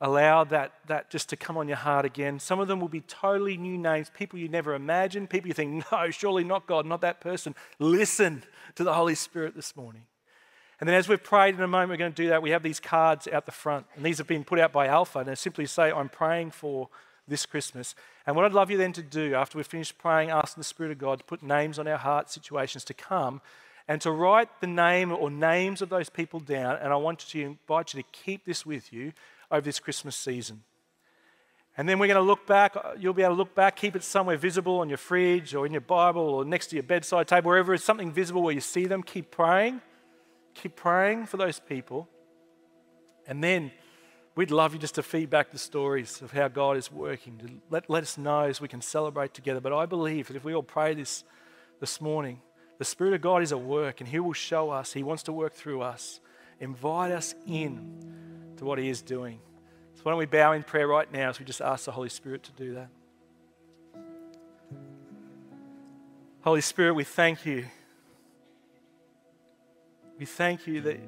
allow 0.00 0.42
that, 0.44 0.72
that 0.88 1.10
just 1.10 1.28
to 1.28 1.36
come 1.36 1.56
on 1.56 1.68
your 1.68 1.76
heart 1.76 2.04
again. 2.04 2.40
Some 2.40 2.58
of 2.58 2.66
them 2.66 2.80
will 2.80 2.88
be 2.88 3.02
totally 3.02 3.56
new 3.56 3.78
names, 3.78 4.10
people 4.12 4.38
you 4.38 4.48
never 4.48 4.74
imagined, 4.74 5.30
people 5.30 5.48
you 5.48 5.54
think, 5.54 5.84
no, 5.92 6.10
surely 6.10 6.44
not 6.44 6.66
God, 6.66 6.84
not 6.84 7.00
that 7.02 7.20
person. 7.20 7.54
Listen 7.78 8.42
to 8.74 8.84
the 8.84 8.92
Holy 8.92 9.14
Spirit 9.14 9.54
this 9.54 9.76
morning. 9.76 10.02
And 10.82 10.88
then, 10.88 10.96
as 10.96 11.08
we've 11.08 11.22
prayed 11.22 11.54
in 11.54 11.60
a 11.60 11.68
moment, 11.68 11.90
we're 11.90 11.96
going 11.96 12.12
to 12.12 12.22
do 12.24 12.30
that. 12.30 12.42
We 12.42 12.50
have 12.50 12.64
these 12.64 12.80
cards 12.80 13.28
out 13.28 13.46
the 13.46 13.52
front, 13.52 13.86
and 13.94 14.04
these 14.04 14.18
have 14.18 14.26
been 14.26 14.42
put 14.42 14.58
out 14.58 14.72
by 14.72 14.88
Alpha, 14.88 15.20
and 15.20 15.28
they 15.28 15.36
simply 15.36 15.64
say, 15.64 15.92
I'm 15.92 16.08
praying 16.08 16.50
for 16.50 16.88
this 17.28 17.46
Christmas. 17.46 17.94
And 18.26 18.34
what 18.34 18.44
I'd 18.44 18.52
love 18.52 18.68
you 18.68 18.78
then 18.78 18.92
to 18.94 19.02
do 19.02 19.36
after 19.36 19.56
we've 19.56 19.64
finished 19.64 19.96
praying, 19.96 20.30
asking 20.30 20.60
the 20.60 20.64
Spirit 20.64 20.90
of 20.90 20.98
God 20.98 21.20
to 21.20 21.24
put 21.24 21.40
names 21.40 21.78
on 21.78 21.86
our 21.86 21.98
heart, 21.98 22.30
situations 22.30 22.82
to 22.86 22.94
come, 22.94 23.40
and 23.86 24.00
to 24.00 24.10
write 24.10 24.48
the 24.60 24.66
name 24.66 25.12
or 25.12 25.30
names 25.30 25.82
of 25.82 25.88
those 25.88 26.10
people 26.10 26.40
down. 26.40 26.78
And 26.82 26.92
I 26.92 26.96
want 26.96 27.20
to 27.20 27.40
invite 27.40 27.94
you 27.94 28.02
to 28.02 28.08
keep 28.10 28.44
this 28.44 28.66
with 28.66 28.92
you 28.92 29.12
over 29.52 29.60
this 29.60 29.78
Christmas 29.78 30.16
season. 30.16 30.64
And 31.76 31.88
then 31.88 32.00
we're 32.00 32.08
going 32.08 32.16
to 32.16 32.22
look 32.22 32.44
back. 32.44 32.74
You'll 32.98 33.14
be 33.14 33.22
able 33.22 33.36
to 33.36 33.38
look 33.38 33.54
back, 33.54 33.76
keep 33.76 33.94
it 33.94 34.02
somewhere 34.02 34.36
visible 34.36 34.80
on 34.80 34.88
your 34.88 34.98
fridge 34.98 35.54
or 35.54 35.64
in 35.64 35.70
your 35.70 35.80
Bible 35.80 36.22
or 36.22 36.44
next 36.44 36.66
to 36.70 36.76
your 36.76 36.82
bedside 36.82 37.28
table, 37.28 37.50
wherever 37.50 37.72
it's 37.72 37.84
something 37.84 38.10
visible 38.10 38.42
where 38.42 38.52
you 38.52 38.60
see 38.60 38.86
them. 38.86 39.04
Keep 39.04 39.30
praying. 39.30 39.80
Keep 40.54 40.76
praying 40.76 41.26
for 41.26 41.36
those 41.36 41.58
people. 41.58 42.08
And 43.26 43.42
then 43.42 43.70
we'd 44.34 44.50
love 44.50 44.72
you 44.74 44.78
just 44.78 44.96
to 44.96 45.02
feedback 45.02 45.50
the 45.50 45.58
stories 45.58 46.22
of 46.22 46.32
how 46.32 46.48
God 46.48 46.76
is 46.76 46.90
working. 46.90 47.38
To 47.38 47.48
let, 47.70 47.88
let 47.88 48.02
us 48.02 48.18
know 48.18 48.40
as 48.40 48.60
we 48.60 48.68
can 48.68 48.80
celebrate 48.80 49.34
together. 49.34 49.60
But 49.60 49.72
I 49.72 49.86
believe 49.86 50.28
that 50.28 50.36
if 50.36 50.44
we 50.44 50.54
all 50.54 50.62
pray 50.62 50.94
this 50.94 51.24
this 51.80 52.00
morning, 52.00 52.40
the 52.78 52.84
Spirit 52.84 53.14
of 53.14 53.20
God 53.20 53.42
is 53.42 53.52
at 53.52 53.60
work 53.60 54.00
and 54.00 54.08
He 54.08 54.20
will 54.20 54.32
show 54.32 54.70
us. 54.70 54.92
He 54.92 55.02
wants 55.02 55.24
to 55.24 55.32
work 55.32 55.54
through 55.54 55.82
us. 55.82 56.20
Invite 56.60 57.12
us 57.12 57.34
in 57.46 58.54
to 58.56 58.64
what 58.64 58.78
He 58.78 58.88
is 58.88 59.02
doing. 59.02 59.40
So, 59.94 60.02
why 60.04 60.12
don't 60.12 60.18
we 60.18 60.26
bow 60.26 60.52
in 60.52 60.62
prayer 60.62 60.86
right 60.86 61.10
now 61.12 61.30
as 61.30 61.38
we 61.38 61.44
just 61.44 61.60
ask 61.60 61.84
the 61.84 61.92
Holy 61.92 62.08
Spirit 62.08 62.42
to 62.44 62.52
do 62.52 62.74
that? 62.74 62.88
Holy 66.42 66.60
Spirit, 66.60 66.94
we 66.94 67.04
thank 67.04 67.46
you. 67.46 67.66
We 70.22 70.26
thank 70.26 70.68
you 70.68 70.80
that 70.82 71.00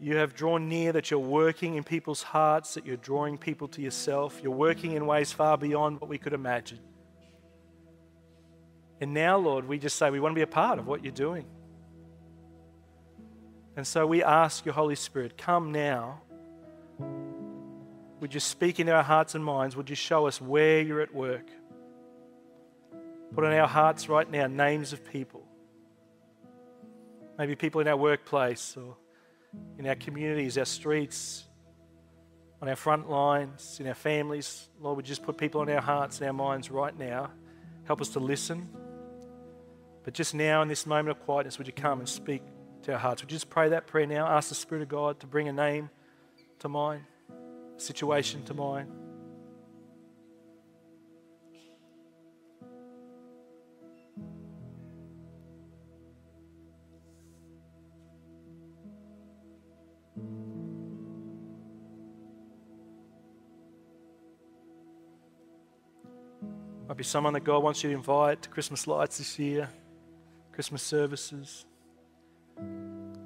you 0.00 0.16
have 0.16 0.32
drawn 0.32 0.66
near, 0.66 0.92
that 0.92 1.10
you're 1.10 1.20
working 1.20 1.74
in 1.74 1.84
people's 1.84 2.22
hearts, 2.22 2.72
that 2.72 2.86
you're 2.86 2.96
drawing 2.96 3.36
people 3.36 3.68
to 3.68 3.82
yourself. 3.82 4.40
You're 4.42 4.50
working 4.50 4.92
in 4.92 5.04
ways 5.04 5.30
far 5.30 5.58
beyond 5.58 6.00
what 6.00 6.08
we 6.08 6.16
could 6.16 6.32
imagine. 6.32 6.78
And 9.02 9.12
now, 9.12 9.36
Lord, 9.36 9.68
we 9.68 9.78
just 9.78 9.96
say 9.96 10.08
we 10.08 10.20
want 10.20 10.32
to 10.32 10.34
be 10.34 10.40
a 10.40 10.46
part 10.46 10.78
of 10.78 10.86
what 10.86 11.04
you're 11.04 11.12
doing. 11.12 11.44
And 13.76 13.86
so 13.86 14.06
we 14.06 14.24
ask 14.24 14.64
your 14.64 14.72
Holy 14.72 14.94
Spirit, 14.94 15.36
come 15.36 15.70
now. 15.70 16.22
Would 18.20 18.32
you 18.32 18.40
speak 18.40 18.80
into 18.80 18.94
our 18.94 19.02
hearts 19.02 19.34
and 19.34 19.44
minds? 19.44 19.76
Would 19.76 19.90
you 19.90 19.96
show 19.96 20.26
us 20.26 20.40
where 20.40 20.80
you're 20.80 21.02
at 21.02 21.14
work? 21.14 21.50
Put 23.34 23.44
on 23.44 23.52
our 23.52 23.68
hearts 23.68 24.08
right 24.08 24.30
now 24.30 24.46
names 24.46 24.94
of 24.94 25.04
people. 25.04 25.46
Maybe 27.42 27.56
people 27.56 27.80
in 27.80 27.88
our 27.88 27.96
workplace 27.96 28.76
or 28.76 28.96
in 29.78 29.86
our 29.86 29.96
communities, 29.96 30.56
our 30.56 30.64
streets, 30.64 31.44
on 32.60 32.68
our 32.68 32.76
front 32.76 33.10
lines, 33.10 33.78
in 33.80 33.86
our 33.88 33.94
families. 33.94 34.68
Lord, 34.80 34.96
we 34.96 35.02
just 35.02 35.22
put 35.22 35.36
people 35.36 35.60
on 35.60 35.68
our 35.68 35.80
hearts 35.80 36.20
and 36.20 36.26
our 36.28 36.32
minds 36.32 36.70
right 36.70 36.96
now? 36.96 37.30
Help 37.84 38.00
us 38.00 38.10
to 38.10 38.20
listen 38.20 38.68
but 40.04 40.14
just 40.14 40.34
now, 40.34 40.62
in 40.62 40.68
this 40.68 40.86
moment 40.86 41.16
of 41.16 41.24
quietness, 41.24 41.58
would 41.58 41.66
you 41.66 41.72
come 41.72 42.00
and 42.00 42.08
speak 42.08 42.42
to 42.82 42.92
our 42.92 42.98
hearts? 42.98 43.22
Would 43.22 43.30
you 43.30 43.36
just 43.36 43.50
pray 43.50 43.68
that 43.68 43.86
prayer 43.86 44.06
now? 44.06 44.26
Ask 44.26 44.48
the 44.48 44.54
Spirit 44.54 44.82
of 44.82 44.88
God 44.88 45.20
to 45.20 45.26
bring 45.26 45.48
a 45.48 45.52
name 45.52 45.90
to 46.58 46.68
mind, 46.68 47.04
a 47.76 47.80
situation 47.80 48.42
to 48.44 48.54
mind. 48.54 48.90
Might 66.92 66.98
be 66.98 67.04
someone 67.04 67.32
that 67.32 67.44
God 67.44 67.62
wants 67.62 67.82
you 67.82 67.88
to 67.88 67.96
invite 67.96 68.42
to 68.42 68.50
Christmas 68.50 68.86
lights 68.86 69.16
this 69.16 69.38
year. 69.38 69.70
Christmas 70.52 70.82
services, 70.82 71.64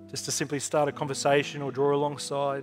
just 0.09 0.25
to 0.27 0.31
simply 0.31 0.61
start 0.61 0.89
a 0.89 0.93
conversation 0.93 1.63
or 1.63 1.73
draw 1.73 1.93
alongside. 1.93 2.63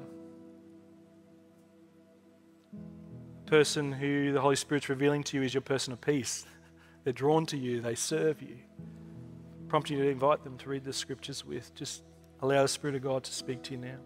Person 3.47 3.91
who 3.91 4.31
the 4.31 4.39
Holy 4.39 4.55
Spirit's 4.55 4.87
revealing 4.87 5.23
to 5.23 5.35
you 5.35 5.43
is 5.43 5.53
your 5.53 5.59
person 5.59 5.91
of 5.91 5.99
peace. 5.99 6.45
They're 7.03 7.11
drawn 7.11 7.45
to 7.47 7.57
you, 7.57 7.81
they 7.81 7.95
serve 7.95 8.41
you. 8.41 8.59
Prompt 9.67 9.89
you 9.89 9.97
to 9.97 10.07
invite 10.07 10.45
them 10.45 10.57
to 10.59 10.69
read 10.69 10.85
the 10.85 10.93
scriptures 10.93 11.43
with. 11.43 11.75
Just 11.75 12.03
allow 12.39 12.61
the 12.61 12.69
Spirit 12.69 12.95
of 12.95 13.01
God 13.01 13.25
to 13.25 13.33
speak 13.33 13.61
to 13.63 13.73
you 13.73 13.79
now. 13.79 13.99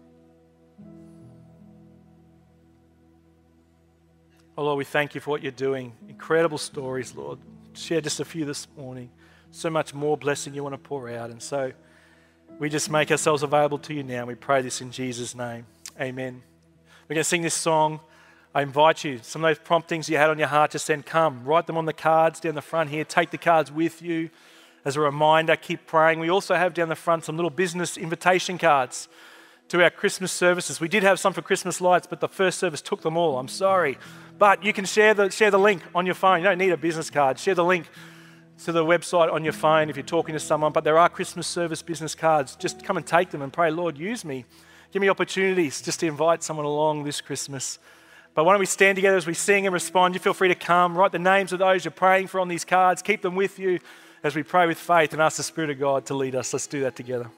Oh 4.58 4.64
Lord, 4.64 4.78
we 4.78 4.84
thank 4.84 5.14
you 5.14 5.20
for 5.20 5.30
what 5.30 5.40
you're 5.40 5.52
doing. 5.52 5.92
Incredible 6.08 6.58
stories, 6.58 7.14
Lord. 7.14 7.38
Share 7.74 8.00
just 8.00 8.18
a 8.18 8.24
few 8.24 8.44
this 8.44 8.66
morning 8.76 9.08
so 9.52 9.70
much 9.70 9.94
more 9.94 10.16
blessing 10.16 10.52
you 10.52 10.64
want 10.64 10.72
to 10.72 10.78
pour 10.78 11.08
out. 11.10 11.30
And 11.30 11.40
so 11.40 11.70
we 12.58 12.68
just 12.68 12.90
make 12.90 13.12
ourselves 13.12 13.44
available 13.44 13.78
to 13.78 13.94
you 13.94 14.02
now. 14.02 14.26
We 14.26 14.34
pray 14.34 14.60
this 14.60 14.80
in 14.80 14.90
Jesus' 14.90 15.36
name. 15.36 15.64
Amen. 16.00 16.42
We're 17.08 17.14
going 17.14 17.22
to 17.22 17.28
sing 17.28 17.42
this 17.42 17.54
song. 17.54 18.00
I 18.52 18.62
invite 18.62 19.04
you, 19.04 19.20
some 19.22 19.44
of 19.44 19.48
those 19.48 19.64
promptings 19.64 20.08
you 20.08 20.16
had 20.16 20.28
on 20.28 20.40
your 20.40 20.48
heart, 20.48 20.72
just 20.72 20.86
send 20.86 21.06
come. 21.06 21.44
Write 21.44 21.68
them 21.68 21.76
on 21.76 21.84
the 21.84 21.92
cards 21.92 22.40
down 22.40 22.56
the 22.56 22.60
front 22.60 22.90
here. 22.90 23.04
Take 23.04 23.30
the 23.30 23.38
cards 23.38 23.70
with 23.70 24.02
you 24.02 24.28
as 24.84 24.96
a 24.96 25.00
reminder. 25.00 25.54
Keep 25.54 25.86
praying. 25.86 26.18
We 26.18 26.30
also 26.30 26.56
have 26.56 26.74
down 26.74 26.88
the 26.88 26.96
front 26.96 27.24
some 27.24 27.36
little 27.36 27.48
business 27.48 27.96
invitation 27.96 28.58
cards 28.58 29.06
to 29.68 29.82
our 29.82 29.90
Christmas 29.90 30.32
services. 30.32 30.80
We 30.80 30.88
did 30.88 31.02
have 31.02 31.20
some 31.20 31.32
for 31.32 31.42
Christmas 31.42 31.80
lights, 31.80 32.06
but 32.06 32.20
the 32.20 32.28
first 32.28 32.58
service 32.58 32.80
took 32.80 33.02
them 33.02 33.16
all. 33.16 33.38
I'm 33.38 33.48
sorry. 33.48 33.98
But 34.38 34.64
you 34.64 34.72
can 34.72 34.84
share 34.84 35.14
the, 35.14 35.30
share 35.30 35.50
the 35.50 35.58
link 35.58 35.82
on 35.94 36.06
your 36.06 36.14
phone. 36.14 36.38
You 36.38 36.44
don't 36.44 36.58
need 36.58 36.70
a 36.70 36.76
business 36.76 37.10
card. 37.10 37.38
Share 37.38 37.54
the 37.54 37.64
link 37.64 37.86
to 38.64 38.72
the 38.72 38.84
website 38.84 39.32
on 39.32 39.44
your 39.44 39.52
phone 39.52 39.88
if 39.88 39.96
you're 39.96 40.04
talking 40.04 40.32
to 40.32 40.40
someone, 40.40 40.72
but 40.72 40.84
there 40.84 40.98
are 40.98 41.08
Christmas 41.08 41.46
service 41.46 41.82
business 41.82 42.14
cards. 42.14 42.56
Just 42.56 42.82
come 42.82 42.96
and 42.96 43.06
take 43.06 43.30
them 43.30 43.42
and 43.42 43.52
pray, 43.52 43.70
Lord, 43.70 43.96
use 43.96 44.24
me. 44.24 44.44
Give 44.90 45.00
me 45.00 45.08
opportunities 45.08 45.82
just 45.82 46.00
to 46.00 46.06
invite 46.06 46.42
someone 46.42 46.66
along 46.66 47.04
this 47.04 47.20
Christmas. 47.20 47.78
But 48.34 48.44
why 48.44 48.52
don't 48.52 48.60
we 48.60 48.66
stand 48.66 48.96
together 48.96 49.16
as 49.16 49.26
we 49.26 49.34
sing 49.34 49.66
and 49.66 49.74
respond? 49.74 50.14
You 50.14 50.20
feel 50.20 50.34
free 50.34 50.48
to 50.48 50.54
come. 50.54 50.96
Write 50.96 51.12
the 51.12 51.18
names 51.18 51.52
of 51.52 51.58
those 51.58 51.84
you're 51.84 51.92
praying 51.92 52.28
for 52.28 52.40
on 52.40 52.48
these 52.48 52.64
cards. 52.64 53.02
Keep 53.02 53.22
them 53.22 53.36
with 53.36 53.58
you 53.58 53.80
as 54.22 54.34
we 54.34 54.42
pray 54.42 54.66
with 54.66 54.78
faith 54.78 55.12
and 55.12 55.22
ask 55.22 55.36
the 55.36 55.42
Spirit 55.42 55.70
of 55.70 55.78
God 55.78 56.06
to 56.06 56.14
lead 56.14 56.34
us. 56.34 56.52
Let's 56.52 56.66
do 56.66 56.80
that 56.80 56.96
together. 56.96 57.30